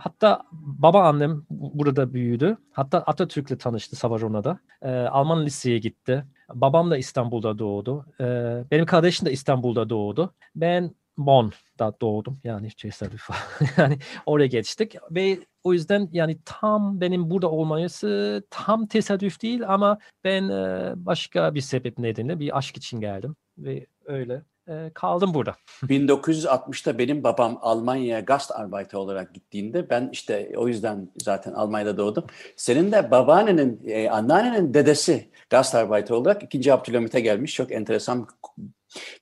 hatta 0.00 0.42
babaannem 0.52 1.44
bu- 1.50 1.78
burada 1.78 2.14
büyüdü. 2.14 2.56
Hatta 2.72 2.98
Atatürk'le 2.98 3.58
tanıştı 3.58 3.96
Savarona'da. 3.96 4.58
Ee, 4.82 4.90
Alman 4.90 5.44
liseye 5.44 5.78
gitti. 5.78 6.24
Babam 6.54 6.90
da 6.90 6.96
İstanbul'da 6.96 7.58
doğdu. 7.58 8.06
Ee, 8.20 8.64
benim 8.70 8.86
kardeşim 8.86 9.26
de 9.26 9.32
İstanbul'da 9.32 9.90
doğdu. 9.90 10.34
Ben 10.54 10.94
Bonn'da 11.18 11.94
doğdum. 12.00 12.40
Yani 12.44 12.70
tesadüf. 12.70 13.28
yani 13.76 13.98
oraya 14.26 14.46
geçtik 14.46 14.94
ve 15.10 15.38
o 15.64 15.72
yüzden 15.72 16.08
yani 16.12 16.38
tam 16.44 17.00
benim 17.00 17.30
burada 17.30 17.50
olması 17.50 18.42
tam 18.50 18.86
tesadüf 18.86 19.42
değil 19.42 19.68
ama 19.68 19.98
ben 20.24 20.48
e, 20.48 20.92
başka 20.96 21.54
bir 21.54 21.60
sebep 21.60 21.98
nedeniyle 21.98 22.40
bir 22.40 22.58
aşk 22.58 22.76
için 22.76 23.00
geldim 23.00 23.36
ve 23.58 23.86
öyle 24.04 24.42
e, 24.70 24.90
kaldım 24.94 25.34
burada. 25.34 25.56
1960'ta 25.82 26.98
benim 26.98 27.24
babam 27.24 27.58
Almanya'ya 27.62 28.20
Gastarbeiter 28.20 28.98
olarak 28.98 29.34
gittiğinde 29.34 29.90
ben 29.90 30.08
işte 30.12 30.52
o 30.56 30.68
yüzden 30.68 31.08
zaten 31.18 31.52
Almanya'da 31.52 31.96
doğdum. 31.96 32.24
Senin 32.56 32.92
de 32.92 33.10
babaannenin, 33.10 33.80
e, 33.86 34.10
anneannenin 34.10 34.74
dedesi 34.74 35.28
Gastarbeiter 35.50 36.14
olarak 36.14 36.42
2. 36.42 36.72
Abdülhamit'e 36.72 37.20
gelmiş. 37.20 37.54
Çok 37.54 37.72
enteresan 37.72 38.28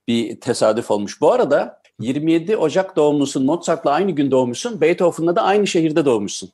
bir 0.09 0.41
tesadüf 0.41 0.91
olmuş. 0.91 1.21
Bu 1.21 1.33
arada 1.33 1.81
27 2.01 2.57
Ocak 2.57 2.97
doğumlusun, 2.97 3.45
Mozart'la 3.45 3.91
aynı 3.91 4.11
gün 4.11 4.31
doğmuşsun, 4.31 4.81
Beethoven'la 4.81 5.37
da 5.37 5.43
aynı 5.43 5.67
şehirde 5.67 6.05
doğmuşsun. 6.05 6.51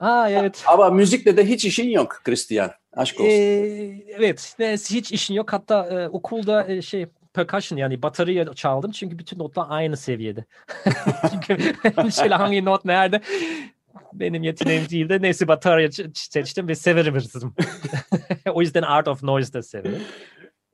Aa 0.00 0.30
evet. 0.30 0.64
Ama 0.66 0.90
müzikle 0.90 1.36
de 1.36 1.48
hiç 1.48 1.64
işin 1.64 1.88
yok 1.88 2.20
Christian. 2.24 2.70
Aşk 2.96 3.20
olsun. 3.20 3.30
Ee, 3.30 4.04
evet, 4.08 4.54
hiç 4.90 5.12
işin 5.12 5.34
yok. 5.34 5.52
Hatta 5.52 5.86
e, 5.86 6.08
okulda 6.08 6.66
e, 6.68 6.82
şey 6.82 7.06
percussion 7.46 7.78
yani 7.78 8.02
batarya 8.02 8.54
çaldım 8.54 8.90
çünkü 8.90 9.18
bütün 9.18 9.38
notlar 9.38 9.66
aynı 9.68 9.96
seviyede. 9.96 10.44
çünkü 11.30 11.72
şöyle 12.12 12.34
hangi 12.34 12.64
not 12.64 12.84
nerede 12.84 13.20
benim 14.12 14.42
yeteneğim 14.42 14.88
değil 14.88 15.08
de 15.08 15.22
neyse 15.22 15.48
batarya 15.48 15.90
seçtim 16.14 16.68
ve 16.68 16.74
severim 16.74 17.14
hırsızım. 17.14 17.54
o 18.50 18.60
yüzden 18.60 18.82
Art 18.82 19.08
of 19.08 19.22
Noise 19.22 19.52
da 19.52 19.62
severim. 19.62 20.02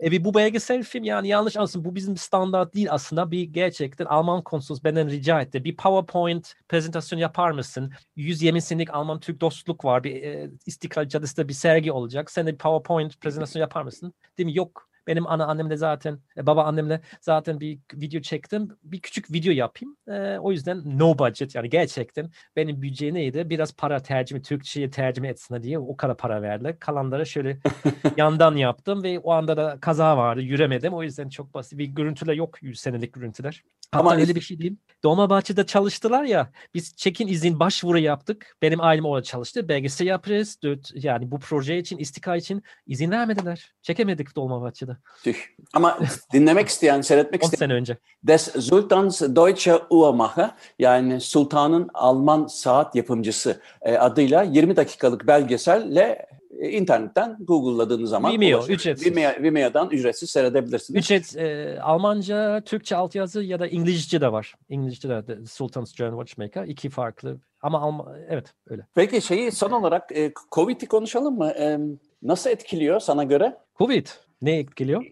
E, 0.01 0.11
ve 0.11 0.25
bu 0.25 0.35
belgesel 0.35 0.83
film 0.83 1.05
yani 1.05 1.29
yanlış 1.29 1.57
anlasın 1.57 1.85
bu 1.85 1.95
bizim 1.95 2.17
standart 2.17 2.75
değil 2.75 2.87
aslında 2.91 3.31
bir 3.31 3.43
gerçekten 3.43 4.05
Alman 4.05 4.43
konsolos 4.43 4.85
benden 4.85 5.11
rica 5.11 5.41
etti. 5.41 5.65
Bir 5.65 5.77
PowerPoint 5.77 6.55
prezentasyon 6.69 7.19
yapar 7.19 7.51
mısın? 7.51 7.93
120 8.17 8.61
senelik 8.61 8.95
Alman-Türk 8.95 9.41
dostluk 9.41 9.85
var. 9.85 10.05
Bir 10.05 10.23
e, 10.23 10.51
İstiklal 10.67 11.09
Caddesi'nde 11.09 11.49
bir 11.49 11.53
sergi 11.53 11.93
olacak. 11.93 12.31
Sen 12.31 12.47
de 12.47 12.53
bir 12.53 12.59
PowerPoint 12.59 13.21
prezentasyon 13.21 13.61
yapar 13.61 13.83
mısın? 13.83 14.15
Değil 14.39 14.47
mi? 14.47 14.57
Yok. 14.57 14.94
Benim 15.07 15.27
ana 15.27 15.47
annemle 15.47 15.77
zaten, 15.77 16.19
e, 16.37 16.47
baba 16.47 16.65
annemle 16.65 17.01
zaten 17.21 17.61
bir 17.61 17.79
video 17.95 18.21
çektim. 18.21 18.69
Bir 18.83 19.01
küçük 19.01 19.33
video 19.33 19.53
yapayım. 19.53 19.97
E, 20.09 20.39
o 20.39 20.53
yüzden 20.53 20.99
no 20.99 21.19
budget 21.19 21.55
yani 21.55 21.69
gerçekten 21.71 22.31
benim 22.57 22.83
bütçe 22.83 23.15
neydi? 23.15 23.51
Biraz 23.51 23.77
para 23.77 24.03
tercüme, 24.03 24.43
Türkçe'ye 24.43 24.91
tercüme 24.91 25.29
etsin 25.29 25.63
diye 25.63 25.79
o 25.79 25.97
kadar 25.97 26.17
para 26.17 26.43
verdiler. 26.43 26.79
Kalanları 26.79 27.27
şöyle 27.27 27.59
yandan 28.17 28.57
yaptım 28.57 29.03
ve 29.03 29.19
o 29.19 29.33
anda 29.33 29.57
da 29.57 29.79
kaza 29.81 30.17
vardı. 30.17 30.41
Yüremedim. 30.43 30.95
O 30.95 31.03
yüzden 31.03 31.29
çok 31.29 31.55
basit. 31.55 31.79
Bir 31.79 31.87
görüntüler 31.87 32.35
yok. 32.35 32.63
100 32.63 32.81
senelik 32.81 33.13
görüntüler. 33.13 33.63
Hatta 33.95 34.11
Ama 34.11 34.21
öyle 34.21 34.35
bir 34.35 34.41
şey 34.41 34.59
diyeyim. 34.59 34.79
Dolmabahçe'de 35.05 35.67
çalıştılar 35.67 36.25
ya. 36.25 36.51
Biz 36.75 36.97
çekin 36.97 37.29
izin 37.29 37.61
başvuru 37.61 37.99
yaptık. 37.99 38.57
Benim 38.63 38.81
ailem 38.81 39.05
orada 39.05 39.23
çalıştı. 39.23 39.69
Belgesel 39.69 40.07
yaparız. 40.07 40.59
Dört, 40.63 41.05
yani 41.05 41.31
bu 41.31 41.39
proje 41.39 41.79
için, 41.79 41.99
istika 41.99 42.37
için 42.37 42.63
izin 42.87 43.11
vermediler. 43.11 43.73
Çekemedik 43.83 44.37
Dolmabahçe'de. 44.37 44.97
Tüh. 45.25 45.37
Ama 45.75 45.99
dinlemek 46.33 46.69
isteyen, 46.69 47.01
seyretmek 47.01 47.43
10 47.43 47.45
isteyen 47.45 47.59
sene 47.59 47.75
önce. 47.75 47.97
Des 48.27 48.53
Sultans 48.61 49.21
Deutsche 49.21 49.79
Uhrmacher 49.91 50.51
yani 50.79 51.21
Sultanın 51.21 51.91
Alman 51.95 52.47
saat 52.47 52.95
yapımcısı 52.95 53.61
e, 53.83 53.97
adıyla 53.97 54.43
20 54.43 54.77
dakikalık 54.77 55.27
belgeselle 55.27 56.27
e, 56.61 56.71
internetten 56.71 57.37
Google'ladığınız 57.41 58.11
zaman 58.11 58.33
Vimeo, 58.33 58.59
ulaşır. 58.59 58.75
ücretsiz. 58.75 59.07
Vimeo, 59.07 59.43
Vimeo'dan 59.43 59.91
ücretsiz 59.91 60.31
seyredebilirsiniz. 60.31 60.99
Ücret 61.05 61.37
e, 61.37 61.79
Almanca, 61.81 62.61
Türkçe 62.61 62.97
altyazı 62.97 63.43
ya 63.43 63.61
da 63.61 63.67
İngilizce 63.67 64.21
de 64.21 64.33
var. 64.33 64.55
İngilizce 64.69 65.09
de 65.09 65.25
The 65.27 65.47
Sultan's 65.47 65.95
German 65.95 66.25
Watchmaker. 66.25 66.69
iki 66.69 66.91
farklı. 66.91 67.39
Ama 67.63 67.81
Alman, 67.81 68.07
evet 68.29 68.55
öyle. 68.67 68.87
Peki 68.95 69.23
şeyi 69.23 69.53
son 69.53 69.71
olarak 69.71 70.13
e, 70.17 70.33
Covid'i 70.53 70.87
konuşalım 70.87 71.39
mı? 71.39 71.51
E, 71.51 71.79
nasıl 72.23 72.51
etkiliyor 72.51 73.01
sana 73.01 73.25
göre? 73.25 73.57
Covid 73.79 74.07
ne 74.43 74.59
etkiliyor? 74.59 75.05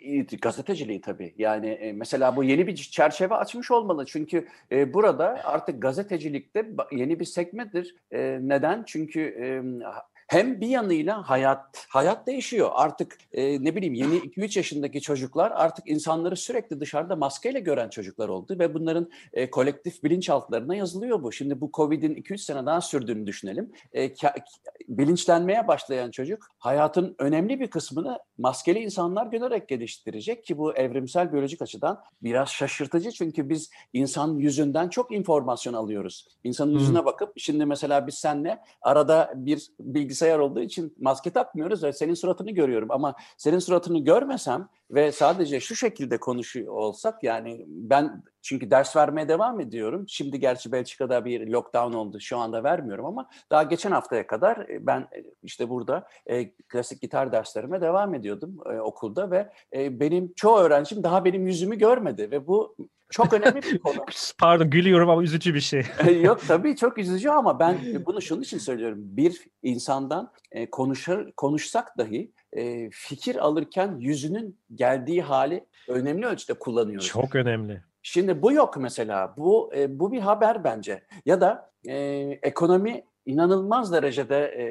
Gazeteciliği 0.42 1.00
tabii. 1.00 1.34
Yani 1.38 1.68
e, 1.68 1.92
mesela 1.92 2.36
bu 2.36 2.44
yeni 2.44 2.66
bir 2.66 2.76
çerçeve 2.76 3.34
açmış 3.34 3.70
olmalı. 3.70 4.04
Çünkü 4.06 4.48
e, 4.72 4.94
burada 4.94 5.40
artık 5.44 5.82
gazetecilikte 5.82 6.70
yeni 6.92 7.20
bir 7.20 7.24
sekmedir. 7.24 7.96
E, 8.10 8.38
neden? 8.42 8.84
Çünkü 8.86 9.20
hem 10.32 10.60
bir 10.60 10.68
yanıyla 10.68 11.30
hayat 11.30 11.86
hayat 11.88 12.26
değişiyor. 12.26 12.70
Artık 12.74 13.18
e, 13.32 13.64
ne 13.64 13.76
bileyim 13.76 13.94
yeni 13.94 14.16
2-3 14.16 14.58
yaşındaki 14.58 15.00
çocuklar 15.00 15.50
artık 15.50 15.88
insanları 15.88 16.36
sürekli 16.36 16.80
dışarıda 16.80 17.16
maskeyle 17.16 17.60
gören 17.60 17.88
çocuklar 17.88 18.28
oldu 18.28 18.58
ve 18.58 18.74
bunların 18.74 19.10
e, 19.32 19.50
kolektif 19.50 20.04
bilinçaltlarına 20.04 20.74
yazılıyor 20.74 21.22
bu. 21.22 21.32
Şimdi 21.32 21.60
bu 21.60 21.70
Covid'in 21.74 22.14
2-3 22.14 22.38
sene 22.38 22.66
daha 22.66 22.80
sürdüğünü 22.80 23.26
düşünelim. 23.26 23.72
E, 23.94 24.14
bilinçlenmeye 24.88 25.68
başlayan 25.68 26.10
çocuk 26.10 26.48
hayatın 26.58 27.14
önemli 27.18 27.60
bir 27.60 27.66
kısmını 27.66 28.18
maskeli 28.38 28.78
insanlar 28.78 29.26
görerek 29.26 29.68
geliştirecek 29.68 30.44
ki 30.44 30.58
bu 30.58 30.74
evrimsel 30.74 31.32
biyolojik 31.32 31.62
açıdan 31.62 32.00
biraz 32.22 32.48
şaşırtıcı 32.48 33.10
çünkü 33.10 33.48
biz 33.48 33.70
insan 33.92 34.38
yüzünden 34.38 34.88
çok 34.88 35.12
informasyon 35.12 35.74
alıyoruz. 35.74 36.28
İnsanın 36.44 36.72
yüzüne 36.72 36.98
hmm. 36.98 37.06
bakıp 37.06 37.32
şimdi 37.36 37.66
mesela 37.66 38.06
biz 38.06 38.14
senle 38.14 38.60
arada 38.82 39.32
bir 39.36 39.66
bilgisayar 39.80 40.21
olduğu 40.30 40.60
için 40.60 40.94
maske 41.00 41.30
takmıyoruz 41.30 41.84
ve 41.84 41.92
senin 41.92 42.14
suratını 42.14 42.50
görüyorum 42.50 42.90
ama 42.90 43.14
senin 43.36 43.58
suratını 43.58 43.98
görmesem 43.98 44.68
ve 44.90 45.12
sadece 45.12 45.60
şu 45.60 45.76
şekilde 45.76 46.20
konuşuyor 46.20 46.74
olsak 46.74 47.22
yani 47.22 47.64
ben 47.68 48.22
çünkü 48.42 48.70
ders 48.70 48.96
vermeye 48.96 49.28
devam 49.28 49.60
ediyorum. 49.60 50.04
Şimdi 50.08 50.40
gerçi 50.40 50.72
Belçika'da 50.72 51.24
bir 51.24 51.46
lockdown 51.46 51.92
oldu. 51.92 52.20
Şu 52.20 52.38
anda 52.38 52.64
vermiyorum 52.64 53.04
ama 53.06 53.28
daha 53.50 53.62
geçen 53.62 53.90
haftaya 53.90 54.26
kadar 54.26 54.56
e, 54.56 54.86
ben 54.86 55.00
e, 55.00 55.24
işte 55.42 55.68
burada 55.68 56.08
e, 56.26 56.50
klasik 56.50 57.00
gitar 57.00 57.32
derslerime 57.32 57.80
devam 57.80 58.14
ediyordum 58.14 58.56
e, 58.66 58.80
okulda 58.80 59.30
ve 59.30 59.52
e, 59.72 60.00
benim 60.00 60.32
çoğu 60.36 60.58
öğrencim 60.58 61.02
daha 61.02 61.24
benim 61.24 61.46
yüzümü 61.46 61.78
görmedi 61.78 62.30
ve 62.30 62.46
bu 62.46 62.76
çok 63.12 63.32
önemli 63.32 63.62
bir 63.62 63.78
konu. 63.78 63.96
Pardon 64.38 64.70
gülüyorum 64.70 65.10
ama 65.10 65.22
üzücü 65.22 65.54
bir 65.54 65.60
şey. 65.60 65.82
Yok 66.22 66.40
tabii 66.48 66.76
çok 66.76 66.98
üzücü 66.98 67.28
ama 67.28 67.58
ben 67.58 67.76
bunu 68.06 68.22
şunun 68.22 68.42
için 68.42 68.58
söylüyorum. 68.58 68.98
Bir 69.00 69.42
insandan 69.62 70.32
e, 70.52 70.70
konuşur, 70.70 71.32
konuşsak 71.36 71.98
dahi 71.98 72.32
e, 72.52 72.90
fikir 72.90 73.36
alırken 73.36 73.96
yüzünün 73.98 74.58
geldiği 74.74 75.22
hali 75.22 75.66
önemli 75.88 76.26
ölçüde 76.26 76.54
kullanıyoruz. 76.54 77.06
Çok 77.06 77.34
önemli. 77.34 77.82
Şimdi 78.02 78.42
bu 78.42 78.52
yok 78.52 78.76
mesela. 78.76 79.34
Bu 79.36 79.72
e, 79.76 79.98
bu 79.98 80.12
bir 80.12 80.20
haber 80.20 80.64
bence. 80.64 81.02
Ya 81.26 81.40
da 81.40 81.70
e, 81.88 81.96
ekonomi 82.42 83.04
inanılmaz 83.26 83.92
derecede 83.92 84.38
e, 84.38 84.64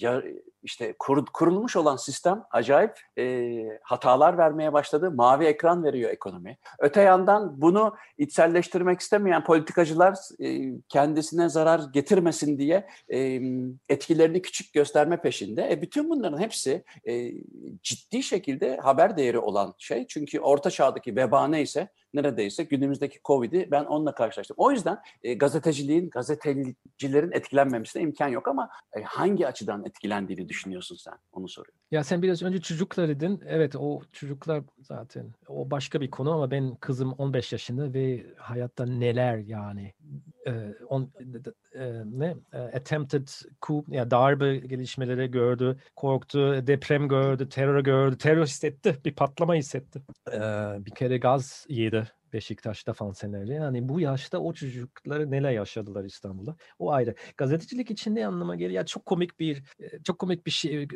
ya, 0.00 0.22
işte 0.68 0.94
kur, 0.98 1.26
kurulmuş 1.26 1.76
olan 1.76 1.96
sistem 1.96 2.44
acayip 2.50 3.00
e, 3.18 3.54
hatalar 3.82 4.38
vermeye 4.38 4.72
başladı. 4.72 5.10
Mavi 5.10 5.44
ekran 5.44 5.84
veriyor 5.84 6.10
ekonomi. 6.10 6.58
Öte 6.78 7.00
yandan 7.00 7.62
bunu 7.62 7.96
içselleştirmek 8.18 9.00
istemeyen 9.00 9.44
politikacılar 9.44 10.14
e, 10.40 10.72
kendisine 10.88 11.48
zarar 11.48 11.80
getirmesin 11.92 12.58
diye 12.58 12.88
e, 13.08 13.40
etkilerini 13.88 14.42
küçük 14.42 14.72
gösterme 14.72 15.16
peşinde. 15.16 15.72
E, 15.72 15.82
bütün 15.82 16.10
bunların 16.10 16.40
hepsi 16.40 16.84
e, 17.08 17.32
ciddi 17.82 18.22
şekilde 18.22 18.76
haber 18.76 19.16
değeri 19.16 19.38
olan 19.38 19.74
şey. 19.78 20.06
Çünkü 20.06 20.40
orta 20.40 20.70
çağdaki 20.70 21.16
veba 21.16 21.48
neyse 21.48 21.88
neredeyse 22.14 22.64
günümüzdeki 22.64 23.18
Covid'i 23.24 23.68
ben 23.70 23.84
onunla 23.84 24.14
karşılaştım. 24.14 24.54
O 24.58 24.70
yüzden 24.70 24.98
e, 25.22 25.34
gazeteciliğin, 25.34 26.10
gazetecilerin 26.10 27.32
etkilenmemesine 27.32 28.02
imkan 28.02 28.28
yok 28.28 28.48
ama 28.48 28.70
e, 28.96 29.02
hangi 29.02 29.46
açıdan 29.46 29.84
etkilendiğini 29.86 30.48
düşünüyorsun 30.58 30.96
sen? 30.96 31.14
Onu 31.32 31.48
soruyorum. 31.48 31.80
Ya 31.90 32.04
sen 32.04 32.22
biraz 32.22 32.42
önce 32.42 32.60
çocuklar 32.60 33.08
dedin. 33.08 33.42
Evet 33.46 33.76
o 33.76 34.00
çocuklar 34.12 34.62
zaten 34.80 35.34
o 35.48 35.70
başka 35.70 36.00
bir 36.00 36.10
konu 36.10 36.32
ama 36.32 36.50
ben 36.50 36.74
kızım 36.74 37.12
15 37.12 37.52
yaşında 37.52 37.94
ve 37.94 38.26
hayatta 38.36 38.86
neler 38.86 39.38
yani 39.38 39.92
e, 40.46 40.74
on, 40.88 41.12
e, 41.74 42.02
ne 42.04 42.34
e, 42.52 42.58
attempted 42.58 43.28
coup 43.62 43.88
ya 43.88 44.10
darbe 44.10 44.56
gelişmeleri 44.56 45.30
gördü, 45.30 45.78
korktu, 45.96 46.66
deprem 46.66 47.08
gördü, 47.08 47.48
terör 47.48 47.80
gördü, 47.80 48.18
terör 48.18 48.46
hissetti, 48.46 48.96
bir 49.04 49.14
patlama 49.14 49.54
hissetti. 49.54 50.02
E, 50.32 50.40
bir 50.86 50.90
kere 50.90 51.18
gaz 51.18 51.66
yedi 51.68 52.17
Beşiktaş'ta 52.32 52.92
falan 52.92 53.12
senelerce. 53.12 53.52
Yani 53.52 53.88
bu 53.88 54.00
yaşta 54.00 54.38
o 54.38 54.52
çocukları 54.52 55.30
neler 55.30 55.50
yaşadılar 55.50 56.04
İstanbul'da. 56.04 56.56
O 56.78 56.92
ayrı. 56.92 57.14
Gazetecilik 57.36 57.90
için 57.90 58.14
ne 58.14 58.26
anlama 58.26 58.56
geliyor? 58.56 58.70
Ya 58.70 58.86
çok 58.86 59.06
komik 59.06 59.40
bir 59.40 59.62
çok 60.04 60.18
komik 60.18 60.46
bir 60.46 60.50
şey 60.50 60.88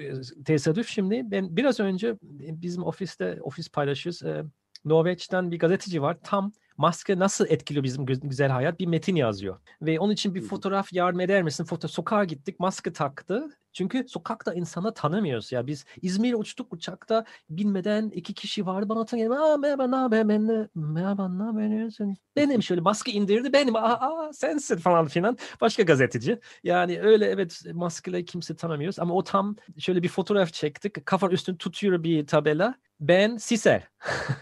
tesadüf 0.44 0.88
şimdi. 0.88 1.22
Ben 1.24 1.56
biraz 1.56 1.80
önce 1.80 2.16
bizim 2.22 2.84
ofiste 2.84 3.38
ofis 3.42 3.68
paylaşıyoruz. 3.68 4.46
Norveç'ten 4.84 5.50
bir 5.50 5.58
gazeteci 5.58 6.02
var. 6.02 6.16
Tam 6.22 6.52
maske 6.76 7.18
nasıl 7.18 7.46
etkiliyor 7.48 7.84
bizim 7.84 8.06
güzel 8.06 8.50
hayat 8.50 8.80
bir 8.80 8.86
metin 8.86 9.16
yazıyor. 9.16 9.58
Ve 9.82 10.00
onun 10.00 10.12
için 10.12 10.34
bir 10.34 10.40
fotoğraf 10.40 10.92
yardım 10.92 11.20
eder 11.20 11.42
misin? 11.42 11.64
Foto 11.64 11.88
sokağa 11.88 12.24
gittik 12.24 12.60
maske 12.60 12.92
taktı. 12.92 13.48
Çünkü 13.72 14.04
sokakta 14.08 14.54
insana 14.54 14.94
tanımıyoruz 14.94 15.52
ya. 15.52 15.66
Biz 15.66 15.84
İzmir'e 16.02 16.36
uçtuk 16.36 16.72
uçakta 16.72 17.24
bilmeden 17.50 18.10
iki 18.10 18.34
kişi 18.34 18.66
vardı 18.66 18.88
bana 18.88 19.04
tanıyor. 19.04 19.36
Aa 19.36 19.56
merhaba 19.56 19.86
ne 19.86 19.96
haber 19.96 20.28
ben 20.28 20.48
de 20.48 20.68
merhaba 20.74 21.28
ne 21.28 21.42
haber 21.42 21.92
Benim 22.36 22.62
şöyle 22.62 22.80
maske 22.80 23.12
indirdi 23.12 23.52
benim 23.52 23.76
aa, 23.76 23.80
aa 23.80 24.32
sensin 24.32 24.76
falan 24.76 25.06
filan. 25.06 25.38
Başka 25.60 25.82
gazeteci. 25.82 26.38
Yani 26.64 27.00
öyle 27.00 27.26
evet 27.26 27.62
maskeyle 27.72 28.24
kimse 28.24 28.56
tanımıyoruz 28.56 28.98
ama 28.98 29.14
o 29.14 29.24
tam 29.24 29.56
şöyle 29.78 30.02
bir 30.02 30.08
fotoğraf 30.08 30.52
çektik. 30.52 31.06
Kafa 31.06 31.28
üstünü 31.28 31.58
tutuyor 31.58 32.02
bir 32.02 32.26
tabela 32.26 32.74
ben 33.02 33.36
Siser. 33.36 33.88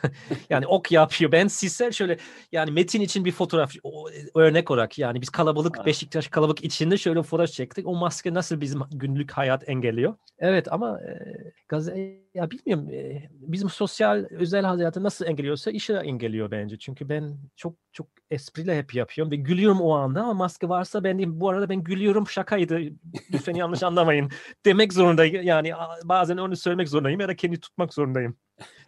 yani 0.50 0.66
ok 0.66 0.92
yapıyor. 0.92 1.32
Ben 1.32 1.48
Siser 1.48 1.92
şöyle 1.92 2.18
yani 2.52 2.70
metin 2.70 3.00
için 3.00 3.24
bir 3.24 3.32
fotoğraf 3.32 3.72
örnek 4.34 4.70
olarak 4.70 4.98
yani 4.98 5.20
biz 5.20 5.30
kalabalık 5.30 5.86
Beşiktaş 5.86 6.28
kalabalık 6.28 6.64
içinde 6.64 6.96
şöyle 6.96 7.22
fotoğraf 7.22 7.50
çektik. 7.50 7.86
O 7.86 7.94
maske 7.94 8.34
nasıl 8.34 8.60
bizim 8.60 8.80
günlük 8.90 9.19
hayat 9.30 9.68
engelliyor? 9.68 10.14
Evet 10.38 10.72
ama 10.72 11.00
e, 11.00 11.18
gazete 11.68 12.20
ya 12.34 12.50
bilmiyorum 12.50 12.88
bizim 13.32 13.68
sosyal 13.68 14.26
özel 14.30 14.64
hayatı 14.64 15.02
nasıl 15.02 15.26
engelliyorsa 15.26 15.70
işe 15.70 15.94
engelliyor 15.94 16.50
bence. 16.50 16.78
Çünkü 16.78 17.08
ben 17.08 17.38
çok 17.56 17.74
çok 17.92 18.06
espriyle 18.30 18.78
hep 18.78 18.94
yapıyorum 18.94 19.32
ve 19.32 19.36
gülüyorum 19.36 19.80
o 19.80 19.92
anda 19.92 20.22
ama 20.22 20.34
maske 20.34 20.68
varsa 20.68 21.04
ben 21.04 21.18
diyeyim, 21.18 21.40
bu 21.40 21.48
arada 21.48 21.68
ben 21.68 21.84
gülüyorum 21.84 22.28
şakaydı. 22.28 22.80
Lütfen 23.32 23.54
yanlış 23.54 23.82
anlamayın. 23.82 24.30
Demek 24.66 24.92
zorundayım. 24.92 25.42
Yani 25.42 25.72
bazen 26.04 26.36
onu 26.36 26.56
söylemek 26.56 26.88
zorundayım 26.88 27.20
ya 27.20 27.28
da 27.28 27.36
kendi 27.36 27.60
tutmak 27.60 27.94
zorundayım. 27.94 28.36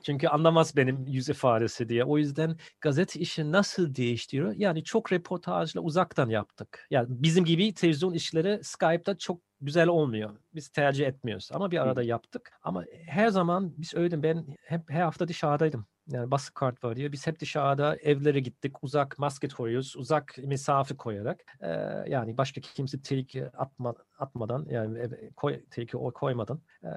Çünkü 0.02 0.28
anlamaz 0.28 0.76
benim 0.76 1.06
yüz 1.06 1.28
ifadesi 1.28 1.88
diye. 1.88 2.04
O 2.04 2.18
yüzden 2.18 2.56
gazete 2.80 3.20
işi 3.20 3.52
nasıl 3.52 3.94
değiştiriyor? 3.94 4.54
Yani 4.56 4.84
çok 4.84 5.12
reportajla 5.12 5.80
uzaktan 5.80 6.28
yaptık. 6.28 6.86
Yani 6.90 7.06
bizim 7.10 7.44
gibi 7.44 7.74
televizyon 7.74 8.12
işleri 8.12 8.60
Skype'da 8.62 9.18
çok 9.18 9.40
güzel 9.62 9.88
olmuyor. 9.88 10.36
Biz 10.54 10.68
tercih 10.68 11.06
etmiyoruz 11.06 11.50
ama 11.52 11.70
bir 11.70 11.78
arada 11.78 12.02
yaptık. 12.02 12.52
Ama 12.62 12.84
her 13.06 13.28
zaman 13.28 13.74
biz 13.78 13.94
öyle 13.94 14.22
ben 14.22 14.46
hep 14.64 14.90
her 14.90 15.02
hafta 15.02 15.28
dışarıdaydım. 15.28 15.86
Yani 16.08 16.30
baskı 16.30 16.54
kart 16.54 16.84
var 16.84 16.96
diyor. 16.96 17.12
Biz 17.12 17.26
hep 17.26 17.40
dışarıda 17.40 17.96
evlere 17.96 18.40
gittik. 18.40 18.84
Uzak 18.84 19.18
maske 19.18 19.48
koyuyoruz. 19.48 19.96
Uzak 19.96 20.34
mesafe 20.44 20.96
koyarak. 20.96 21.40
Ee, 21.60 21.68
yani 22.08 22.36
başka 22.36 22.60
kimse 22.60 23.02
tehlike 23.02 23.48
atma, 23.48 23.94
atmadan 24.18 24.66
yani 24.70 25.10
koy, 25.36 25.60
tehlike 25.70 25.98
koymadan 26.14 26.60
e, 26.84 26.88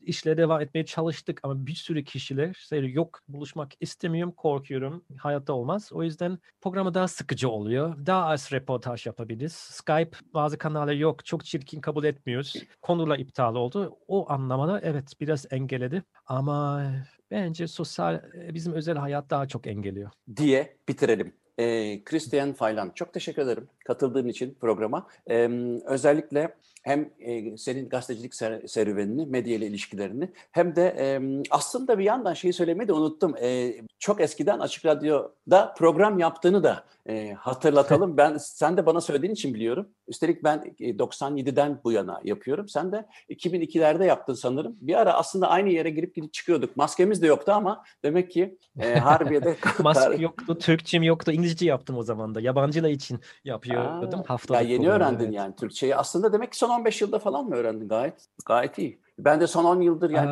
işlere 0.00 0.36
devam 0.36 0.60
etmeye 0.60 0.84
çalıştık. 0.86 1.40
Ama 1.42 1.66
bir 1.66 1.74
sürü 1.74 2.04
kişiler 2.04 2.52
söylüyor 2.58 2.94
yok 2.94 3.20
buluşmak 3.28 3.72
istemiyorum, 3.80 4.34
korkuyorum. 4.36 5.04
Hayatta 5.18 5.52
olmaz. 5.52 5.92
O 5.92 6.02
yüzden 6.02 6.38
programı 6.60 6.94
daha 6.94 7.08
sıkıcı 7.08 7.48
oluyor. 7.48 8.06
Daha 8.06 8.26
az 8.26 8.52
reportaj 8.52 9.06
yapabiliriz. 9.06 9.52
Skype 9.52 10.18
bazı 10.34 10.58
kanallar 10.58 10.92
yok. 10.92 11.24
Çok 11.24 11.44
çirkin 11.44 11.80
kabul 11.80 12.04
etmiyoruz. 12.04 12.54
Konular 12.82 13.18
iptal 13.18 13.54
oldu. 13.54 13.98
O 14.08 14.32
anlamada 14.32 14.80
evet 14.80 15.12
biraz 15.20 15.46
engelledi. 15.50 16.02
Ama 16.26 16.82
bence 17.30 17.66
sosyal 17.66 18.22
bizim 18.54 18.72
özel 18.72 18.96
hayat 18.96 19.30
daha 19.30 19.48
çok 19.48 19.66
engelliyor. 19.66 20.10
Diye 20.36 20.76
bitirelim. 20.88 21.32
Ee, 21.58 22.04
Christian 22.04 22.52
Faylan 22.52 22.92
çok 22.94 23.12
teşekkür 23.12 23.42
ederim 23.42 23.68
katıldığın 23.84 24.28
için 24.28 24.56
programa. 24.60 25.06
Ee, 25.30 25.48
özellikle 25.86 26.54
hem 26.82 27.10
e, 27.18 27.56
senin 27.56 27.88
gazetecilik 27.88 28.34
ser, 28.34 28.66
serüvenini, 28.66 29.26
medya 29.26 29.54
ile 29.54 29.66
ilişkilerini 29.66 30.32
hem 30.52 30.76
de 30.76 30.96
e, 30.98 31.20
aslında 31.50 31.98
bir 31.98 32.04
yandan 32.04 32.34
şeyi 32.34 32.52
söylemeyi 32.52 32.88
de 32.88 32.92
unuttum. 32.92 33.36
E, 33.36 33.74
çok 33.98 34.20
eskiden 34.20 34.58
Açık 34.58 34.86
Radyo'da 34.86 35.74
program 35.78 36.18
yaptığını 36.18 36.62
da 36.62 36.84
e, 37.08 37.32
hatırlatalım. 37.32 38.16
Ben 38.24 38.36
sen 38.36 38.76
de 38.76 38.86
bana 38.86 39.00
söylediğin 39.00 39.32
için 39.32 39.54
biliyorum. 39.54 39.88
Üstelik 40.08 40.44
ben 40.44 40.74
97'den 40.80 41.80
bu 41.84 41.92
yana 41.92 42.20
yapıyorum. 42.24 42.68
Sen 42.68 42.92
de 42.92 43.06
2002'lerde 43.30 44.04
yaptın 44.04 44.34
sanırım. 44.34 44.76
Bir 44.80 44.94
ara 44.94 45.12
aslında 45.12 45.48
aynı 45.48 45.68
yere 45.68 45.90
girip 45.90 46.14
gidip 46.14 46.32
çıkıyorduk. 46.32 46.76
Maskemiz 46.76 47.22
de 47.22 47.26
yoktu 47.26 47.52
ama 47.52 47.84
demek 48.02 48.30
ki 48.30 48.58
e, 48.80 48.94
Harbiye'de... 48.98 49.56
Maske 49.82 50.22
yoktu, 50.22 50.58
Türkçem 50.58 51.02
yoktu. 51.02 51.32
İngilizce 51.32 51.66
yaptım 51.66 51.98
o 51.98 52.02
zaman 52.02 52.34
da. 52.34 52.40
Yabancılar 52.40 52.90
için 52.90 53.20
yapıyordum. 53.44 54.22
Aa, 54.28 54.54
ya 54.54 54.60
yeni 54.60 54.88
öğrendin 54.88 55.24
evet. 55.24 55.34
yani 55.34 55.56
Türkçeyi. 55.56 55.96
Aslında 55.96 56.32
demek 56.32 56.52
ki 56.52 56.58
son 56.58 56.70
15 56.70 57.00
yılda 57.00 57.18
falan 57.18 57.44
mı 57.44 57.54
öğrendin? 57.54 57.88
Gayet 57.88 58.26
gayet 58.46 58.78
iyi. 58.78 59.03
Ben 59.18 59.40
de 59.40 59.46
son 59.46 59.64
10 59.64 59.80
yıldır 59.80 60.10
yani 60.10 60.30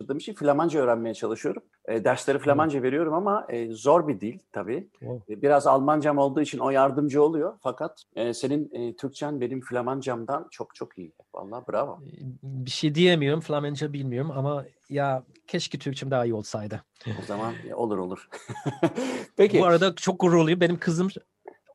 yaşadığım 0.00 0.18
için 0.18 0.34
Flamanca 0.34 0.80
öğrenmeye 0.80 1.14
çalışıyorum. 1.14 1.62
E, 1.88 2.04
dersleri 2.04 2.38
Flamanca 2.38 2.82
veriyorum 2.82 3.12
ama 3.14 3.46
e, 3.48 3.72
zor 3.72 4.08
bir 4.08 4.20
dil 4.20 4.38
tabii. 4.52 4.88
wow. 4.98 5.34
E, 5.34 5.42
Biraz 5.42 5.66
Almancam 5.66 6.18
olduğu 6.18 6.40
için 6.40 6.58
o 6.58 6.70
yardımcı 6.70 7.22
oluyor. 7.22 7.58
Fakat 7.62 8.02
e, 8.16 8.34
senin 8.34 8.70
e, 8.72 8.96
Türkçen 8.96 9.40
benim 9.40 9.60
Flamancamdan 9.60 10.46
çok 10.50 10.74
çok 10.74 10.98
iyi. 10.98 11.12
Vallahi 11.34 11.64
bravo. 11.68 11.98
Bir 12.42 12.70
şey 12.70 12.94
diyemiyorum. 12.94 13.40
Flamenca 13.40 13.92
bilmiyorum 13.92 14.30
ama 14.36 14.64
ya 14.88 15.22
keşke 15.46 15.78
Türkçem 15.78 16.10
daha 16.10 16.24
iyi 16.24 16.34
olsaydı. 16.34 16.82
O 17.06 17.22
zaman 17.26 17.54
e, 17.68 17.74
olur 17.74 17.98
olur. 17.98 18.28
Peki. 19.36 19.60
Bu 19.60 19.64
arada 19.66 19.94
çok 19.94 20.20
gururluyum. 20.20 20.60
Benim 20.60 20.78
kızım 20.78 21.08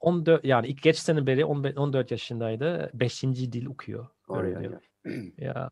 14 0.02 0.46
yani 0.46 0.68
ilk 0.68 0.82
geç 0.82 0.98
sene 0.98 1.28
beri 1.28 1.46
15 1.46 1.78
14 1.78 2.12
yaşındaydı. 2.12 2.92
5. 2.94 3.24
dil 3.24 3.66
okuyor. 3.66 4.08
Öğreniyor. 4.30 4.82
Ya 5.38 5.70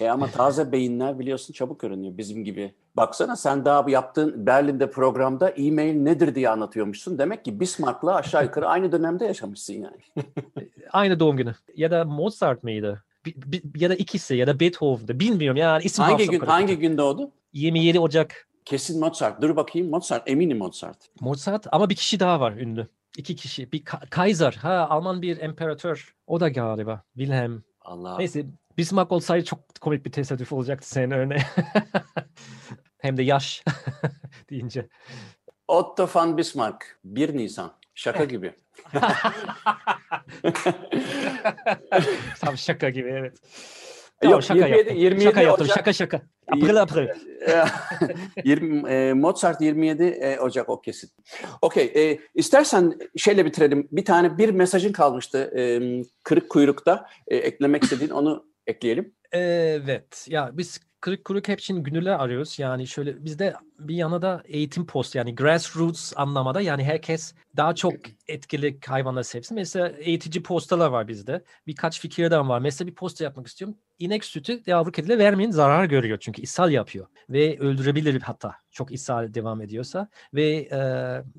E 0.00 0.08
ama 0.08 0.26
taze 0.30 0.72
beyinler 0.72 1.18
biliyorsun 1.18 1.52
çabuk 1.52 1.84
öğreniyor 1.84 2.18
bizim 2.18 2.44
gibi. 2.44 2.74
Baksana 2.96 3.36
sen 3.36 3.64
daha 3.64 3.90
yaptığın 3.90 4.46
Berlin'de 4.46 4.90
programda 4.90 5.48
e-mail 5.48 5.94
nedir 5.94 6.34
diye 6.34 6.48
anlatıyormuşsun. 6.48 7.18
Demek 7.18 7.44
ki 7.44 7.60
Bismarck'la 7.60 8.14
aşağı 8.14 8.44
yukarı 8.44 8.68
aynı 8.68 8.92
dönemde 8.92 9.24
yaşamışsın 9.24 9.74
yani. 9.74 10.26
aynı 10.92 11.20
doğum 11.20 11.36
günü. 11.36 11.54
Ya 11.76 11.90
da 11.90 12.04
Mozart 12.04 12.62
mıydı? 12.62 13.04
Ya 13.76 13.90
da 13.90 13.94
ikisi 13.94 14.34
ya 14.34 14.46
da 14.46 14.60
Beethoven'dı. 14.60 15.20
Bilmiyorum 15.20 15.56
yani 15.56 15.84
isim 15.84 16.04
hangi 16.04 16.28
gün 16.30 16.40
hangi 16.40 16.78
gün 16.78 16.98
doğdu? 16.98 17.30
27 17.52 18.00
Ocak 18.00 18.48
Kesin 18.64 19.00
Mozart. 19.00 19.42
Dur 19.42 19.56
bakayım 19.56 19.90
Mozart. 19.90 20.30
Eminim 20.30 20.58
Mozart. 20.58 20.96
Mozart 21.20 21.66
ama 21.72 21.90
bir 21.90 21.94
kişi 21.94 22.20
daha 22.20 22.40
var 22.40 22.52
ünlü. 22.52 22.88
İki 23.16 23.36
kişi. 23.36 23.72
Bir 23.72 23.84
Ka- 23.84 24.10
Kaiser. 24.10 24.52
Ha 24.52 24.86
Alman 24.90 25.22
bir 25.22 25.40
imparator. 25.40 26.14
O 26.26 26.40
da 26.40 26.48
galiba. 26.48 27.02
Wilhelm. 27.14 27.62
Allah. 27.80 28.18
Neyse 28.18 28.46
Bismarck 28.78 29.12
olsaydı 29.12 29.44
çok 29.44 29.80
komik 29.80 30.06
bir 30.06 30.12
tesadüf 30.12 30.52
olacaktı 30.52 30.88
senin 30.88 31.10
örneğin. 31.10 31.42
Hem 32.98 33.16
de 33.16 33.22
yaş 33.22 33.64
deyince. 34.50 34.88
Otto 35.68 36.08
von 36.14 36.38
Bismarck. 36.38 36.98
1 37.04 37.36
Nisan. 37.36 37.72
Şaka 37.94 38.24
gibi. 38.24 38.54
Tam 42.40 42.56
şaka 42.58 42.90
gibi 42.90 43.08
evet. 43.08 43.38
Yok, 44.22 44.42
Tamam, 44.42 44.42
şaka 44.42 44.66
27 44.66 44.78
yaptım. 44.78 44.96
27 44.96 45.24
şaka 45.24 45.42
yaptım. 45.42 45.66
Ocak- 45.66 45.74
Şaka 45.74 45.92
şaka. 45.92 46.20
April 46.52 46.82
april. 46.82 47.08
20, 48.44 48.88
e, 48.90 49.12
Mozart 49.12 49.60
27 49.60 50.04
e, 50.04 50.40
Ocak 50.40 50.68
o 50.68 50.80
kesin. 50.80 51.10
Okey. 51.62 51.92
E, 51.96 52.18
istersen 52.34 52.98
şeyle 53.16 53.44
bitirelim. 53.44 53.88
Bir 53.92 54.04
tane 54.04 54.38
bir 54.38 54.48
mesajın 54.50 54.92
kalmıştı 54.92 55.52
e, 55.56 55.80
kırık 56.22 56.50
kuyrukta. 56.50 57.06
E, 57.28 57.36
eklemek 57.36 57.82
istediğin 57.84 58.10
onu 58.10 58.46
ekleyelim. 58.66 59.14
Evet. 59.32 60.26
Ya 60.30 60.50
biz 60.52 60.80
kırık 61.00 61.24
kırık 61.24 61.48
hep 61.48 61.60
için 61.60 61.82
günlüler 61.84 62.18
arıyoruz. 62.20 62.58
Yani 62.58 62.86
şöyle 62.86 63.24
bizde 63.24 63.54
bir 63.78 63.94
yana 63.94 64.22
da 64.22 64.42
eğitim 64.44 64.86
post 64.86 65.14
yani 65.14 65.34
grassroots 65.34 66.12
anlamada 66.16 66.60
yani 66.60 66.84
herkes 66.84 67.34
daha 67.56 67.74
çok 67.74 67.94
etkili 68.28 68.78
hayvanları 68.86 69.24
sevsin. 69.24 69.54
Mesela 69.54 69.88
eğitici 69.88 70.42
postalar 70.42 70.88
var 70.88 71.08
bizde. 71.08 71.44
Birkaç 71.66 72.00
fikirden 72.00 72.48
var. 72.48 72.58
Mesela 72.58 72.88
bir 72.88 72.94
posta 72.94 73.24
yapmak 73.24 73.46
istiyorum. 73.46 73.76
İnek 73.98 74.24
sütü 74.24 74.62
yavru 74.66 74.92
kedilere 74.92 75.18
vermeyin 75.18 75.50
zarar 75.50 75.84
görüyor 75.84 76.18
çünkü 76.20 76.42
ishal 76.42 76.72
yapıyor 76.72 77.06
ve 77.30 77.58
öldürebilir 77.58 78.22
hatta 78.22 78.54
çok 78.70 78.92
ishal 78.92 79.34
devam 79.34 79.62
ediyorsa 79.62 80.08
ve 80.34 80.68
e, 80.72 80.80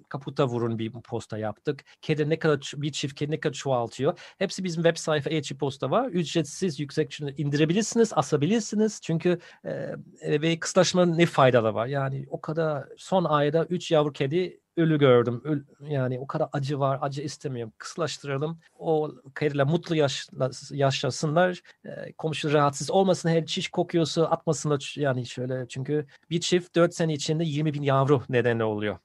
kaputa 0.10 0.48
vurun 0.48 0.80
bir 0.80 0.92
posta 0.92 1.38
yaptık. 1.38 1.86
Kedi 2.02 2.30
ne 2.30 2.40
kadar 2.40 2.72
bir 2.76 2.92
çift 2.92 3.16
kedi 3.16 3.32
ne 3.32 3.40
kadar 3.40 3.54
çoğaltıyor. 3.54 4.20
Hepsi 4.38 4.64
bizim 4.64 4.84
web 4.84 4.98
sayfa 4.98 5.30
e 5.30 5.42
posta 5.60 5.92
var. 5.92 6.08
Ücretsiz 6.08 6.80
yüksek 6.80 7.20
indirebilirsiniz, 7.38 8.12
asabilirsiniz. 8.16 9.02
Çünkü 9.04 9.40
e, 9.66 10.42
ve 10.42 10.60
kıslaşmanın 10.60 11.18
ne 11.18 11.26
faydaları 11.26 11.76
var? 11.76 11.88
Yani 11.88 12.26
o 12.30 12.42
kadar 12.42 12.86
son 12.98 13.24
ayda 13.24 13.66
3 13.66 13.92
yavru 13.92 14.14
kedi 14.14 14.60
ölü 14.78 15.00
gördüm. 15.00 15.42
Öl- 15.46 15.64
yani 15.92 16.20
o 16.20 16.28
kadar 16.28 16.50
acı 16.54 16.80
var. 16.80 17.00
Acı 17.02 17.22
istemiyorum. 17.22 17.74
Kıslaştıralım. 17.78 18.60
O 18.80 19.12
kediler 19.40 19.66
mutlu 19.66 19.96
yaşla- 19.96 20.52
yaşasınlar. 20.76 21.62
E, 21.86 22.14
komşu 22.14 22.54
rahatsız 22.54 22.92
olmasın. 22.92 23.30
Her 23.30 23.46
çiş 23.46 23.68
kokuyorsa 23.70 24.26
atmasınlar. 24.26 24.96
Yani 24.98 25.26
şöyle 25.26 25.68
çünkü 25.68 26.06
bir 26.30 26.40
çift 26.40 26.76
4 26.76 26.94
sene 26.96 27.14
içinde 27.14 27.44
20 27.44 27.74
bin 27.74 27.82
yavru 27.82 28.24
nedeni 28.30 28.64
oluyor. 28.64 28.98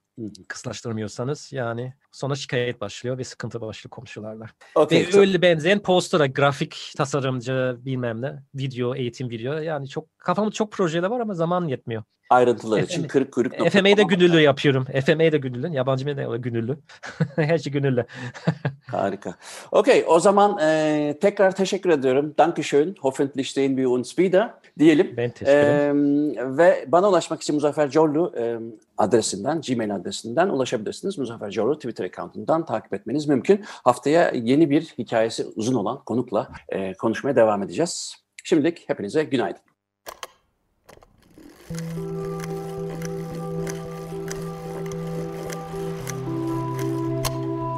Kıslaştırmıyorsanız 0.48 1.52
yani 1.52 1.94
sonra 2.12 2.34
şikayet 2.34 2.80
başlıyor 2.80 3.18
ve 3.18 3.24
sıkıntı 3.24 3.60
başlıyor 3.60 3.90
komşularla. 3.90 4.46
Okey. 4.74 5.00
Ve 5.00 5.10
çok- 5.10 5.20
öyle 5.20 5.42
benzeyen 5.42 5.78
postera, 5.82 6.26
grafik 6.26 6.92
tasarımcı 6.96 7.76
bilmem 7.78 8.22
ne, 8.22 8.42
video, 8.54 8.94
eğitim 8.94 9.30
video. 9.30 9.52
Yani 9.54 9.88
çok 9.88 10.18
kafamda 10.18 10.50
çok 10.50 10.72
projeler 10.72 11.08
var 11.08 11.20
ama 11.20 11.34
zaman 11.34 11.68
yetmiyor. 11.68 12.02
Ayrıntılar 12.32 12.78
için 12.78 13.04
Efendim, 13.04 13.08
kırık 13.30 13.54
FMA'de 13.72 13.96
com. 13.96 14.08
gönüllü 14.08 14.40
yapıyorum. 14.40 14.84
FMA'de 14.84 15.38
gönüllü. 15.38 15.68
Yabancı 15.68 16.04
medya 16.04 16.36
gönüllü. 16.36 16.78
Her 17.36 17.58
şey 17.58 17.72
gönüllü. 17.72 18.06
Harika. 18.90 19.34
Okey, 19.72 20.04
o 20.06 20.20
zaman 20.20 20.58
e, 20.58 21.18
tekrar 21.20 21.54
teşekkür 21.54 21.90
ediyorum. 21.90 22.34
Dankeschön. 22.38 22.94
Hoffentlich 23.00 23.52
sehen 23.52 23.76
wir 23.76 23.86
uns 23.86 24.18
wieder 24.18 24.50
diyelim. 24.78 25.14
Ben 25.16 25.30
teşekkür 25.30 25.52
ederim. 25.52 26.38
E, 26.38 26.56
ve 26.56 26.84
bana 26.88 27.08
ulaşmak 27.08 27.42
için 27.42 27.54
Muzaffer 27.54 27.90
Corlu 27.90 28.32
e, 28.38 28.58
adresinden, 28.98 29.60
Gmail 29.60 29.94
adresinden 29.94 30.48
ulaşabilirsiniz. 30.48 31.18
Muzaffer 31.18 31.50
Corlu 31.50 31.74
Twitter 31.74 32.04
account'undan 32.04 32.66
takip 32.66 32.94
etmeniz 32.94 33.28
mümkün. 33.28 33.64
Haftaya 33.66 34.30
yeni 34.34 34.70
bir 34.70 34.82
hikayesi 34.98 35.46
uzun 35.56 35.74
olan 35.74 36.04
konukla 36.04 36.48
e, 36.68 36.94
konuşmaya 36.94 37.36
devam 37.36 37.62
edeceğiz. 37.62 38.16
Şimdilik 38.44 38.88
hepinize 38.88 39.24
günaydın. 39.24 39.60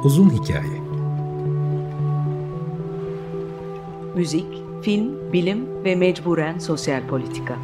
Uzun 0.05 0.29
Hikaye 0.29 0.81
Müzik, 4.15 4.45
film, 4.81 5.33
bilim 5.33 5.83
ve 5.83 5.95
mecburen 5.95 6.59
sosyal 6.59 7.07
politika. 7.07 7.55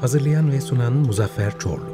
Hazırlayan 0.00 0.52
ve 0.52 0.60
sunan 0.60 0.92
Muzaffer 0.92 1.58
Çorlu 1.58 1.89